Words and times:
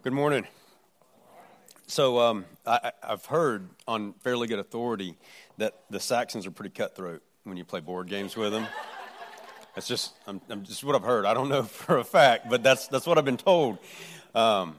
Good 0.00 0.12
morning. 0.12 0.46
So 1.88 2.20
um, 2.20 2.44
I, 2.64 2.92
have 3.02 3.26
heard 3.26 3.68
on 3.88 4.12
fairly 4.20 4.46
good 4.46 4.60
authority 4.60 5.16
that 5.56 5.74
the 5.90 5.98
Saxons 5.98 6.46
are 6.46 6.52
pretty 6.52 6.70
cutthroat 6.70 7.20
when 7.42 7.56
you 7.56 7.64
play 7.64 7.80
board 7.80 8.06
games 8.06 8.36
with 8.36 8.52
them. 8.52 8.68
That's 9.74 9.88
just, 9.88 10.14
I'm, 10.28 10.40
I'm 10.50 10.62
just 10.62 10.84
what 10.84 10.94
I've 10.94 11.02
heard. 11.02 11.26
I 11.26 11.34
don't 11.34 11.48
know 11.48 11.62
for 11.64 11.98
a 11.98 12.04
fact, 12.04 12.48
but 12.48 12.62
that's 12.62 12.86
that's 12.86 13.08
what 13.08 13.18
I've 13.18 13.24
been 13.24 13.38
told. 13.38 13.78
Um, 14.36 14.76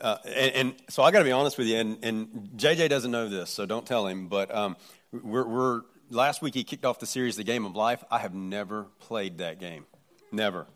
uh, 0.00 0.16
and, 0.24 0.54
and, 0.54 0.74
so 0.88 1.04
I 1.04 1.12
got 1.12 1.20
to 1.20 1.24
be 1.24 1.32
honest 1.32 1.56
with 1.58 1.68
you. 1.68 1.76
And, 1.76 2.04
and, 2.04 2.50
JJ 2.56 2.88
doesn't 2.88 3.12
know 3.12 3.28
this, 3.28 3.50
so 3.50 3.66
don't 3.66 3.86
tell 3.86 4.08
him. 4.08 4.26
But 4.26 4.52
um, 4.52 4.76
we're, 5.12 5.46
we're 5.46 5.82
last 6.10 6.42
week 6.42 6.54
he 6.54 6.64
kicked 6.64 6.84
off 6.84 6.98
the 6.98 7.06
series, 7.06 7.36
The 7.36 7.44
Game 7.44 7.64
of 7.64 7.76
Life. 7.76 8.02
I 8.10 8.18
have 8.18 8.34
never 8.34 8.88
played 8.98 9.38
that 9.38 9.60
game, 9.60 9.86
never, 10.32 10.66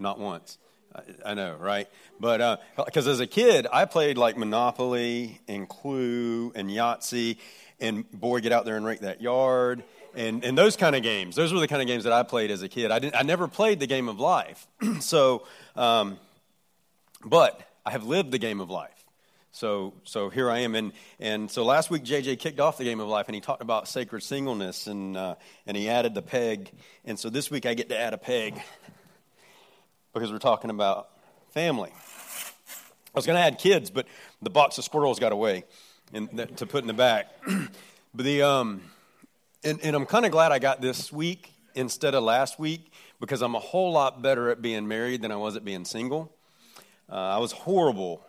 not 0.00 0.18
once. 0.18 0.58
I 1.24 1.34
know, 1.34 1.56
right? 1.58 1.88
But 2.18 2.60
because 2.76 3.06
uh, 3.06 3.12
as 3.12 3.20
a 3.20 3.26
kid, 3.26 3.66
I 3.72 3.84
played 3.84 4.18
like 4.18 4.36
Monopoly 4.36 5.40
and 5.46 5.68
Clue 5.68 6.52
and 6.54 6.70
Yahtzee, 6.70 7.36
and 7.80 8.10
boy, 8.10 8.40
get 8.40 8.52
out 8.52 8.64
there 8.64 8.76
and 8.76 8.84
rake 8.84 9.00
that 9.00 9.20
yard, 9.20 9.84
and 10.14 10.44
and 10.44 10.56
those 10.56 10.76
kind 10.76 10.96
of 10.96 11.02
games. 11.02 11.36
Those 11.36 11.52
were 11.52 11.60
the 11.60 11.68
kind 11.68 11.82
of 11.82 11.88
games 11.88 12.04
that 12.04 12.12
I 12.12 12.22
played 12.22 12.50
as 12.50 12.62
a 12.62 12.68
kid. 12.68 12.90
I 12.90 12.98
didn't. 12.98 13.16
I 13.16 13.22
never 13.22 13.48
played 13.48 13.80
the 13.80 13.86
game 13.86 14.08
of 14.08 14.18
life. 14.18 14.66
so, 15.00 15.46
um, 15.76 16.18
but 17.24 17.60
I 17.84 17.90
have 17.90 18.04
lived 18.04 18.32
the 18.32 18.38
game 18.38 18.60
of 18.60 18.70
life. 18.70 18.98
So, 19.52 19.94
so 20.04 20.28
here 20.28 20.50
I 20.50 20.60
am, 20.60 20.74
and 20.74 20.92
and 21.18 21.50
so 21.50 21.64
last 21.64 21.90
week 21.90 22.04
JJ 22.04 22.38
kicked 22.38 22.60
off 22.60 22.78
the 22.78 22.84
game 22.84 23.00
of 23.00 23.08
life, 23.08 23.26
and 23.28 23.34
he 23.34 23.40
talked 23.40 23.62
about 23.62 23.88
sacred 23.88 24.22
singleness, 24.22 24.86
and 24.86 25.16
uh, 25.16 25.34
and 25.66 25.76
he 25.76 25.88
added 25.88 26.14
the 26.14 26.22
peg, 26.22 26.70
and 27.04 27.18
so 27.18 27.28
this 27.28 27.50
week 27.50 27.66
I 27.66 27.74
get 27.74 27.88
to 27.88 27.98
add 27.98 28.14
a 28.14 28.18
peg 28.18 28.60
because 30.12 30.32
we're 30.32 30.38
talking 30.38 30.70
about 30.70 31.08
family. 31.50 31.90
I 31.92 33.18
was 33.18 33.26
going 33.26 33.36
to 33.36 33.42
add 33.42 33.58
kids, 33.58 33.90
but 33.90 34.06
the 34.42 34.50
box 34.50 34.78
of 34.78 34.84
squirrels 34.84 35.18
got 35.18 35.32
away 35.32 35.64
and 36.12 36.56
to 36.56 36.66
put 36.66 36.82
in 36.82 36.86
the 36.86 36.94
back. 36.94 37.30
but 38.14 38.24
the 38.24 38.42
um, 38.42 38.82
and, 39.64 39.80
and 39.82 39.96
I'm 39.96 40.06
kind 40.06 40.24
of 40.24 40.32
glad 40.32 40.52
I 40.52 40.58
got 40.58 40.80
this 40.80 41.12
week 41.12 41.52
instead 41.74 42.14
of 42.14 42.22
last 42.22 42.58
week 42.58 42.92
because 43.20 43.42
I'm 43.42 43.54
a 43.54 43.60
whole 43.60 43.92
lot 43.92 44.22
better 44.22 44.50
at 44.50 44.62
being 44.62 44.86
married 44.86 45.22
than 45.22 45.32
I 45.32 45.36
was 45.36 45.56
at 45.56 45.64
being 45.64 45.84
single. 45.84 46.32
Uh, 47.10 47.14
I 47.14 47.38
was 47.38 47.52
horrible 47.52 48.24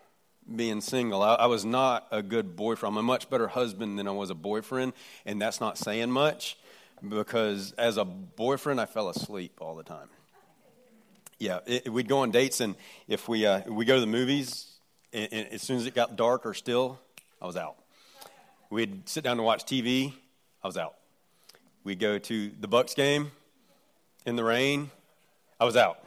being 0.55 0.81
single. 0.81 1.21
I, 1.21 1.35
I, 1.35 1.45
was 1.45 1.65
not 1.65 2.07
a 2.11 2.23
good 2.23 2.55
boyfriend. 2.55 2.95
I'm 2.95 2.99
a 2.99 3.03
much 3.03 3.29
better 3.29 3.47
husband 3.47 3.99
than 3.99 4.07
I 4.07 4.11
was 4.11 4.29
a 4.29 4.35
boyfriend, 4.35 4.93
and 5.25 5.41
that's 5.41 5.59
not 5.59 5.77
saying 5.77 6.09
much 6.09 6.57
because 7.07 7.73
as 7.73 7.97
a 7.97 8.05
boyfriend, 8.05 8.81
I 8.81 8.85
fell 8.85 9.09
asleep 9.09 9.57
all 9.61 9.75
the 9.75 9.83
time. 9.83 10.09
Yeah, 11.39 11.59
it, 11.65 11.87
we'd 11.87 12.09
go 12.09 12.19
on 12.19 12.31
dates, 12.31 12.59
and 12.59 12.75
if 13.07 13.29
we 13.29 13.45
uh, 13.45 13.61
we 13.65 13.85
go 13.85 13.95
to 13.95 14.01
the 14.01 14.07
movies, 14.07 14.65
and, 15.13 15.29
and 15.31 15.47
as 15.53 15.61
soon 15.61 15.77
as 15.77 15.85
it 15.85 15.95
got 15.95 16.17
dark 16.17 16.45
or 16.45 16.53
still, 16.53 16.99
I 17.41 17.45
was 17.45 17.55
out. 17.55 17.77
We'd 18.69 19.07
sit 19.07 19.23
down 19.23 19.37
to 19.37 19.43
watch 19.43 19.63
TV, 19.63 20.11
I 20.61 20.67
was 20.67 20.75
out. 20.75 20.95
We'd 21.85 21.99
go 21.99 22.19
to 22.19 22.51
the 22.59 22.67
Bucks 22.67 22.93
game 22.93 23.31
in 24.25 24.35
the 24.35 24.43
rain, 24.43 24.91
I 25.61 25.63
was 25.63 25.77
out. 25.77 26.03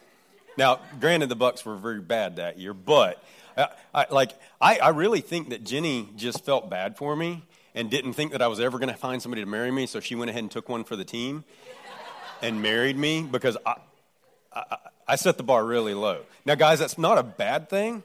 Now, 0.59 0.81
granted, 1.01 1.31
the 1.31 1.37
Bucks 1.37 1.65
were 1.65 1.77
very 1.77 2.03
bad 2.03 2.37
that 2.37 2.59
year, 2.59 2.75
but 2.75 3.25
I, 3.57 3.69
I 3.95 4.07
like 4.11 4.33
I, 4.61 4.81
I 4.81 4.89
really 4.91 5.23
think 5.23 5.49
that 5.49 5.65
Jenny 5.65 6.11
just 6.15 6.45
felt 6.45 6.69
bad 6.69 6.99
for 6.99 7.17
me 7.17 7.43
and 7.75 7.91
didn't 7.91 8.13
think 8.13 8.33
that 8.33 8.43
I 8.43 8.49
was 8.49 8.61
ever 8.61 8.79
going 8.79 8.93
to 8.93 8.99
find 8.99 9.23
somebody 9.23 9.41
to 9.41 9.49
marry 9.49 9.71
me, 9.71 9.87
so 9.87 9.99
she 9.99 10.15
went 10.15 10.29
ahead 10.29 10.43
and 10.43 10.51
took 10.51 10.69
one 10.69 10.85
for 10.85 10.95
the 10.95 11.07
team 11.07 11.45
and 12.43 12.61
married 12.61 12.99
me 12.99 13.23
because 13.23 13.57
I, 13.65 13.77
I, 14.53 14.77
I 15.07 15.17
set 15.17 15.37
the 15.37 15.43
bar 15.43 15.65
really 15.65 15.95
low. 15.95 16.23
Now, 16.45 16.55
guys, 16.55 16.79
that's 16.79 16.99
not 16.99 17.19
a 17.19 17.23
bad 17.23 17.69
thing 17.69 18.03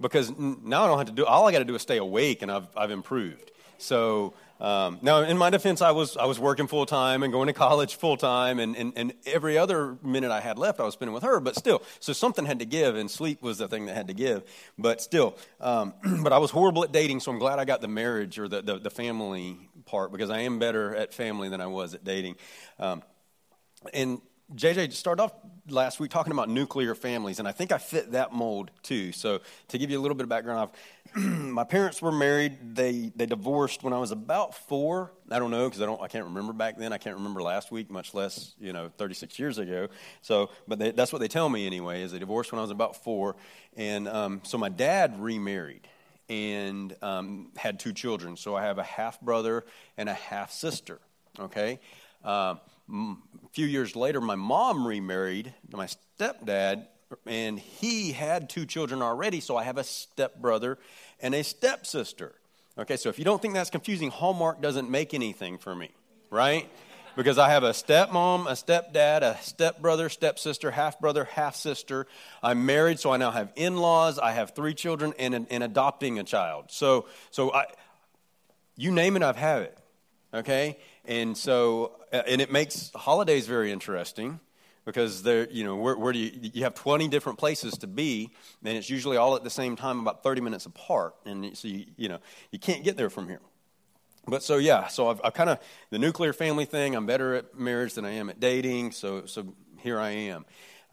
because 0.00 0.32
now 0.38 0.84
I 0.84 0.86
don't 0.86 0.98
have 0.98 1.08
to 1.08 1.12
do. 1.12 1.24
All 1.24 1.46
I 1.46 1.52
got 1.52 1.58
to 1.58 1.64
do 1.64 1.74
is 1.74 1.82
stay 1.82 1.98
awake, 1.98 2.42
and 2.42 2.50
I've 2.50 2.68
I've 2.76 2.90
improved. 2.90 3.50
So 3.78 4.34
um, 4.60 4.98
now, 5.02 5.22
in 5.22 5.38
my 5.38 5.50
defense, 5.50 5.80
I 5.80 5.92
was 5.92 6.16
I 6.16 6.24
was 6.24 6.38
working 6.38 6.66
full 6.66 6.84
time 6.84 7.22
and 7.22 7.32
going 7.32 7.46
to 7.46 7.52
college 7.52 7.94
full 7.94 8.16
time, 8.16 8.58
and, 8.58 8.76
and 8.76 8.92
and 8.96 9.12
every 9.24 9.56
other 9.56 9.96
minute 10.02 10.32
I 10.32 10.40
had 10.40 10.58
left, 10.58 10.80
I 10.80 10.84
was 10.84 10.94
spending 10.94 11.14
with 11.14 11.22
her. 11.22 11.38
But 11.38 11.54
still, 11.54 11.82
so 12.00 12.12
something 12.12 12.44
had 12.44 12.58
to 12.58 12.64
give, 12.64 12.96
and 12.96 13.08
sleep 13.08 13.40
was 13.40 13.58
the 13.58 13.68
thing 13.68 13.86
that 13.86 13.94
had 13.94 14.08
to 14.08 14.14
give. 14.14 14.42
But 14.76 15.00
still, 15.00 15.36
um, 15.60 15.94
but 16.22 16.32
I 16.32 16.38
was 16.38 16.50
horrible 16.50 16.82
at 16.82 16.90
dating, 16.90 17.20
so 17.20 17.30
I'm 17.30 17.38
glad 17.38 17.60
I 17.60 17.64
got 17.64 17.80
the 17.80 17.88
marriage 17.88 18.38
or 18.38 18.48
the 18.48 18.62
the, 18.62 18.78
the 18.78 18.90
family 18.90 19.58
part 19.86 20.10
because 20.10 20.28
I 20.30 20.40
am 20.40 20.58
better 20.58 20.94
at 20.94 21.14
family 21.14 21.48
than 21.48 21.60
I 21.60 21.66
was 21.68 21.94
at 21.94 22.02
dating. 22.02 22.36
Um, 22.80 23.02
and 23.94 24.20
JJ 24.54 24.92
started 24.94 25.22
off 25.22 25.32
last 25.68 26.00
week 26.00 26.10
talking 26.10 26.32
about 26.32 26.48
nuclear 26.48 26.94
families, 26.94 27.38
and 27.38 27.46
I 27.46 27.52
think 27.52 27.70
I 27.70 27.78
fit 27.78 28.12
that 28.12 28.32
mold 28.32 28.70
too. 28.82 29.12
So, 29.12 29.40
to 29.68 29.78
give 29.78 29.90
you 29.90 29.98
a 29.98 30.00
little 30.00 30.14
bit 30.14 30.22
of 30.22 30.30
background, 30.30 30.70
my 31.14 31.64
parents 31.64 32.00
were 32.00 32.12
married. 32.12 32.74
They 32.74 33.12
they 33.14 33.26
divorced 33.26 33.82
when 33.82 33.92
I 33.92 33.98
was 33.98 34.10
about 34.10 34.54
four. 34.54 35.12
I 35.30 35.38
don't 35.38 35.50
know 35.50 35.68
because 35.68 35.82
I 35.82 35.86
don't 35.86 36.00
I 36.00 36.08
can't 36.08 36.24
remember 36.24 36.54
back 36.54 36.78
then. 36.78 36.94
I 36.94 36.98
can't 36.98 37.16
remember 37.16 37.42
last 37.42 37.70
week, 37.70 37.90
much 37.90 38.14
less 38.14 38.54
you 38.58 38.72
know 38.72 38.90
36 38.96 39.38
years 39.38 39.58
ago. 39.58 39.88
So, 40.22 40.50
but 40.66 40.78
they, 40.78 40.92
that's 40.92 41.12
what 41.12 41.18
they 41.18 41.28
tell 41.28 41.48
me 41.48 41.66
anyway. 41.66 42.02
Is 42.02 42.12
they 42.12 42.18
divorced 42.18 42.50
when 42.50 42.58
I 42.58 42.62
was 42.62 42.70
about 42.70 43.04
four, 43.04 43.36
and 43.76 44.08
um, 44.08 44.40
so 44.44 44.56
my 44.56 44.70
dad 44.70 45.20
remarried 45.20 45.86
and 46.30 46.96
um, 47.02 47.50
had 47.56 47.78
two 47.78 47.92
children. 47.92 48.36
So 48.36 48.54
I 48.54 48.62
have 48.64 48.78
a 48.78 48.82
half 48.82 49.20
brother 49.20 49.64
and 49.98 50.08
a 50.08 50.14
half 50.14 50.52
sister. 50.52 51.00
Okay. 51.38 51.80
Uh, 52.24 52.56
a 52.90 53.16
few 53.52 53.66
years 53.66 53.94
later, 53.94 54.20
my 54.20 54.34
mom 54.34 54.86
remarried 54.86 55.54
my 55.72 55.88
stepdad, 56.18 56.86
and 57.26 57.58
he 57.58 58.12
had 58.12 58.48
two 58.48 58.66
children 58.66 59.02
already, 59.02 59.40
so 59.40 59.56
I 59.56 59.64
have 59.64 59.78
a 59.78 59.84
stepbrother 59.84 60.78
and 61.20 61.34
a 61.34 61.42
stepsister. 61.42 62.34
Okay, 62.78 62.96
so 62.96 63.08
if 63.08 63.18
you 63.18 63.24
don't 63.24 63.42
think 63.42 63.54
that's 63.54 63.70
confusing, 63.70 64.10
Hallmark 64.10 64.60
doesn't 64.60 64.88
make 64.90 65.12
anything 65.12 65.58
for 65.58 65.74
me, 65.74 65.90
right? 66.30 66.68
Because 67.16 67.36
I 67.36 67.50
have 67.50 67.64
a 67.64 67.70
stepmom, 67.70 68.46
a 68.46 68.52
stepdad, 68.52 69.22
a 69.22 69.36
stepbrother, 69.42 70.08
stepsister, 70.08 70.70
half 70.70 71.00
brother, 71.00 71.24
half 71.24 71.56
sister. 71.56 72.06
I'm 72.42 72.64
married, 72.64 73.00
so 73.00 73.10
I 73.10 73.16
now 73.16 73.32
have 73.32 73.52
in 73.56 73.76
laws. 73.78 74.20
I 74.20 74.30
have 74.30 74.54
three 74.54 74.74
children 74.74 75.12
and, 75.18 75.46
and 75.50 75.64
adopting 75.64 76.20
a 76.20 76.24
child. 76.24 76.66
So, 76.68 77.06
so 77.32 77.52
I, 77.52 77.64
you 78.76 78.92
name 78.92 79.16
it, 79.16 79.22
I've 79.24 79.36
had 79.36 79.62
it. 79.62 79.78
Okay? 80.32 80.78
And 81.08 81.36
so, 81.36 81.92
uh, 82.12 82.22
and 82.26 82.40
it 82.40 82.52
makes 82.52 82.92
holidays 82.94 83.46
very 83.46 83.72
interesting 83.72 84.40
because 84.84 85.22
there, 85.22 85.50
you 85.50 85.64
know, 85.64 85.74
where, 85.76 85.96
where, 85.96 86.12
do 86.12 86.18
you, 86.18 86.50
you 86.52 86.64
have 86.64 86.74
20 86.74 87.08
different 87.08 87.38
places 87.38 87.78
to 87.78 87.86
be, 87.86 88.30
and 88.62 88.76
it's 88.76 88.90
usually 88.90 89.16
all 89.16 89.34
at 89.34 89.42
the 89.42 89.50
same 89.50 89.74
time, 89.74 90.00
about 90.00 90.22
30 90.22 90.42
minutes 90.42 90.66
apart. 90.66 91.14
And 91.24 91.56
so, 91.56 91.66
you, 91.66 91.86
you 91.96 92.08
know, 92.10 92.18
you 92.52 92.58
can't 92.58 92.84
get 92.84 92.98
there 92.98 93.08
from 93.08 93.26
here. 93.26 93.40
But 94.26 94.42
so, 94.42 94.58
yeah, 94.58 94.88
so 94.88 95.08
I've, 95.08 95.20
I've 95.24 95.32
kind 95.32 95.48
of, 95.48 95.58
the 95.88 95.98
nuclear 95.98 96.34
family 96.34 96.66
thing, 96.66 96.94
I'm 96.94 97.06
better 97.06 97.34
at 97.34 97.58
marriage 97.58 97.94
than 97.94 98.04
I 98.04 98.12
am 98.12 98.28
at 98.28 98.38
dating. 98.38 98.92
So, 98.92 99.24
so 99.24 99.54
here 99.78 99.98
I 99.98 100.10
am. 100.10 100.44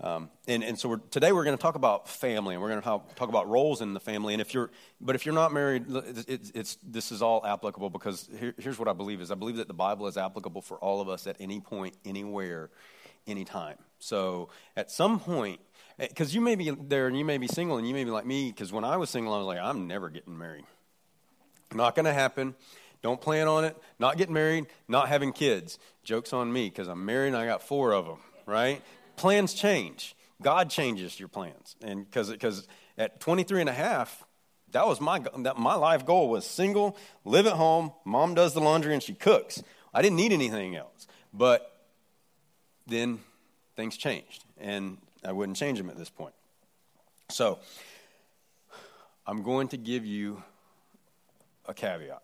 Um, 0.01 0.29
and, 0.47 0.63
and 0.63 0.78
so 0.78 0.89
we're, 0.89 0.97
today 0.97 1.31
we're 1.31 1.45
going 1.45 1.57
to 1.57 1.61
talk 1.61 1.75
about 1.75 2.09
family, 2.09 2.53
and 2.53 2.61
we're 2.61 2.69
going 2.69 2.81
to 2.81 2.85
talk, 3.16 3.29
about 3.29 3.47
roles 3.50 3.81
in 3.81 3.94
the 3.94 4.00
family. 4.00 4.33
And 4.33 4.41
if 4.41 4.53
you're, 4.53 4.69
but 5.00 5.16
if 5.16 5.25
you're 5.25 5.35
not 5.35 5.53
married, 5.53 5.85
it's, 6.28 6.51
it's, 6.53 6.78
this 6.83 7.11
is 7.11 7.22
all 7.22 7.45
applicable 7.45 7.89
because 7.89 8.29
here, 8.38 8.53
here's 8.57 8.78
what 8.78 8.89
I 8.89 8.94
believe 8.94 9.22
is 9.22 9.31
I 9.31 9.35
believe 9.35 9.55
that 9.57 9.67
the 9.67 9.73
Bible 9.73 10.07
is 10.07 10.17
applicable 10.17 10.61
for 10.61 10.78
all 10.78 11.00
of 11.00 11.07
us 11.07 11.28
at 11.28 11.38
any 11.39 11.61
point, 11.61 11.95
anywhere, 12.03 12.72
anytime. 13.25 13.78
So 14.00 14.50
at 14.75 14.91
some 14.91 15.19
point, 15.19 15.61
because 15.97 16.31
eh, 16.31 16.35
you 16.35 16.41
may 16.41 16.55
be 16.55 16.72
there 16.72 17.07
and 17.07 17.17
you 17.17 17.23
may 17.23 17.38
be 17.38 17.47
single 17.47 17.78
and 17.78 17.88
you 17.88 17.94
may 17.94 18.03
be 18.03 18.11
like 18.11 18.25
me, 18.25 18.51
because 18.51 18.73
when 18.73 18.84
I 18.84 18.97
was 18.97 19.09
single, 19.09 19.34
I 19.34 19.38
was 19.38 19.47
like, 19.47 19.59
I'm 19.59 19.88
never 19.88 20.09
getting 20.09 20.38
married. 20.38 20.66
Not 21.73 21.95
going 21.95 22.05
to 22.05 22.13
happen. 22.13 22.53
Don't 23.01 23.22
plan 23.22 23.47
on 23.47 23.63
it. 23.63 23.78
Not 23.97 24.17
getting 24.17 24.34
married, 24.34 24.66
not 24.88 25.07
having 25.07 25.31
kids. 25.31 25.79
Joke's 26.03 26.34
on 26.34 26.51
me 26.51 26.69
because 26.69 26.88
I'm 26.88 27.05
married 27.05 27.29
and 27.29 27.38
I 27.38 27.45
got 27.45 27.61
four 27.61 27.94
of 27.94 28.05
them, 28.05 28.17
right? 28.45 28.81
Plans 29.17 29.53
change. 29.53 30.15
God 30.41 30.69
changes 30.69 31.19
your 31.19 31.29
plans. 31.29 31.75
And 31.81 32.05
because 32.05 32.67
at 32.97 33.19
23 33.19 33.61
and 33.61 33.69
a 33.69 33.73
half, 33.73 34.23
that 34.71 34.85
was 34.85 34.99
my, 34.99 35.19
that 35.19 35.57
my 35.57 35.75
life 35.75 36.05
goal 36.05 36.29
was 36.29 36.45
single, 36.45 36.97
live 37.23 37.47
at 37.47 37.53
home, 37.53 37.93
mom 38.03 38.34
does 38.35 38.53
the 38.53 38.59
laundry 38.59 38.93
and 38.93 39.01
she 39.01 39.13
cooks. 39.13 39.63
I 39.93 40.01
didn't 40.01 40.17
need 40.17 40.34
anything 40.34 40.75
else. 40.75 41.07
But 41.34 41.72
then 42.87 43.19
things 43.75 43.97
changed, 43.97 44.43
and 44.57 44.97
I 45.23 45.31
wouldn't 45.31 45.57
change 45.57 45.78
them 45.78 45.90
at 45.90 45.97
this 45.97 46.09
point. 46.09 46.34
So 47.29 47.59
I'm 49.25 49.43
going 49.43 49.69
to 49.69 49.78
give 49.78 50.05
you 50.05 50.43
a 51.66 51.73
caveat. 51.73 52.22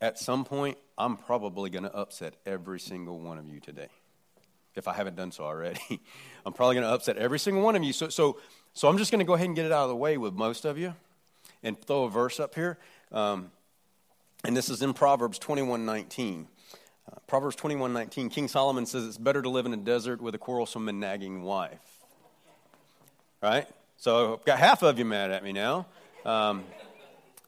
At 0.00 0.18
some 0.18 0.44
point, 0.44 0.76
I'm 0.98 1.16
probably 1.16 1.70
going 1.70 1.84
to 1.84 1.94
upset 1.94 2.34
every 2.44 2.78
single 2.78 3.18
one 3.18 3.38
of 3.38 3.48
you 3.48 3.60
today 3.60 3.88
if 4.76 4.88
I 4.88 4.92
haven't 4.92 5.16
done 5.16 5.32
so 5.32 5.44
already. 5.44 5.80
I'm 6.46 6.52
probably 6.52 6.76
going 6.76 6.86
to 6.86 6.92
upset 6.92 7.16
every 7.16 7.38
single 7.38 7.62
one 7.62 7.76
of 7.76 7.82
you. 7.82 7.92
So, 7.92 8.08
so, 8.08 8.38
so 8.72 8.88
I'm 8.88 8.98
just 8.98 9.10
going 9.10 9.20
to 9.20 9.24
go 9.24 9.34
ahead 9.34 9.46
and 9.46 9.56
get 9.56 9.66
it 9.66 9.72
out 9.72 9.84
of 9.84 9.88
the 9.88 9.96
way 9.96 10.16
with 10.18 10.34
most 10.34 10.64
of 10.64 10.78
you 10.78 10.94
and 11.62 11.80
throw 11.80 12.04
a 12.04 12.10
verse 12.10 12.40
up 12.40 12.54
here. 12.54 12.78
Um, 13.12 13.50
and 14.44 14.56
this 14.56 14.68
is 14.68 14.82
in 14.82 14.92
Proverbs 14.92 15.38
21:19. 15.38 16.46
Uh, 17.10 17.16
Proverbs 17.26 17.56
21:19. 17.56 18.30
King 18.30 18.48
Solomon 18.48 18.86
says 18.86 19.06
it's 19.06 19.18
better 19.18 19.40
to 19.40 19.48
live 19.48 19.66
in 19.66 19.72
a 19.72 19.78
desert 19.78 20.20
with 20.20 20.34
a 20.34 20.38
quarrelsome 20.38 20.88
and 20.88 21.00
nagging 21.00 21.42
wife. 21.42 21.78
Right? 23.42 23.66
So 23.96 24.34
I've 24.34 24.44
got 24.44 24.58
half 24.58 24.82
of 24.82 24.98
you 24.98 25.04
mad 25.04 25.30
at 25.30 25.42
me 25.42 25.52
now. 25.52 25.86
Um, 26.24 26.64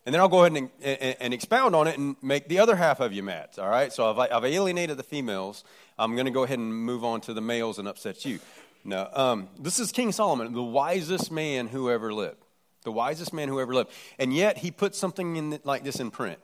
and 0.04 0.14
then 0.14 0.20
I'll 0.20 0.28
go 0.28 0.44
ahead 0.44 0.56
and, 0.56 0.70
and, 0.80 1.16
and, 1.18 1.34
expound 1.34 1.74
on 1.74 1.88
it 1.88 1.98
and 1.98 2.14
make 2.22 2.48
the 2.48 2.60
other 2.60 2.76
half 2.76 3.00
of 3.00 3.12
you 3.12 3.22
mad. 3.22 3.48
All 3.58 3.68
right? 3.68 3.92
So 3.92 4.10
I've, 4.10 4.30
I've 4.30 4.44
alienated 4.44 4.96
the 4.98 5.02
females. 5.02 5.64
I'm 5.98 6.14
going 6.14 6.26
to 6.26 6.32
go 6.32 6.44
ahead 6.44 6.58
and 6.58 6.72
move 6.72 7.04
on 7.04 7.20
to 7.22 7.34
the 7.34 7.40
males 7.40 7.78
and 7.78 7.88
upset 7.88 8.24
you. 8.24 8.38
No, 8.84 9.08
um, 9.12 9.48
this 9.58 9.80
is 9.80 9.90
King 9.92 10.12
Solomon, 10.12 10.52
the 10.52 10.62
wisest 10.62 11.32
man 11.32 11.66
who 11.68 11.90
ever 11.90 12.12
lived. 12.12 12.44
The 12.84 12.92
wisest 12.92 13.32
man 13.32 13.48
who 13.48 13.58
ever 13.60 13.74
lived. 13.74 13.90
And 14.18 14.32
yet 14.32 14.58
he 14.58 14.70
put 14.70 14.94
something 14.94 15.36
in 15.36 15.50
the, 15.50 15.60
like 15.64 15.82
this 15.82 15.98
in 15.98 16.10
print. 16.10 16.38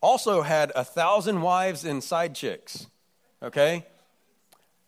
Also 0.00 0.42
had 0.42 0.72
a 0.74 0.84
thousand 0.84 1.42
wives 1.42 1.84
and 1.84 2.02
side 2.02 2.34
chicks. 2.34 2.86
Okay? 3.42 3.84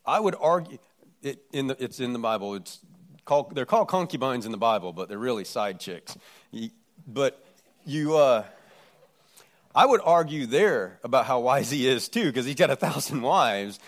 I 0.06 0.20
would 0.20 0.36
argue, 0.40 0.78
it, 1.22 1.42
in 1.52 1.66
the, 1.66 1.82
it's 1.82 2.00
in 2.00 2.12
the 2.12 2.18
Bible. 2.18 2.54
It's 2.54 2.78
called, 3.24 3.54
they're 3.54 3.66
called 3.66 3.88
concubines 3.88 4.46
in 4.46 4.52
the 4.52 4.58
Bible, 4.58 4.92
but 4.92 5.08
they're 5.08 5.18
really 5.18 5.44
side 5.44 5.80
chicks. 5.80 6.16
But 7.06 7.44
you, 7.84 8.16
uh, 8.16 8.44
I 9.74 9.86
would 9.86 10.00
argue 10.02 10.46
there 10.46 10.98
about 11.04 11.26
how 11.26 11.40
wise 11.40 11.70
he 11.70 11.86
is 11.86 12.08
too, 12.08 12.24
because 12.24 12.44
he's 12.44 12.56
got 12.56 12.70
a 12.70 12.76
thousand 12.76 13.22
wives. 13.22 13.78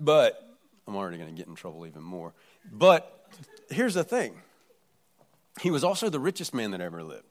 But 0.00 0.56
I'm 0.86 0.96
already 0.96 1.18
going 1.18 1.30
to 1.30 1.36
get 1.36 1.48
in 1.48 1.54
trouble 1.54 1.86
even 1.86 2.02
more. 2.02 2.34
But 2.70 3.30
here's 3.70 3.94
the 3.94 4.04
thing 4.04 4.34
he 5.60 5.70
was 5.70 5.84
also 5.84 6.08
the 6.08 6.20
richest 6.20 6.54
man 6.54 6.70
that 6.70 6.80
ever 6.80 7.02
lived. 7.02 7.24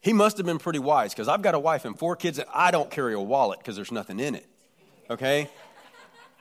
He 0.00 0.12
must 0.12 0.36
have 0.36 0.46
been 0.46 0.58
pretty 0.58 0.78
wise 0.78 1.12
because 1.12 1.28
I've 1.28 1.42
got 1.42 1.54
a 1.54 1.58
wife 1.58 1.84
and 1.84 1.98
four 1.98 2.14
kids, 2.14 2.38
and 2.38 2.48
I 2.54 2.70
don't 2.70 2.90
carry 2.90 3.14
a 3.14 3.20
wallet 3.20 3.58
because 3.58 3.74
there's 3.74 3.90
nothing 3.90 4.20
in 4.20 4.34
it. 4.34 4.46
Okay? 5.10 5.50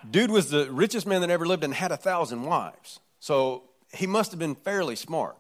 Dude 0.10 0.30
was 0.30 0.52
the 0.52 0.72
richest 0.72 1.08
man 1.08 1.22
that 1.22 1.30
ever 1.30 1.48
lived 1.48 1.64
and 1.64 1.74
had 1.74 1.92
a 1.92 1.98
thousand 1.98 2.44
wives. 2.44 3.00
So 3.20 3.64
he 3.92 4.06
must 4.06 4.32
have 4.32 4.40
been 4.40 4.56
fairly 4.56 4.96
smart. 4.96 5.38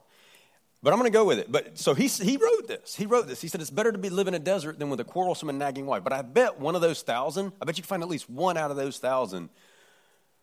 But 0.85 0.93
I'm 0.93 0.99
going 0.99 1.11
to 1.11 1.17
go 1.17 1.25
with 1.25 1.39
it. 1.39 1.51
But 1.51 1.79
so 1.79 1.95
he, 1.95 2.05
he 2.05 2.37
wrote 2.37 2.67
this. 2.67 2.95
He 2.95 3.07
wrote 3.07 3.25
this. 3.27 3.41
He 3.41 3.47
said 3.47 3.59
it's 3.59 3.71
better 3.71 3.91
to 3.91 3.97
be 3.97 4.11
living 4.11 4.35
in 4.35 4.39
a 4.39 4.43
desert 4.43 4.77
than 4.77 4.91
with 4.91 4.99
a 4.99 5.03
quarrelsome 5.03 5.49
and 5.49 5.57
nagging 5.57 5.87
wife. 5.87 6.03
But 6.03 6.13
I 6.13 6.21
bet 6.21 6.59
one 6.59 6.75
of 6.75 6.81
those 6.81 7.01
thousand, 7.01 7.53
I 7.59 7.65
bet 7.65 7.75
you 7.75 7.81
can 7.81 7.87
find 7.87 8.03
at 8.03 8.07
least 8.07 8.29
one 8.29 8.55
out 8.55 8.69
of 8.69 8.77
those 8.77 8.99
thousand 8.99 9.49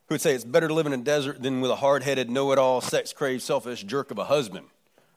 who 0.09 0.15
would 0.15 0.21
say 0.21 0.35
it's 0.35 0.43
better 0.43 0.67
to 0.67 0.75
live 0.75 0.87
in 0.87 0.93
a 0.93 0.97
desert 0.97 1.41
than 1.41 1.61
with 1.61 1.71
a 1.71 1.77
hard 1.77 2.03
headed, 2.03 2.29
know 2.29 2.51
it 2.51 2.59
all, 2.59 2.81
sex 2.81 3.13
craved, 3.13 3.43
selfish 3.43 3.85
jerk 3.85 4.11
of 4.11 4.19
a 4.19 4.25
husband. 4.25 4.67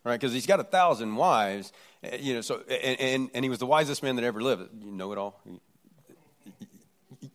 Right? 0.04 0.20
Because 0.20 0.32
he's 0.32 0.46
got 0.46 0.60
a 0.60 0.64
thousand 0.64 1.16
wives, 1.16 1.74
eh, 2.04 2.18
you 2.22 2.36
know, 2.36 2.42
so, 2.42 2.62
and, 2.70 3.02
and, 3.02 3.30
and 3.34 3.44
he 3.44 3.50
was 3.50 3.58
the 3.58 3.66
wisest 3.66 4.04
man 4.04 4.18
that 4.18 4.26
ever 4.26 4.44
lived. 4.44 4.70
You 4.80 4.92
know 4.92 5.12
it 5.12 5.18
all. 5.18 5.42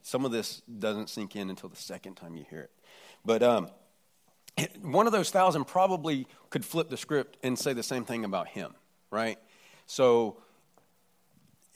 Some 0.02 0.24
of 0.24 0.30
this 0.30 0.62
doesn't 0.78 1.10
sink 1.10 1.34
in 1.34 1.50
until 1.50 1.70
the 1.70 1.74
second 1.74 2.14
time 2.14 2.36
you 2.36 2.44
hear 2.48 2.60
it. 2.60 2.70
But 3.24 3.42
um, 3.42 3.68
one 4.82 5.06
of 5.06 5.12
those 5.12 5.30
thousand 5.30 5.64
probably 5.64 6.26
could 6.50 6.64
flip 6.64 6.88
the 6.88 6.96
script 6.96 7.36
and 7.42 7.58
say 7.58 7.72
the 7.72 7.82
same 7.82 8.04
thing 8.04 8.24
about 8.24 8.48
him, 8.48 8.74
right? 9.10 9.38
So 9.86 10.38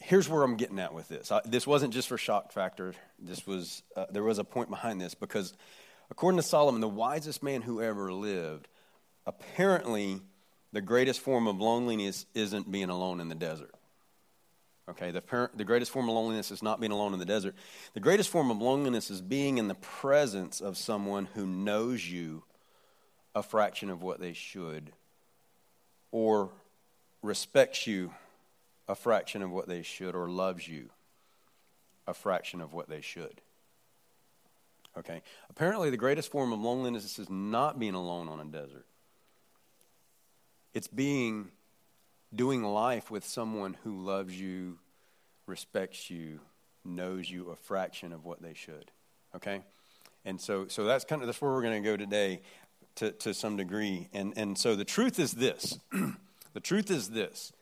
here's 0.00 0.28
where 0.28 0.42
I'm 0.42 0.56
getting 0.56 0.78
at 0.78 0.94
with 0.94 1.08
this. 1.08 1.32
I, 1.32 1.40
this 1.44 1.66
wasn't 1.66 1.92
just 1.94 2.08
for 2.08 2.18
shock 2.18 2.52
factor. 2.52 2.94
This 3.18 3.46
was 3.46 3.82
uh, 3.96 4.06
there 4.10 4.22
was 4.22 4.38
a 4.38 4.44
point 4.44 4.70
behind 4.70 5.00
this 5.00 5.14
because, 5.14 5.54
according 6.10 6.36
to 6.36 6.42
Solomon, 6.42 6.80
the 6.80 6.88
wisest 6.88 7.42
man 7.42 7.62
who 7.62 7.80
ever 7.80 8.12
lived, 8.12 8.68
apparently 9.26 10.20
the 10.72 10.80
greatest 10.80 11.20
form 11.20 11.46
of 11.46 11.60
loneliness 11.60 12.26
isn't 12.34 12.70
being 12.70 12.90
alone 12.90 13.20
in 13.20 13.28
the 13.28 13.34
desert. 13.34 13.74
Okay, 14.86 15.12
the, 15.12 15.48
the 15.54 15.64
greatest 15.64 15.90
form 15.90 16.10
of 16.10 16.14
loneliness 16.14 16.50
is 16.50 16.62
not 16.62 16.78
being 16.78 16.92
alone 16.92 17.14
in 17.14 17.18
the 17.18 17.24
desert. 17.24 17.54
The 17.94 18.00
greatest 18.00 18.28
form 18.28 18.50
of 18.50 18.60
loneliness 18.60 19.10
is 19.10 19.22
being 19.22 19.56
in 19.56 19.66
the 19.66 19.74
presence 19.74 20.60
of 20.60 20.76
someone 20.76 21.26
who 21.34 21.46
knows 21.46 22.06
you 22.06 22.42
a 23.34 23.42
fraction 23.42 23.90
of 23.90 24.02
what 24.02 24.20
they 24.20 24.32
should 24.32 24.92
or 26.10 26.50
respects 27.22 27.86
you 27.86 28.12
a 28.86 28.94
fraction 28.94 29.42
of 29.42 29.50
what 29.50 29.66
they 29.66 29.82
should 29.82 30.14
or 30.14 30.28
loves 30.28 30.68
you 30.68 30.90
a 32.06 32.14
fraction 32.14 32.60
of 32.60 32.72
what 32.72 32.88
they 32.88 33.00
should. 33.00 33.40
Okay? 34.96 35.22
Apparently, 35.50 35.90
the 35.90 35.96
greatest 35.96 36.30
form 36.30 36.52
of 36.52 36.60
loneliness 36.60 37.18
is 37.18 37.30
not 37.30 37.78
being 37.78 37.94
alone 37.94 38.28
on 38.28 38.40
a 38.40 38.44
desert, 38.44 38.86
it's 40.72 40.88
being 40.88 41.50
doing 42.34 42.62
life 42.62 43.10
with 43.10 43.24
someone 43.24 43.76
who 43.84 44.04
loves 44.04 44.38
you, 44.38 44.78
respects 45.46 46.10
you, 46.10 46.40
knows 46.84 47.30
you 47.30 47.50
a 47.50 47.56
fraction 47.56 48.12
of 48.12 48.24
what 48.24 48.42
they 48.42 48.54
should. 48.54 48.90
Okay? 49.36 49.62
And 50.24 50.40
so, 50.40 50.66
so 50.68 50.84
that's 50.84 51.04
kind 51.04 51.22
of 51.22 51.26
that's 51.26 51.40
where 51.40 51.52
we're 51.52 51.62
going 51.62 51.82
to 51.82 51.88
go 51.88 51.96
today 51.96 52.40
to, 52.96 53.12
to 53.12 53.34
some 53.34 53.56
degree. 53.56 54.08
And, 54.12 54.34
and 54.36 54.56
so 54.56 54.76
the 54.76 54.84
truth 54.84 55.18
is 55.18 55.32
this 55.32 55.78
the 56.54 56.60
truth 56.60 56.90
is 56.90 57.08
this. 57.08 57.52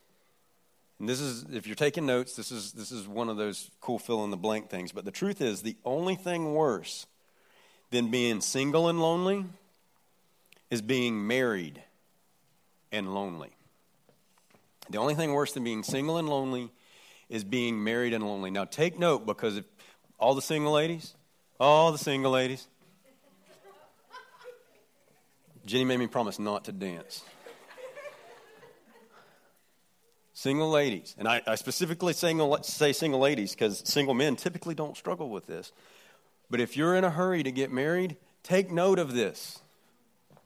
And 0.98 1.08
this 1.08 1.20
is, 1.20 1.44
if 1.52 1.66
you're 1.66 1.74
taking 1.74 2.06
notes, 2.06 2.36
this 2.36 2.52
is, 2.52 2.72
this 2.72 2.92
is 2.92 3.08
one 3.08 3.28
of 3.28 3.36
those 3.36 3.70
cool 3.80 3.98
fill 3.98 4.22
in 4.24 4.30
the 4.30 4.36
blank 4.36 4.70
things. 4.70 4.92
But 4.92 5.04
the 5.04 5.10
truth 5.10 5.40
is, 5.40 5.62
the 5.62 5.76
only 5.84 6.14
thing 6.14 6.54
worse 6.54 7.06
than 7.90 8.08
being 8.08 8.40
single 8.40 8.88
and 8.88 9.00
lonely 9.00 9.44
is 10.70 10.80
being 10.80 11.26
married 11.26 11.82
and 12.92 13.14
lonely. 13.14 13.50
The 14.90 14.98
only 14.98 15.14
thing 15.14 15.32
worse 15.32 15.52
than 15.52 15.64
being 15.64 15.82
single 15.82 16.18
and 16.18 16.28
lonely 16.28 16.70
is 17.28 17.44
being 17.44 17.82
married 17.82 18.12
and 18.12 18.24
lonely. 18.24 18.50
Now, 18.50 18.64
take 18.64 18.98
note 18.98 19.26
because 19.26 19.56
if 19.56 19.64
all 20.20 20.34
the 20.34 20.42
single 20.42 20.72
ladies, 20.72 21.14
all 21.58 21.90
the 21.90 21.98
single 21.98 22.30
ladies, 22.30 22.68
Jenny 25.64 25.84
made 25.84 25.98
me 25.98 26.06
promise 26.06 26.38
not 26.38 26.64
to 26.64 26.72
dance. 26.72 27.22
single 30.32 30.70
ladies, 30.70 31.14
and 31.18 31.28
I, 31.28 31.40
I 31.46 31.54
specifically 31.54 32.12
single, 32.12 32.60
say 32.62 32.92
single 32.92 33.20
ladies 33.20 33.52
because 33.52 33.82
single 33.84 34.14
men 34.14 34.36
typically 34.36 34.74
don't 34.74 34.96
struggle 34.96 35.30
with 35.30 35.46
this. 35.46 35.72
But 36.50 36.60
if 36.60 36.76
you're 36.76 36.96
in 36.96 37.04
a 37.04 37.10
hurry 37.10 37.42
to 37.42 37.52
get 37.52 37.70
married, 37.70 38.16
take 38.42 38.70
note 38.70 38.98
of 38.98 39.14
this. 39.14 39.60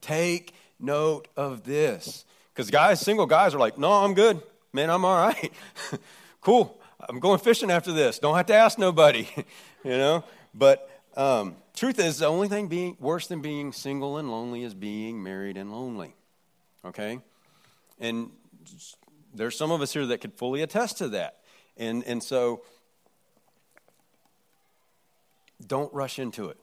Take 0.00 0.54
note 0.78 1.28
of 1.36 1.64
this. 1.64 2.24
Because 2.52 2.70
guys, 2.70 3.00
single 3.00 3.26
guys 3.26 3.54
are 3.54 3.58
like, 3.58 3.78
no, 3.78 3.90
I'm 3.90 4.14
good. 4.14 4.40
Man, 4.72 4.90
I'm 4.90 5.04
all 5.04 5.16
right. 5.16 5.52
cool. 6.40 6.78
I'm 7.08 7.20
going 7.20 7.38
fishing 7.38 7.70
after 7.70 7.92
this. 7.92 8.18
Don't 8.18 8.36
have 8.36 8.46
to 8.46 8.54
ask 8.54 8.78
nobody, 8.78 9.26
you 9.84 9.90
know? 9.90 10.24
But 10.54 10.88
um, 11.16 11.56
truth 11.74 11.98
is, 11.98 12.18
the 12.18 12.26
only 12.26 12.48
thing 12.48 12.68
being 12.68 12.96
worse 13.00 13.26
than 13.26 13.40
being 13.40 13.72
single 13.72 14.18
and 14.18 14.30
lonely 14.30 14.62
is 14.62 14.74
being 14.74 15.22
married 15.22 15.56
and 15.56 15.72
lonely. 15.72 16.14
Okay? 16.84 17.20
And 17.98 18.30
there's 19.34 19.56
some 19.56 19.70
of 19.70 19.80
us 19.80 19.92
here 19.92 20.06
that 20.06 20.20
could 20.20 20.34
fully 20.34 20.62
attest 20.62 20.98
to 20.98 21.08
that. 21.08 21.38
And, 21.76 22.04
and 22.04 22.22
so, 22.22 22.62
don't 25.66 25.92
rush 25.92 26.18
into 26.18 26.48
it. 26.48 26.58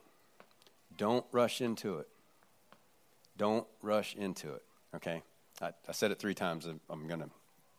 Don't 0.97 1.25
rush 1.31 1.61
into 1.61 1.97
it. 1.97 2.07
Don't 3.37 3.65
rush 3.81 4.15
into 4.15 4.53
it. 4.53 4.63
Okay? 4.95 5.23
I, 5.61 5.71
I 5.87 5.91
said 5.91 6.11
it 6.11 6.19
three 6.19 6.35
times. 6.35 6.67
I'm 6.89 7.07
going 7.07 7.21
to 7.21 7.29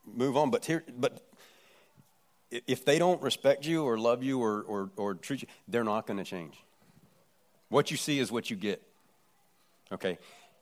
move 0.07 0.37
on. 0.37 0.51
But, 0.51 0.65
here, 0.65 0.85
but 0.99 1.23
if 2.67 2.85
they 2.85 2.99
don't 2.99 3.21
respect 3.23 3.67
you 3.67 3.85
or 3.85 3.99
love 3.99 4.23
you 4.23 4.41
or, 4.41 4.63
or, 4.63 4.91
or 4.97 5.15
treat 5.15 5.43
you, 5.43 5.49
they're 5.69 5.85
not 5.85 6.07
going 6.07 6.19
to 6.19 6.25
change. 6.25 6.55
What 7.69 7.91
you 7.91 7.97
see 7.97 8.19
is 8.19 8.31
what 8.31 8.51
you 8.51 8.57
get. 8.57 8.83
Okay? 9.93 10.19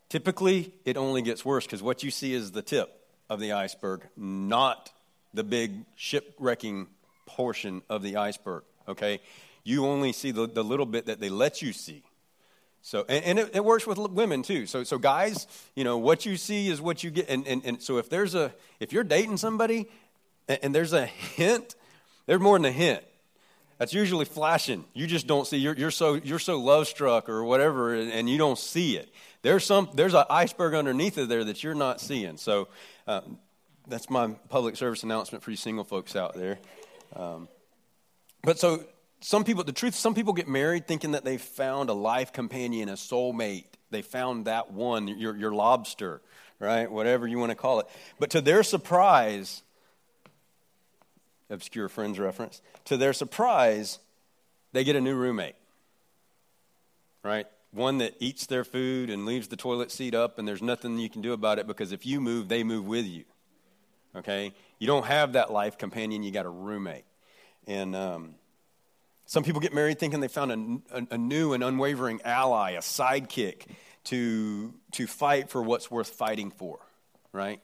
Typically, 0.08 0.72
it 0.84 0.96
only 0.96 1.22
gets 1.22 1.44
worse 1.44 1.64
because 1.64 1.82
what 1.82 2.02
you 2.02 2.10
see 2.10 2.34
is 2.34 2.52
the 2.52 2.62
tip 2.62 3.06
of 3.28 3.40
the 3.40 3.52
iceberg, 3.52 4.02
not 4.16 4.90
the 5.34 5.44
big 5.44 5.84
shipwrecking 5.96 6.86
portion 7.26 7.82
of 7.88 8.02
the 8.02 8.16
iceberg. 8.16 8.62
Okay? 8.88 9.20
You 9.64 9.86
only 9.86 10.12
see 10.12 10.30
the, 10.30 10.46
the 10.46 10.64
little 10.64 10.86
bit 10.86 11.06
that 11.06 11.20
they 11.20 11.28
let 11.28 11.62
you 11.62 11.72
see. 11.72 12.02
So, 12.82 13.04
and, 13.08 13.24
and 13.24 13.38
it, 13.38 13.56
it, 13.56 13.64
works 13.64 13.86
with 13.86 13.96
women 13.96 14.42
too. 14.42 14.66
So, 14.66 14.82
so 14.82 14.98
guys, 14.98 15.46
you 15.76 15.84
know, 15.84 15.98
what 15.98 16.26
you 16.26 16.36
see 16.36 16.68
is 16.68 16.80
what 16.80 17.04
you 17.04 17.10
get. 17.10 17.28
And, 17.28 17.46
and, 17.46 17.64
and 17.64 17.80
so 17.80 17.98
if 17.98 18.10
there's 18.10 18.34
a, 18.34 18.52
if 18.80 18.92
you're 18.92 19.04
dating 19.04 19.36
somebody 19.36 19.88
and, 20.48 20.58
and 20.62 20.74
there's 20.74 20.92
a 20.92 21.06
hint, 21.06 21.76
there's 22.26 22.40
more 22.40 22.58
than 22.58 22.66
a 22.66 22.72
hint. 22.72 23.02
That's 23.78 23.92
usually 23.92 24.26
flashing. 24.26 24.84
You 24.94 25.06
just 25.06 25.26
don't 25.26 25.46
see. 25.46 25.56
You're, 25.56 25.74
you're 25.74 25.90
so 25.90 26.14
you're 26.14 26.38
so 26.38 26.60
love 26.60 26.86
struck 26.86 27.28
or 27.28 27.42
whatever, 27.42 27.94
and, 27.94 28.12
and, 28.12 28.30
you 28.30 28.38
don't 28.38 28.58
see 28.58 28.96
it. 28.96 29.12
There's 29.42 29.66
some 29.66 29.88
there's 29.94 30.14
an 30.14 30.24
iceberg 30.30 30.74
underneath 30.74 31.18
of 31.18 31.28
there 31.28 31.42
that 31.42 31.64
you're 31.64 31.74
not 31.74 32.00
seeing. 32.00 32.36
So 32.36 32.68
uh, 33.08 33.22
that's 33.88 34.08
my 34.08 34.28
public 34.48 34.76
service 34.76 35.02
announcement 35.02 35.42
for 35.42 35.50
you 35.50 35.56
single 35.56 35.82
folks 35.82 36.14
out 36.14 36.34
there. 36.34 36.58
Um, 37.16 37.48
but 38.44 38.58
so 38.58 38.84
some 39.20 39.44
people, 39.44 39.64
the 39.64 39.72
truth, 39.72 39.94
some 39.94 40.14
people 40.14 40.32
get 40.32 40.48
married 40.48 40.86
thinking 40.86 41.12
that 41.12 41.24
they 41.24 41.38
found 41.38 41.90
a 41.90 41.94
life 41.94 42.32
companion, 42.32 42.88
a 42.88 42.92
soulmate. 42.92 43.64
They 43.90 44.02
found 44.02 44.44
that 44.44 44.72
one, 44.72 45.08
your 45.08 45.36
your 45.36 45.52
lobster, 45.52 46.22
right? 46.58 46.90
Whatever 46.90 47.26
you 47.26 47.38
want 47.38 47.50
to 47.50 47.56
call 47.56 47.80
it. 47.80 47.86
But 48.18 48.30
to 48.30 48.40
their 48.40 48.62
surprise, 48.62 49.62
obscure 51.52 51.88
Friends 51.88 52.18
reference. 52.18 52.60
To 52.86 52.96
their 52.96 53.12
surprise, 53.12 53.98
they 54.72 54.82
get 54.82 54.96
a 54.96 55.00
new 55.00 55.14
roommate. 55.14 55.54
Right? 57.22 57.46
one 57.72 57.98
that 57.98 58.14
eats 58.20 58.46
their 58.46 58.64
food 58.64 59.10
and 59.10 59.26
leaves 59.26 59.48
the 59.48 59.56
toilet 59.56 59.90
seat 59.90 60.14
up, 60.14 60.38
and 60.38 60.46
there's 60.46 60.62
nothing 60.62 60.98
you 60.98 61.08
can 61.08 61.22
do 61.22 61.32
about 61.32 61.58
it 61.58 61.66
because 61.66 61.90
if 61.90 62.06
you 62.06 62.20
move, 62.20 62.48
they 62.48 62.62
move 62.62 62.86
with 62.86 63.06
you. 63.06 63.24
Okay? 64.14 64.52
You 64.78 64.86
don't 64.86 65.06
have 65.06 65.32
that 65.32 65.50
life 65.50 65.78
companion, 65.78 66.22
you 66.22 66.30
got 66.30 66.44
a 66.44 66.50
roommate. 66.50 67.04
And 67.66 67.96
um, 67.96 68.34
some 69.24 69.42
people 69.42 69.60
get 69.60 69.72
married 69.72 69.98
thinking 69.98 70.20
they 70.20 70.28
found 70.28 70.82
a, 70.92 70.98
a, 70.98 71.06
a 71.12 71.18
new 71.18 71.54
and 71.54 71.64
unwavering 71.64 72.20
ally, 72.24 72.72
a 72.72 72.80
sidekick 72.80 73.66
to, 74.04 74.74
to 74.92 75.06
fight 75.06 75.48
for 75.48 75.62
what's 75.62 75.90
worth 75.90 76.10
fighting 76.10 76.50
for, 76.50 76.78
right? 77.32 77.60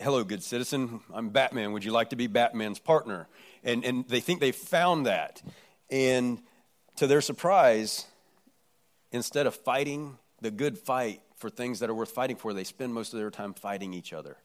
Hello, 0.00 0.22
good 0.22 0.44
citizen. 0.44 1.00
I'm 1.12 1.30
Batman. 1.30 1.72
Would 1.72 1.84
you 1.84 1.90
like 1.90 2.10
to 2.10 2.16
be 2.16 2.28
Batman's 2.28 2.78
partner? 2.78 3.26
And, 3.64 3.84
and 3.84 4.06
they 4.06 4.20
think 4.20 4.38
they 4.38 4.52
found 4.52 5.06
that. 5.06 5.42
And 5.90 6.40
to 6.96 7.08
their 7.08 7.20
surprise, 7.20 8.06
instead 9.10 9.48
of 9.48 9.56
fighting 9.56 10.16
the 10.40 10.52
good 10.52 10.78
fight 10.78 11.20
for 11.38 11.50
things 11.50 11.80
that 11.80 11.90
are 11.90 11.94
worth 11.94 12.12
fighting 12.12 12.36
for, 12.36 12.54
they 12.54 12.62
spend 12.62 12.94
most 12.94 13.12
of 13.12 13.18
their 13.18 13.32
time 13.32 13.54
fighting 13.54 13.92
each 13.92 14.12
other. 14.12 14.36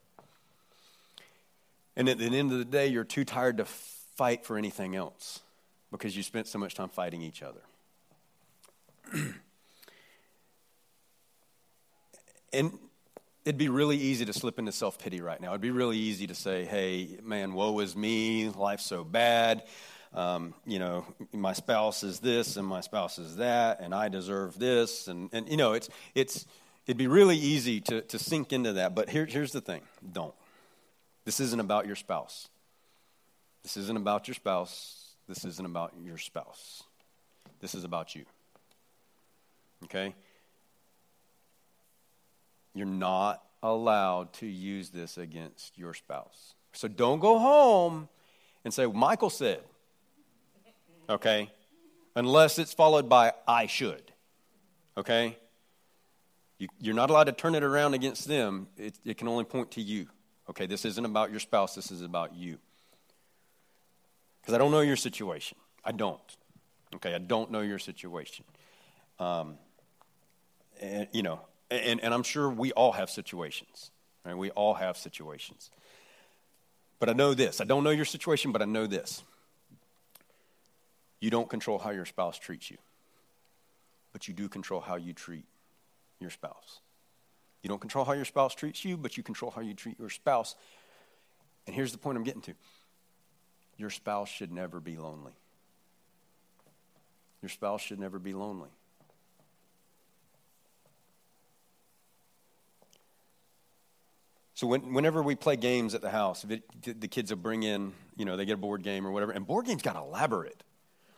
And 1.96 2.10
at 2.10 2.18
the 2.18 2.26
end 2.26 2.52
of 2.52 2.58
the 2.58 2.66
day, 2.66 2.88
you're 2.88 3.04
too 3.04 3.24
tired 3.24 3.58
to 3.58 3.66
fight 3.66 4.48
for 4.48 4.58
anything 4.58 4.96
else 4.96 5.42
because 5.92 6.18
you 6.18 6.24
spent 6.24 6.48
so 6.48 6.58
much 6.58 6.74
time 6.74 6.90
fighting 6.90 7.22
each 7.22 7.44
other. 7.44 7.62
and 12.54 12.80
it'd 13.46 13.58
be 13.58 13.70
really 13.70 13.98
easy 13.98 14.26
to 14.26 14.34
slip 14.34 14.60
into 14.60 14.72
self 14.72 14.98
pity 14.98 15.22
right 15.22 15.40
now. 15.40 15.50
It'd 15.50 15.62
be 15.62 15.72
really 15.72 15.98
easy 15.98 16.28
to 16.28 16.36
say, 16.36 16.66
hey, 16.66 17.18
man, 17.24 17.54
woe 17.54 17.80
is 17.80 17.96
me, 17.96 18.50
life's 18.50 18.86
so 18.86 19.04
bad. 19.04 19.64
Um, 20.14 20.54
you 20.66 20.78
know, 20.78 21.06
my 21.32 21.54
spouse 21.54 22.04
is 22.04 22.20
this 22.20 22.56
and 22.56 22.68
my 22.68 22.82
spouse 22.82 23.18
is 23.18 23.38
that, 23.38 23.80
and 23.80 23.96
I 23.96 24.10
deserve 24.10 24.60
this. 24.60 25.08
And, 25.08 25.30
and 25.34 25.50
you 25.50 25.58
know, 25.58 25.74
it's, 25.74 25.90
it's, 26.14 26.46
it'd 26.86 26.98
be 26.98 27.08
really 27.08 27.38
easy 27.38 27.82
to, 27.82 28.02
to 28.02 28.20
sink 28.20 28.54
into 28.54 28.74
that. 28.74 28.94
But 28.94 29.10
here, 29.10 29.26
here's 29.26 29.52
the 29.52 29.62
thing 29.62 29.82
don't. 30.12 30.36
This 31.26 31.40
isn't 31.40 31.60
about 31.60 31.88
your 31.88 31.96
spouse. 31.96 32.48
This 33.64 33.78
isn't 33.78 33.98
about 33.98 34.28
your 34.28 34.36
spouse. 34.36 35.16
This 35.28 35.46
isn't 35.46 35.66
about 35.66 35.94
your 36.04 36.18
spouse. 36.18 36.84
This 37.60 37.74
is 37.76 37.86
about 37.86 38.14
you. 38.14 38.26
Okay? 39.86 40.14
You're 42.74 42.86
not 42.86 43.44
allowed 43.62 44.34
to 44.34 44.46
use 44.46 44.90
this 44.90 45.18
against 45.18 45.78
your 45.78 45.94
spouse. 45.94 46.56
So 46.74 46.88
don't 46.88 47.20
go 47.20 47.40
home 47.40 48.10
and 48.66 48.74
say, 48.74 48.86
Michael 48.86 49.30
said, 49.30 49.62
okay? 51.10 51.52
Unless 52.16 52.60
it's 52.60 52.74
followed 52.74 53.08
by, 53.08 53.34
I 53.48 53.68
should, 53.68 54.12
okay? 54.98 55.38
You, 56.58 56.92
are 56.92 56.96
not 56.96 57.10
allowed 57.10 57.26
to 57.26 57.32
turn 57.32 57.56
it 57.56 57.64
around 57.64 57.94
against 57.94 58.28
them. 58.28 58.68
It, 58.78 58.96
it 59.04 59.18
can 59.18 59.28
only 59.28 59.44
point 59.44 59.72
to 59.72 59.82
you. 59.82 60.08
Okay, 60.50 60.66
this 60.66 60.86
isn't 60.86 61.06
about 61.06 61.32
your 61.32 61.40
spouse, 61.40 61.76
this 61.76 61.92
is 61.92 62.02
about 62.02 62.34
you. 62.36 62.58
Because 64.42 64.54
I 64.54 64.58
don't 64.58 64.72
know 64.72 64.82
your 64.82 64.98
situation. 64.98 65.58
I 65.86 65.92
don't. 65.92 66.20
Okay, 66.96 67.16
I 67.16 67.18
don't 67.18 67.50
know 67.50 67.62
your 67.62 67.80
situation. 67.80 68.46
Um, 69.20 69.58
and, 70.82 71.08
you 71.12 71.24
know, 71.24 71.40
and, 71.74 72.00
and 72.02 72.14
I'm 72.14 72.24
sure 72.24 72.50
we 72.50 72.72
all 72.72 72.92
have 72.92 73.10
situations. 73.10 73.92
Right? 74.26 74.38
We 74.38 74.52
all 74.52 74.74
have 74.74 74.98
situations. 74.98 75.70
But 77.00 77.10
I 77.10 77.14
know 77.14 77.34
this. 77.34 77.60
I 77.60 77.66
don't 77.66 77.84
know 77.84 77.90
your 77.90 78.06
situation, 78.06 78.52
but 78.52 78.62
I 78.62 78.66
know 78.66 78.88
this. 78.88 79.24
You 81.20 81.30
don't 81.30 81.50
control 81.50 81.80
how 81.80 81.92
your 81.92 82.06
spouse 82.06 82.38
treats 82.38 82.70
you, 82.70 82.78
but 84.12 84.28
you 84.28 84.34
do 84.34 84.48
control 84.50 84.82
how 84.82 84.96
you 84.96 85.14
treat 85.14 85.46
your 86.20 86.30
spouse. 86.30 86.80
You 87.62 87.70
don't 87.70 87.80
control 87.80 88.04
how 88.04 88.14
your 88.14 88.26
spouse 88.26 88.54
treats 88.56 88.84
you, 88.84 88.98
but 88.98 89.16
you 89.16 89.24
control 89.24 89.52
how 89.52 89.62
you 89.62 89.74
treat 89.74 89.98
your 90.00 90.10
spouse. 90.10 90.56
And 91.66 91.76
here's 91.76 91.94
the 91.94 91.98
point 91.98 92.18
I'm 92.18 92.24
getting 92.24 92.42
to 92.44 92.54
your 93.78 93.90
spouse 93.90 94.30
should 94.30 94.52
never 94.52 94.80
be 94.80 94.98
lonely. 94.98 95.34
Your 97.42 97.50
spouse 97.50 97.82
should 97.82 98.00
never 98.00 98.20
be 98.20 98.34
lonely. 98.34 98.70
So 104.64 104.68
when, 104.68 104.94
whenever 104.94 105.22
we 105.22 105.36
play 105.36 105.58
games 105.58 105.94
at 105.94 106.02
the 106.02 106.10
house, 106.10 106.46
it, 106.48 106.64
the 107.02 107.10
kids 107.10 107.32
will 107.32 107.38
bring 107.38 107.64
in, 107.64 107.92
you 108.16 108.24
know, 108.24 108.38
they 108.38 108.46
get 108.46 108.54
a 108.54 108.58
board 108.58 108.82
game 108.82 109.06
or 109.06 109.12
whatever, 109.12 109.34
and 109.34 109.46
board 109.46 109.66
games 109.66 109.82
got 109.82 109.98
elaborate. 109.98 110.64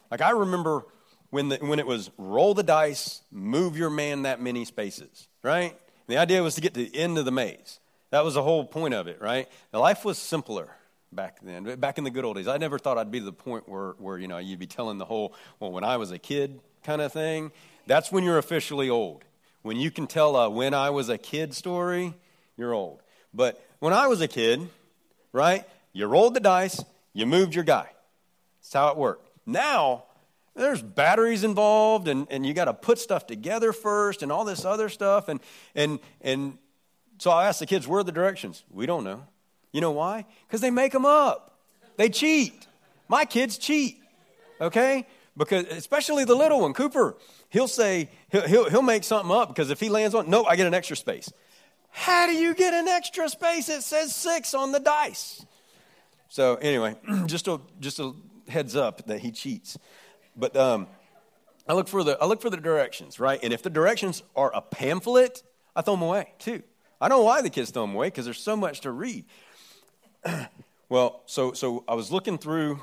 Like 0.09 0.21
I 0.21 0.31
remember 0.31 0.83
when, 1.29 1.49
the, 1.49 1.57
when 1.57 1.77
it 1.77 1.85
was 1.85 2.09
roll 2.17 2.55
the 2.55 2.63
dice, 2.63 3.21
move 3.31 3.77
your 3.77 3.91
man 3.91 4.23
that 4.23 4.41
many 4.41 4.65
spaces, 4.65 5.27
right? 5.43 5.69
And 5.69 6.07
the 6.07 6.17
idea 6.17 6.41
was 6.41 6.55
to 6.55 6.61
get 6.61 6.73
to 6.73 6.85
the 6.85 6.97
end 6.97 7.19
of 7.19 7.25
the 7.25 7.31
maze. 7.31 7.79
That 8.09 8.25
was 8.25 8.33
the 8.33 8.41
whole 8.41 8.65
point 8.65 8.95
of 8.95 9.05
it, 9.05 9.21
right? 9.21 9.47
Life 9.71 10.05
was 10.05 10.17
simpler 10.17 10.69
back 11.11 11.37
then, 11.43 11.79
back 11.79 11.99
in 11.99 12.03
the 12.03 12.09
good 12.09 12.25
old 12.25 12.37
days. 12.37 12.47
I 12.47 12.57
never 12.57 12.79
thought 12.79 12.97
I'd 12.97 13.11
be 13.11 13.19
to 13.19 13.25
the 13.25 13.31
point 13.31 13.69
where, 13.69 13.91
where 13.99 14.17
you 14.17 14.27
know, 14.27 14.39
you'd 14.39 14.57
be 14.57 14.65
telling 14.65 14.97
the 14.97 15.05
whole, 15.05 15.35
well, 15.59 15.71
when 15.71 15.83
I 15.83 15.97
was 15.97 16.09
a 16.09 16.17
kid 16.17 16.61
kind 16.83 16.99
of 16.99 17.13
thing. 17.13 17.51
That's 17.85 18.11
when 18.11 18.23
you're 18.23 18.39
officially 18.39 18.89
old. 18.89 19.23
When 19.61 19.77
you 19.77 19.91
can 19.91 20.07
tell 20.07 20.35
a 20.35 20.49
when 20.49 20.73
I 20.73 20.89
was 20.89 21.09
a 21.09 21.19
kid 21.19 21.53
story, 21.53 22.15
you're 22.57 22.73
old. 22.73 23.03
But 23.35 23.63
when 23.79 23.93
I 23.93 24.07
was 24.07 24.21
a 24.21 24.27
kid, 24.27 24.67
right, 25.33 25.65
you 25.93 26.07
rolled 26.07 26.33
the 26.33 26.39
dice, 26.39 26.83
you 27.13 27.25
moved 27.25 27.53
your 27.53 27.63
guy. 27.63 27.89
That's 28.61 28.73
how 28.73 28.87
it 28.89 28.97
worked. 28.97 29.29
Now, 29.45 30.05
there's 30.55 30.81
batteries 30.81 31.43
involved, 31.43 32.07
and, 32.07 32.27
and 32.31 32.45
you 32.45 32.53
got 32.53 32.65
to 32.65 32.73
put 32.73 32.97
stuff 32.97 33.27
together 33.27 33.73
first, 33.73 34.23
and 34.23 34.31
all 34.31 34.45
this 34.45 34.63
other 34.63 34.89
stuff. 34.89 35.27
And, 35.27 35.39
and, 35.75 35.99
and 36.21 36.57
so 37.17 37.29
I 37.31 37.47
asked 37.47 37.59
the 37.59 37.65
kids, 37.65 37.87
where 37.87 37.99
are 37.99 38.03
the 38.03 38.11
directions? 38.11 38.63
We 38.71 38.85
don't 38.85 39.03
know. 39.03 39.25
You 39.71 39.81
know 39.81 39.91
why? 39.91 40.25
Because 40.47 40.61
they 40.61 40.71
make 40.71 40.93
them 40.93 41.05
up. 41.05 41.59
They 41.97 42.09
cheat. 42.09 42.67
My 43.07 43.25
kids 43.25 43.57
cheat, 43.57 44.01
okay? 44.59 45.05
Because 45.37 45.65
especially 45.65 46.23
the 46.23 46.35
little 46.35 46.61
one, 46.61 46.73
Cooper, 46.73 47.15
he'll 47.49 47.67
say, 47.67 48.09
he'll, 48.31 48.47
he'll, 48.47 48.69
he'll 48.69 48.81
make 48.81 49.03
something 49.03 49.35
up 49.35 49.49
because 49.49 49.69
if 49.69 49.79
he 49.79 49.89
lands 49.89 50.15
on, 50.15 50.29
no, 50.29 50.45
I 50.45 50.55
get 50.55 50.65
an 50.65 50.73
extra 50.73 50.95
space. 50.95 51.31
How 51.97 52.27
do 52.27 52.33
you 52.33 52.53
get 52.53 52.73
an 52.73 52.89
extra 52.89 53.29
space? 53.29 53.69
It 53.69 53.81
says 53.81 54.13
six 54.13 54.53
on 54.53 54.73
the 54.73 54.81
dice. 54.81 55.45
So 56.27 56.55
anyway, 56.55 56.97
just 57.25 57.47
a 57.47 57.61
just 57.79 57.99
a 57.99 58.11
heads 58.49 58.75
up 58.75 59.07
that 59.07 59.21
he 59.21 59.31
cheats. 59.31 59.77
But 60.35 60.57
um, 60.57 60.87
I 61.69 61.73
look 61.73 61.87
for 61.87 62.03
the 62.03 62.17
I 62.21 62.25
look 62.25 62.41
for 62.41 62.49
the 62.49 62.57
directions, 62.57 63.17
right? 63.17 63.39
And 63.41 63.53
if 63.53 63.63
the 63.63 63.69
directions 63.69 64.23
are 64.35 64.53
a 64.53 64.61
pamphlet, 64.61 65.41
I 65.73 65.81
throw 65.81 65.95
them 65.95 66.03
away 66.03 66.33
too. 66.37 66.63
I 66.99 67.07
don't 67.07 67.19
know 67.19 67.23
why 67.23 67.41
the 67.41 67.49
kids 67.49 67.71
throw 67.71 67.83
them 67.83 67.95
away 67.95 68.07
because 68.07 68.25
there's 68.25 68.41
so 68.41 68.57
much 68.57 68.81
to 68.81 68.91
read. 68.91 69.23
well, 70.89 71.23
so 71.25 71.53
so 71.53 71.85
I 71.87 71.93
was 71.93 72.11
looking 72.11 72.37
through. 72.37 72.81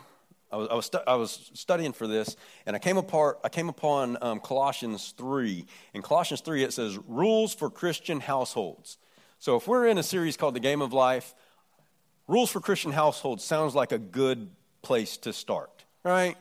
I 0.52 0.56
was, 0.56 0.68
I 0.70 0.74
was, 0.74 0.86
stu- 0.86 1.06
I 1.06 1.14
was 1.14 1.50
studying 1.54 1.92
for 1.92 2.06
this, 2.06 2.36
and 2.66 2.76
I 2.76 2.78
came 2.78 2.98
apart. 2.98 3.38
I 3.42 3.48
came 3.48 3.68
upon 3.68 4.18
um, 4.20 4.38
Colossians 4.40 5.14
three. 5.16 5.64
In 5.94 6.02
Colossians 6.02 6.42
three, 6.42 6.62
it 6.62 6.72
says 6.72 6.98
rules 7.08 7.54
for 7.54 7.70
Christian 7.70 8.20
households. 8.20 8.98
So 9.38 9.56
if 9.56 9.66
we're 9.66 9.88
in 9.88 9.98
a 9.98 10.02
series 10.02 10.36
called 10.36 10.54
The 10.54 10.60
Game 10.60 10.82
of 10.82 10.92
Life, 10.92 11.34
Rules 12.28 12.50
for 12.50 12.60
Christian 12.60 12.92
Households 12.92 13.42
sounds 13.42 13.74
like 13.74 13.90
a 13.90 13.98
good 13.98 14.48
place 14.80 15.16
to 15.18 15.32
start, 15.32 15.84
right? 16.04 16.36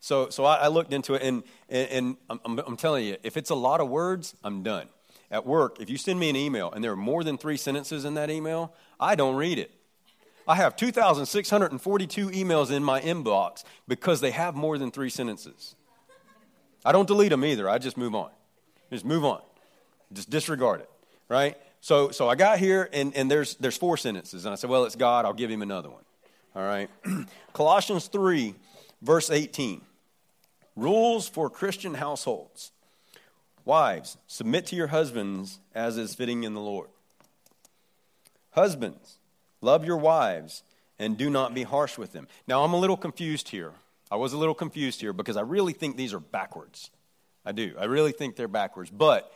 So, 0.00 0.30
so 0.30 0.46
I, 0.46 0.56
I 0.56 0.68
looked 0.68 0.94
into 0.94 1.12
it, 1.12 1.22
and, 1.22 1.42
and, 1.68 2.16
and 2.30 2.40
I'm, 2.44 2.58
I'm 2.58 2.76
telling 2.76 3.04
you, 3.04 3.18
if 3.22 3.36
it's 3.36 3.50
a 3.50 3.54
lot 3.54 3.82
of 3.82 3.88
words, 3.90 4.34
I'm 4.42 4.62
done. 4.62 4.88
At 5.30 5.44
work, 5.44 5.78
if 5.78 5.90
you 5.90 5.98
send 5.98 6.18
me 6.18 6.30
an 6.30 6.36
email 6.36 6.72
and 6.72 6.82
there 6.82 6.90
are 6.90 6.96
more 6.96 7.22
than 7.22 7.36
three 7.36 7.58
sentences 7.58 8.06
in 8.06 8.14
that 8.14 8.30
email, 8.30 8.72
I 8.98 9.14
don't 9.14 9.36
read 9.36 9.58
it. 9.58 9.70
I 10.48 10.56
have 10.56 10.76
2,642 10.76 12.30
emails 12.30 12.70
in 12.70 12.84
my 12.84 13.00
inbox 13.00 13.64
because 13.88 14.20
they 14.20 14.30
have 14.30 14.54
more 14.54 14.78
than 14.78 14.90
three 14.90 15.10
sentences. 15.10 15.74
I 16.84 16.92
don't 16.92 17.08
delete 17.08 17.30
them 17.30 17.44
either. 17.44 17.68
I 17.68 17.78
just 17.78 17.96
move 17.96 18.14
on. 18.14 18.30
Just 18.92 19.04
move 19.04 19.24
on. 19.24 19.42
Just 20.12 20.30
disregard 20.30 20.80
it, 20.80 20.90
right? 21.28 21.56
So, 21.80 22.10
so 22.10 22.28
I 22.28 22.36
got 22.36 22.58
here, 22.58 22.88
and, 22.92 23.14
and 23.16 23.30
there's, 23.30 23.56
there's 23.56 23.76
four 23.76 23.96
sentences. 23.96 24.44
And 24.44 24.52
I 24.52 24.56
said, 24.56 24.70
well, 24.70 24.84
it's 24.84 24.96
God. 24.96 25.24
I'll 25.24 25.32
give 25.32 25.50
him 25.50 25.62
another 25.62 25.90
one. 25.90 26.04
All 26.54 26.62
right. 26.62 26.88
Colossians 27.52 28.06
3, 28.06 28.54
verse 29.02 29.30
18. 29.30 29.82
Rules 30.76 31.28
for 31.28 31.50
Christian 31.50 31.94
households. 31.94 32.70
Wives, 33.64 34.16
submit 34.28 34.66
to 34.66 34.76
your 34.76 34.86
husbands 34.86 35.58
as 35.74 35.98
is 35.98 36.14
fitting 36.14 36.44
in 36.44 36.54
the 36.54 36.60
Lord. 36.60 36.88
Husbands, 38.52 39.15
love 39.66 39.84
your 39.84 39.98
wives 39.98 40.62
and 40.98 41.18
do 41.18 41.28
not 41.28 41.52
be 41.52 41.64
harsh 41.64 41.98
with 41.98 42.12
them. 42.12 42.26
Now, 42.46 42.64
I'm 42.64 42.72
a 42.72 42.78
little 42.78 42.96
confused 42.96 43.50
here. 43.50 43.72
I 44.10 44.16
was 44.16 44.32
a 44.32 44.38
little 44.38 44.54
confused 44.54 45.00
here 45.00 45.12
because 45.12 45.36
I 45.36 45.42
really 45.42 45.72
think 45.72 45.96
these 45.96 46.14
are 46.14 46.20
backwards. 46.20 46.90
I 47.44 47.52
do. 47.52 47.74
I 47.78 47.84
really 47.84 48.12
think 48.12 48.36
they're 48.36 48.48
backwards. 48.48 48.90
But 48.90 49.30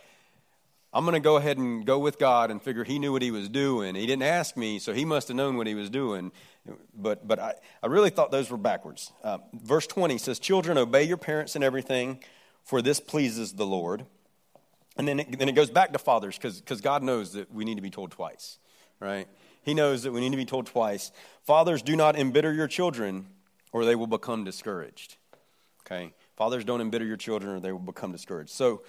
I'm 0.93 1.05
going 1.05 1.15
to 1.15 1.21
go 1.21 1.37
ahead 1.37 1.59
and 1.59 1.85
go 1.85 1.99
with 1.99 2.19
God 2.19 2.51
and 2.51 2.63
figure 2.63 2.85
he 2.85 2.99
knew 2.99 3.13
what 3.13 3.23
he 3.23 3.31
was 3.31 3.49
doing. 3.49 3.95
He 3.95 4.07
didn't 4.07 4.23
ask 4.23 4.57
me, 4.57 4.79
so 4.79 4.93
he 4.93 5.05
must 5.05 5.29
have 5.29 5.37
known 5.37 5.57
what 5.57 5.67
he 5.67 5.75
was 5.75 5.91
doing. 5.91 6.33
But, 6.95 7.27
but 7.27 7.39
I, 7.39 7.55
I 7.83 7.87
really 7.89 8.11
thought 8.11 8.31
those 8.31 8.51
were 8.51 8.57
backwards. 8.57 9.13
Uh, 9.23 9.39
verse 9.53 9.87
20 9.87 10.19
says, 10.19 10.39
Children, 10.39 10.79
obey 10.79 11.05
your 11.05 11.17
parents 11.17 11.57
in 11.57 11.63
everything, 11.63 12.23
for 12.65 12.81
this 12.81 13.01
pleases 13.01 13.53
the 13.53 13.67
Lord. 13.67 14.07
And 14.97 15.07
then 15.07 15.21
it, 15.21 15.39
then 15.39 15.49
it 15.49 15.55
goes 15.55 15.71
back 15.71 15.93
to 15.93 15.99
fathers 15.99 16.37
because 16.37 16.81
God 16.81 17.03
knows 17.03 17.33
that 17.33 17.53
we 17.53 17.65
need 17.65 17.77
to 17.77 17.83
be 17.83 17.91
told 17.91 18.11
twice, 18.11 18.59
right? 18.99 19.29
He 19.63 19.75
knows 19.75 20.03
that 20.05 20.13
we 20.13 20.21
need 20.21 20.31
to 20.31 20.37
be 20.37 20.45
told 20.45 20.67
twice. 20.67 21.13
Fathers, 21.43 21.83
do 21.83 21.97
not 21.97 22.17
embitter 22.17 22.53
your 22.53 22.69
children 22.69 23.27
or 23.73 23.85
they 23.85 23.95
will 23.95 24.07
become 24.07 24.45
discouraged. 24.45 25.17
Okay? 25.87 26.13
Fathers, 26.37 26.65
don't 26.65 26.81
embitter 26.81 27.05
your 27.05 27.17
children 27.17 27.55
or 27.55 27.61
they 27.61 27.73
will 27.73 27.79
become 27.79 28.13
discouraged. 28.13 28.51
So, 28.51 28.83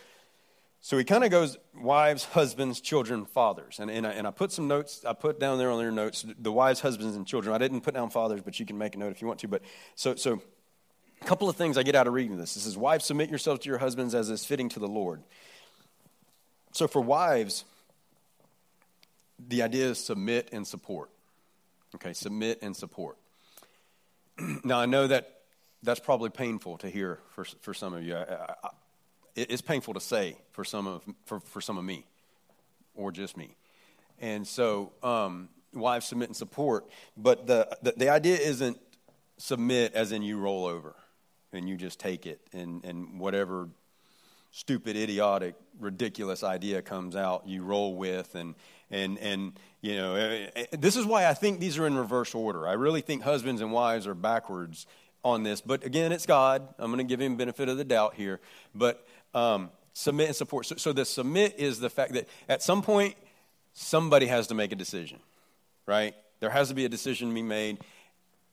so 0.80 0.98
he 0.98 1.04
kind 1.04 1.24
of 1.24 1.30
goes 1.30 1.58
wives, 1.76 2.24
husbands, 2.26 2.82
children, 2.82 3.26
fathers. 3.26 3.80
And, 3.80 3.92
and, 3.92 4.08
I, 4.08 4.12
and 4.12 4.26
I 4.26 4.32
put 4.32 4.52
some 4.52 4.68
notes, 4.68 5.04
I 5.06 5.14
put 5.14 5.40
down 5.40 5.58
there 5.58 5.70
on 5.70 5.82
your 5.82 5.92
notes 5.92 6.26
the 6.40 6.52
wives, 6.52 6.80
husbands, 6.80 7.16
and 7.16 7.28
children. 7.28 7.54
I 7.54 7.58
didn't 7.58 7.82
put 7.82 7.94
down 7.94 8.10
fathers, 8.10 8.42
but 8.42 8.60
you 8.60 8.66
can 8.66 8.78
make 8.78 8.96
a 8.96 8.98
note 8.98 9.12
if 9.12 9.22
you 9.22 9.28
want 9.28 9.40
to. 9.42 9.48
But 9.48 9.62
so, 9.96 10.16
so 10.16 10.42
a 11.22 11.26
couple 11.26 11.50
of 11.50 11.56
things 11.56 11.78
I 11.78 11.84
get 11.84 11.96
out 11.96 12.08
of 12.08 12.14
reading 12.14 12.38
this. 12.38 12.56
This 12.56 12.66
is 12.66 12.78
wives, 12.78 13.06
submit 13.06 13.30
yourselves 13.30 13.62
to 13.62 13.70
your 13.70 13.78
husbands 13.78 14.16
as 14.16 14.30
is 14.30 14.46
fitting 14.46 14.70
to 14.70 14.80
the 14.80 14.88
Lord. 14.88 15.22
So 16.72 16.88
for 16.88 17.02
wives, 17.02 17.66
the 19.48 19.62
idea 19.62 19.86
is 19.86 20.04
submit 20.04 20.50
and 20.52 20.66
support. 20.66 21.10
Okay, 21.96 22.14
submit 22.14 22.60
and 22.62 22.76
support. 22.76 23.18
now, 24.64 24.80
I 24.80 24.86
know 24.86 25.08
that 25.08 25.42
that's 25.84 26.00
probably 26.00 26.30
painful 26.30 26.78
to 26.80 26.90
hear 26.90 27.20
for, 27.30 27.46
for 27.62 27.74
some 27.74 27.94
of 27.94 28.04
you. 28.04 28.16
I, 28.16 28.56
I, 28.64 28.70
it's 29.36 29.62
painful 29.62 29.94
to 29.94 30.00
say 30.00 30.38
for 30.52 30.64
some 30.64 30.88
of, 30.88 31.04
for, 31.26 31.40
for 31.40 31.62
some 31.62 31.78
of 31.78 31.84
me, 31.84 32.06
or 32.96 33.12
just 33.12 33.38
me. 33.38 33.56
And 34.20 34.46
so, 34.46 34.92
um, 35.02 35.50
wives 35.74 36.06
submit 36.06 36.30
and 36.30 36.36
support, 36.36 36.86
but 37.18 37.48
the, 37.48 37.78
the, 37.82 37.94
the 37.96 38.10
idea 38.10 38.38
isn't 38.38 38.80
submit 39.38 39.94
as 39.94 40.12
in 40.12 40.22
you 40.22 40.38
roll 40.38 40.66
over 40.66 40.96
and 41.54 41.68
you 41.68 41.78
just 41.78 42.00
take 42.00 42.26
it 42.26 42.40
and, 42.54 42.84
and 42.86 43.20
whatever 43.20 43.70
stupid, 44.52 44.98
idiotic, 44.98 45.56
ridiculous 45.80 46.44
idea 46.44 46.82
comes 46.82 47.16
out, 47.16 47.48
you 47.48 47.64
roll 47.64 47.96
with. 47.96 48.36
And, 48.36 48.56
and, 48.92 49.18
and 49.20 49.54
you 49.82 49.96
know, 49.96 50.16
eh, 50.16 50.50
eh, 50.56 50.66
this 50.72 50.96
is 50.96 51.06
why 51.06 51.26
I 51.26 51.34
think 51.34 51.60
these 51.60 51.80
are 51.80 51.88
in 51.88 51.98
reverse 51.98 52.36
order. 52.36 52.68
I 52.68 52.74
really 52.74 53.02
think 53.02 53.24
husbands 53.24 53.62
and 53.62 53.72
wives 53.72 54.06
are 54.06 54.14
backwards 54.14 54.86
on 55.24 55.44
this. 55.44 55.62
But 55.62 55.84
again, 55.84 56.12
it's 56.12 56.26
God. 56.26 56.68
I'm 56.78 56.92
going 56.92 56.98
to 57.00 57.04
give 57.04 57.20
him 57.20 57.36
benefit 57.36 57.70
of 57.70 57.78
the 57.78 57.84
doubt 57.84 58.16
here. 58.16 58.40
But 58.76 59.06
um, 59.34 59.70
submit 59.94 60.28
and 60.28 60.36
support. 60.36 60.66
So, 60.66 60.76
so 60.76 60.94
the 60.94 61.06
submit 61.06 61.56
is 61.58 61.80
the 61.80 61.90
fact 61.90 62.14
that 62.14 62.28
at 62.48 62.62
some 62.62 62.82
point, 62.82 63.16
somebody 63.74 64.28
has 64.28 64.48
to 64.48 64.54
make 64.54 64.72
a 64.72 64.76
decision, 64.76 65.20
right? 65.86 66.14
There 66.40 66.50
has 66.50 66.70
to 66.70 66.74
be 66.74 66.86
a 66.86 66.90
decision 66.90 67.30
to 67.30 67.34
be 67.34 67.42
made. 67.42 67.80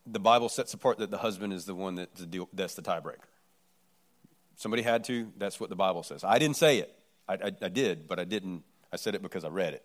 The 0.06 0.20
Bible 0.20 0.48
sets 0.48 0.72
apart 0.74 0.98
that 0.98 1.10
the 1.10 1.18
husband 1.18 1.52
is 1.52 1.64
the 1.64 1.74
one 1.74 1.96
that's 1.96 2.20
the, 2.20 2.26
deal, 2.26 2.48
that's 2.52 2.74
the 2.74 2.82
tiebreaker. 2.82 3.26
Somebody 4.56 4.82
had 4.82 5.04
to. 5.04 5.32
That's 5.36 5.60
what 5.60 5.70
the 5.70 5.76
Bible 5.76 6.02
says. 6.02 6.24
I 6.24 6.38
didn't 6.38 6.56
say 6.56 6.78
it. 6.78 6.94
I, 7.28 7.34
I, 7.34 7.52
I 7.62 7.68
did, 7.68 8.08
but 8.08 8.18
I 8.18 8.24
didn't. 8.24 8.64
I 8.92 8.96
said 8.96 9.14
it 9.14 9.22
because 9.22 9.44
I 9.44 9.48
read 9.48 9.74
it. 9.74 9.84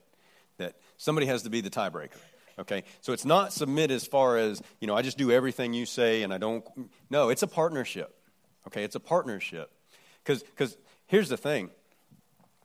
That 0.58 0.76
somebody 0.98 1.28
has 1.28 1.44
to 1.44 1.50
be 1.50 1.62
the 1.62 1.70
tiebreaker. 1.70 2.18
Okay? 2.60 2.84
So 3.02 3.14
it's 3.14 3.26
not 3.26 3.54
submit 3.54 3.92
as 3.92 4.06
far 4.06 4.38
as, 4.38 4.62
you 4.80 4.88
know, 4.88 4.96
I 4.96 5.02
just 5.02 5.18
do 5.18 5.32
everything 5.32 5.74
you 5.74 5.86
say 5.86 6.24
and 6.24 6.34
I 6.34 6.38
don't. 6.38 6.64
No, 7.10 7.30
it's 7.30 7.44
a 7.44 7.48
partnership. 7.48 8.16
Okay? 8.68 8.84
It's 8.84 8.96
a 8.96 9.00
partnership. 9.00 9.72
Because 10.24 10.78
here's 11.08 11.30
the 11.30 11.38
thing 11.38 11.70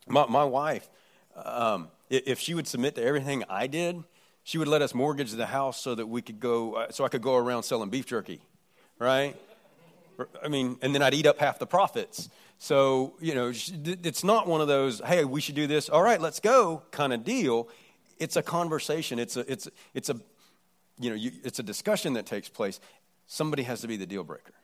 my, 0.06 0.26
my 0.26 0.44
wife, 0.44 0.88
um, 1.36 1.88
if 2.10 2.38
she 2.38 2.54
would 2.54 2.66
submit 2.66 2.94
to 2.96 3.02
everything 3.02 3.44
I 3.48 3.66
did, 3.66 4.02
she 4.42 4.58
would 4.58 4.68
let 4.68 4.80
us 4.80 4.94
mortgage 4.94 5.32
the 5.32 5.46
house 5.46 5.80
so 5.80 5.94
that 5.94 6.06
we 6.06 6.22
could 6.22 6.40
go, 6.40 6.74
uh, 6.74 6.90
so 6.90 7.04
I 7.04 7.08
could 7.08 7.22
go 7.22 7.36
around 7.36 7.64
selling 7.64 7.90
beef 7.90 8.06
jerky, 8.06 8.40
right? 8.98 9.36
I 10.42 10.48
mean, 10.48 10.78
and 10.82 10.94
then 10.94 11.02
I'd 11.02 11.14
eat 11.14 11.26
up 11.26 11.38
half 11.38 11.58
the 11.58 11.66
profits. 11.66 12.28
So, 12.58 13.14
you 13.20 13.34
know, 13.34 13.52
it's 13.52 14.24
not 14.24 14.48
one 14.48 14.60
of 14.60 14.66
those, 14.66 15.00
hey, 15.04 15.24
we 15.24 15.40
should 15.40 15.54
do 15.54 15.68
this, 15.68 15.88
all 15.88 16.02
right, 16.02 16.20
let's 16.20 16.40
go 16.40 16.82
kind 16.90 17.12
of 17.12 17.22
deal. 17.22 17.68
It's 18.18 18.34
a 18.34 18.42
conversation. 18.42 19.20
It's 19.20 19.36
a, 19.36 19.50
it's, 19.50 19.68
it's 19.94 20.10
a, 20.10 20.20
you 20.98 21.10
know, 21.10 21.16
you, 21.16 21.30
it's 21.44 21.60
a 21.60 21.62
discussion 21.62 22.14
that 22.14 22.26
takes 22.26 22.48
place. 22.48 22.80
Somebody 23.28 23.62
has 23.62 23.80
to 23.82 23.88
be 23.88 23.96
the 23.96 24.06
deal 24.06 24.24
breaker. 24.24 24.54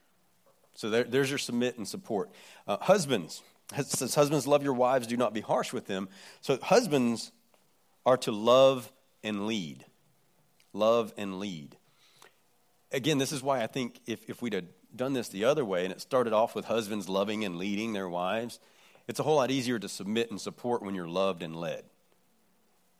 So 0.73 0.89
there, 0.89 1.05
there's 1.05 1.29
your 1.29 1.39
submit 1.39 1.77
and 1.77 1.87
support. 1.87 2.31
Uh, 2.67 2.77
husbands, 2.81 3.41
says, 3.73 4.13
husbands, 4.13 4.45
love 4.45 4.61
your 4.61 4.73
wives, 4.73 5.07
do 5.07 5.15
not 5.15 5.33
be 5.33 5.39
harsh 5.39 5.71
with 5.71 5.87
them. 5.87 6.09
So 6.41 6.57
husbands 6.61 7.31
are 8.05 8.17
to 8.17 8.31
love 8.33 8.91
and 9.23 9.47
lead. 9.47 9.85
Love 10.73 11.13
and 11.15 11.39
lead. 11.39 11.77
Again, 12.91 13.17
this 13.19 13.31
is 13.31 13.41
why 13.41 13.63
I 13.63 13.67
think 13.67 14.01
if, 14.05 14.29
if 14.29 14.41
we'd 14.41 14.53
done 14.97 15.13
this 15.13 15.29
the 15.29 15.43
other 15.43 15.65
way 15.65 15.83
and 15.83 15.93
it 15.93 16.01
started 16.01 16.33
off 16.33 16.55
with 16.55 16.65
husbands 16.65 17.09
loving 17.09 17.43
and 17.43 17.57
leading 17.57 17.93
their 17.93 18.09
wives, 18.09 18.59
it's 19.07 19.19
a 19.19 19.23
whole 19.23 19.35
lot 19.35 19.51
easier 19.51 19.77
to 19.79 19.87
submit 19.87 20.31
and 20.31 20.41
support 20.41 20.81
when 20.81 20.95
you're 20.95 21.07
loved 21.07 21.43
and 21.43 21.55
led. 21.55 21.83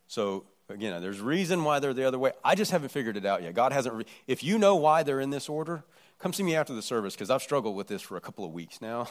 So, 0.07 0.45
again, 0.69 1.01
there's 1.01 1.19
reason 1.19 1.63
why 1.63 1.79
they're 1.79 1.93
the 1.93 2.07
other 2.07 2.19
way. 2.19 2.31
I 2.43 2.55
just 2.55 2.71
haven't 2.71 2.89
figured 2.89 3.17
it 3.17 3.25
out 3.25 3.41
yet. 3.41 3.53
God 3.53 3.71
hasn't. 3.71 3.95
Re- 3.95 4.05
if 4.27 4.43
you 4.43 4.57
know 4.57 4.75
why 4.75 5.03
they're 5.03 5.19
in 5.19 5.31
this 5.31 5.49
order, 5.49 5.83
come 6.19 6.31
see 6.31 6.43
me 6.43 6.55
after 6.55 6.73
the 6.73 6.81
service 6.81 7.15
because 7.15 7.29
I've 7.29 7.41
struggled 7.41 7.75
with 7.75 7.87
this 7.87 8.01
for 8.01 8.17
a 8.17 8.21
couple 8.21 8.45
of 8.45 8.51
weeks 8.51 8.81
now. 8.81 9.07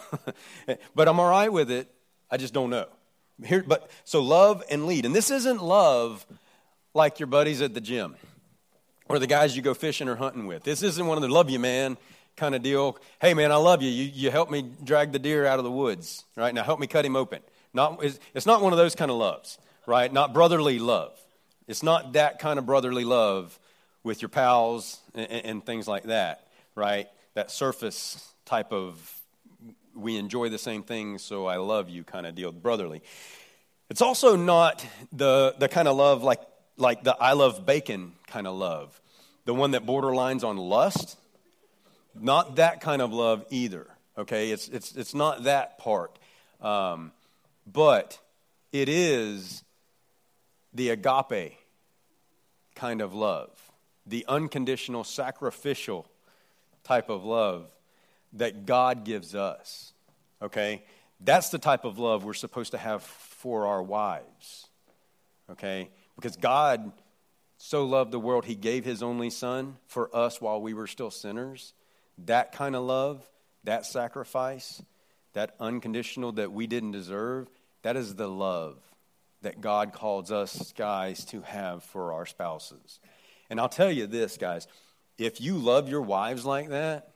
but 0.94 1.09
I'm 1.09 1.18
all 1.18 1.31
right 1.31 1.53
with 1.53 1.70
it. 1.70 1.90
I 2.31 2.37
just 2.37 2.55
don't 2.55 2.70
know. 2.70 2.87
Here, 3.44 3.64
but 3.66 3.90
so 4.05 4.23
love 4.23 4.62
and 4.70 4.87
lead, 4.87 5.05
and 5.05 5.14
this 5.14 5.31
isn't 5.31 5.61
love 5.61 6.25
like 6.94 7.18
your 7.18 7.27
buddies 7.27 7.61
at 7.61 7.75
the 7.75 7.81
gym 7.81 8.14
or 9.09 9.18
the 9.18 9.27
guys 9.27 9.57
you 9.57 9.62
go 9.62 9.75
fishing 9.75 10.09
or 10.09 10.14
hunting 10.14 10.47
with. 10.47 10.62
This 10.62 10.85
isn't 10.85 11.05
one 11.05 11.18
of 11.18 11.23
the 11.23 11.29
love 11.29 11.51
you, 11.51 11.59
man 11.59 11.97
kind 12.37 12.55
of 12.55 12.62
deal. 12.62 12.99
Hey, 13.20 13.35
man, 13.35 13.53
I 13.53 13.57
love 13.57 13.83
you. 13.83 13.90
You, 13.90 14.11
you 14.12 14.31
help 14.31 14.51
me 14.51 14.62
drag 14.83 15.12
the 15.12 15.18
deer 15.18 15.47
out 15.47 15.59
of 15.59 15.64
the 15.64 15.70
woods, 15.70 16.25
right? 16.37 16.55
Now 16.55 16.62
help 16.62 16.81
me 16.81 16.87
cut 16.87 17.05
him 17.05 17.16
open. 17.16 17.40
Not, 17.73 18.03
it's, 18.05 18.18
it's 18.35 18.47
not 18.47 18.62
one 18.62 18.73
of 18.73 18.79
those 18.79 18.94
kind 18.94 19.11
of 19.11 19.16
loves, 19.16 19.59
right? 19.87 20.12
Not 20.12 20.33
brotherly 20.33 20.79
love. 20.79 21.18
It's 21.66 21.83
not 21.83 22.12
that 22.14 22.38
kind 22.38 22.59
of 22.59 22.66
brotherly 22.66 23.05
love 23.05 23.59
with 24.03 24.23
your 24.23 24.29
pals 24.29 25.01
and, 25.14 25.31
and 25.31 25.66
things 25.66 25.88
like 25.88 26.05
that, 26.05 26.47
right? 26.75 27.09
That 27.35 27.51
surface 27.51 28.33
type 28.44 28.73
of 28.73 29.20
we 29.94 30.16
enjoy 30.16 30.49
the 30.49 30.59
same 30.59 30.83
things, 30.83 31.23
so 31.23 31.47
I 31.47 31.57
love 31.57 31.88
you 31.88 32.03
kind 32.03 32.27
of 32.27 32.35
deal, 32.35 32.51
brotherly. 32.51 33.03
It's 33.88 34.03
also 34.03 34.35
not 34.35 34.85
the, 35.12 35.55
the 35.59 35.68
kind 35.68 35.87
of 35.87 35.97
love 35.97 36.23
like, 36.23 36.40
like 36.77 37.05
the 37.05 37.16
I 37.20 37.35
love 37.35 37.64
bacon 37.64 38.12
kind 38.27 38.47
of 38.47 38.57
love, 38.57 39.01
the 39.44 39.55
one 39.55 39.70
that 39.73 39.87
borderlines 39.87 40.42
on 40.42 40.57
lust 40.57 41.16
not 42.20 42.57
that 42.57 42.81
kind 42.81 43.03
of 43.03 43.12
love 43.12 43.44
either, 43.50 43.87
okay? 44.16 44.50
It's, 44.50 44.68
it's, 44.68 44.94
it's 44.94 45.14
not 45.14 45.44
that 45.44 45.79
part. 45.79 46.18
Um, 46.61 47.12
but 47.70 48.18
it 48.72 48.88
is 48.88 49.64
the 50.72 50.90
agape 50.90 51.57
kind 52.74 53.00
of 53.00 53.14
love, 53.14 53.50
the 54.07 54.24
unconditional, 54.29 55.05
sacrificial 55.05 56.07
type 56.83 57.09
of 57.09 57.24
love 57.24 57.66
that 58.35 58.66
God 58.66 59.05
gives 59.05 59.35
us, 59.35 59.92
okay? 60.42 60.83
That's 61.20 61.50
the 61.50 61.59
type 61.59 61.85
of 61.85 61.98
love 61.98 62.24
we're 62.24 62.35
supposed 62.35 62.72
to 62.72 62.79
have 62.79 63.03
for 63.03 63.66
our 63.66 63.83
wives, 63.83 64.68
okay? 65.50 65.88
Because 66.16 66.37
God 66.37 66.92
so 67.59 67.85
loved 67.87 68.11
the 68.11 68.18
world, 68.18 68.44
he 68.44 68.55
gave 68.55 68.85
his 68.85 69.03
only 69.03 69.31
son 69.31 69.77
for 69.87 70.14
us 70.14 70.40
while 70.40 70.61
we 70.61 70.74
were 70.74 70.87
still 70.87 71.11
sinners. 71.11 71.72
That 72.18 72.53
kind 72.53 72.77
of 72.77 72.83
love, 72.85 73.27
that 73.64 73.87
sacrifice, 73.87 74.83
that 75.33 75.55
unconditional 75.61 76.33
that 76.33 76.53
we 76.53 76.66
didn't 76.66 76.92
deserve, 76.92 77.48
that 77.83 77.96
is 77.96 78.14
the 78.14 78.29
love 78.29 78.79
that 79.42 79.61
God 79.61 79.92
calls 79.92 80.33
us 80.33 80.72
guys 80.72 81.24
to 81.27 81.42
have 81.42 81.85
for 81.85 82.12
our 82.12 82.27
spouses. 82.27 82.98
And 83.50 83.61
I'll 83.61 83.68
tell 83.68 83.92
you 83.92 84.07
this, 84.07 84.37
guys 84.37 84.66
if 85.16 85.40
you 85.40 85.57
love 85.57 85.88
your 85.88 86.03
wives 86.03 86.44
like 86.44 86.70
that, 86.70 87.11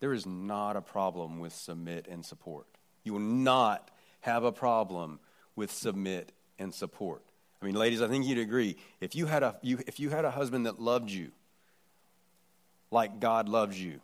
there 0.00 0.12
is 0.12 0.26
not 0.26 0.76
a 0.76 0.80
problem 0.80 1.38
with 1.38 1.52
submit 1.52 2.08
and 2.10 2.24
support. 2.24 2.66
You 3.04 3.12
will 3.12 3.20
not 3.20 3.90
have 4.22 4.42
a 4.42 4.50
problem 4.50 5.20
with 5.54 5.70
submit 5.70 6.32
and 6.58 6.74
support. 6.74 7.22
I 7.60 7.64
mean, 7.64 7.76
ladies, 7.76 8.02
I 8.02 8.08
think 8.08 8.26
you'd 8.26 8.38
agree. 8.38 8.76
If 9.00 9.14
you 9.14 9.26
had 9.26 9.44
a, 9.44 9.56
you, 9.62 9.78
if 9.86 10.00
you 10.00 10.10
had 10.10 10.24
a 10.24 10.30
husband 10.30 10.66
that 10.66 10.80
loved 10.80 11.10
you 11.10 11.30
like 12.90 13.20
God 13.20 13.48
loves 13.48 13.80
you, 13.80 14.00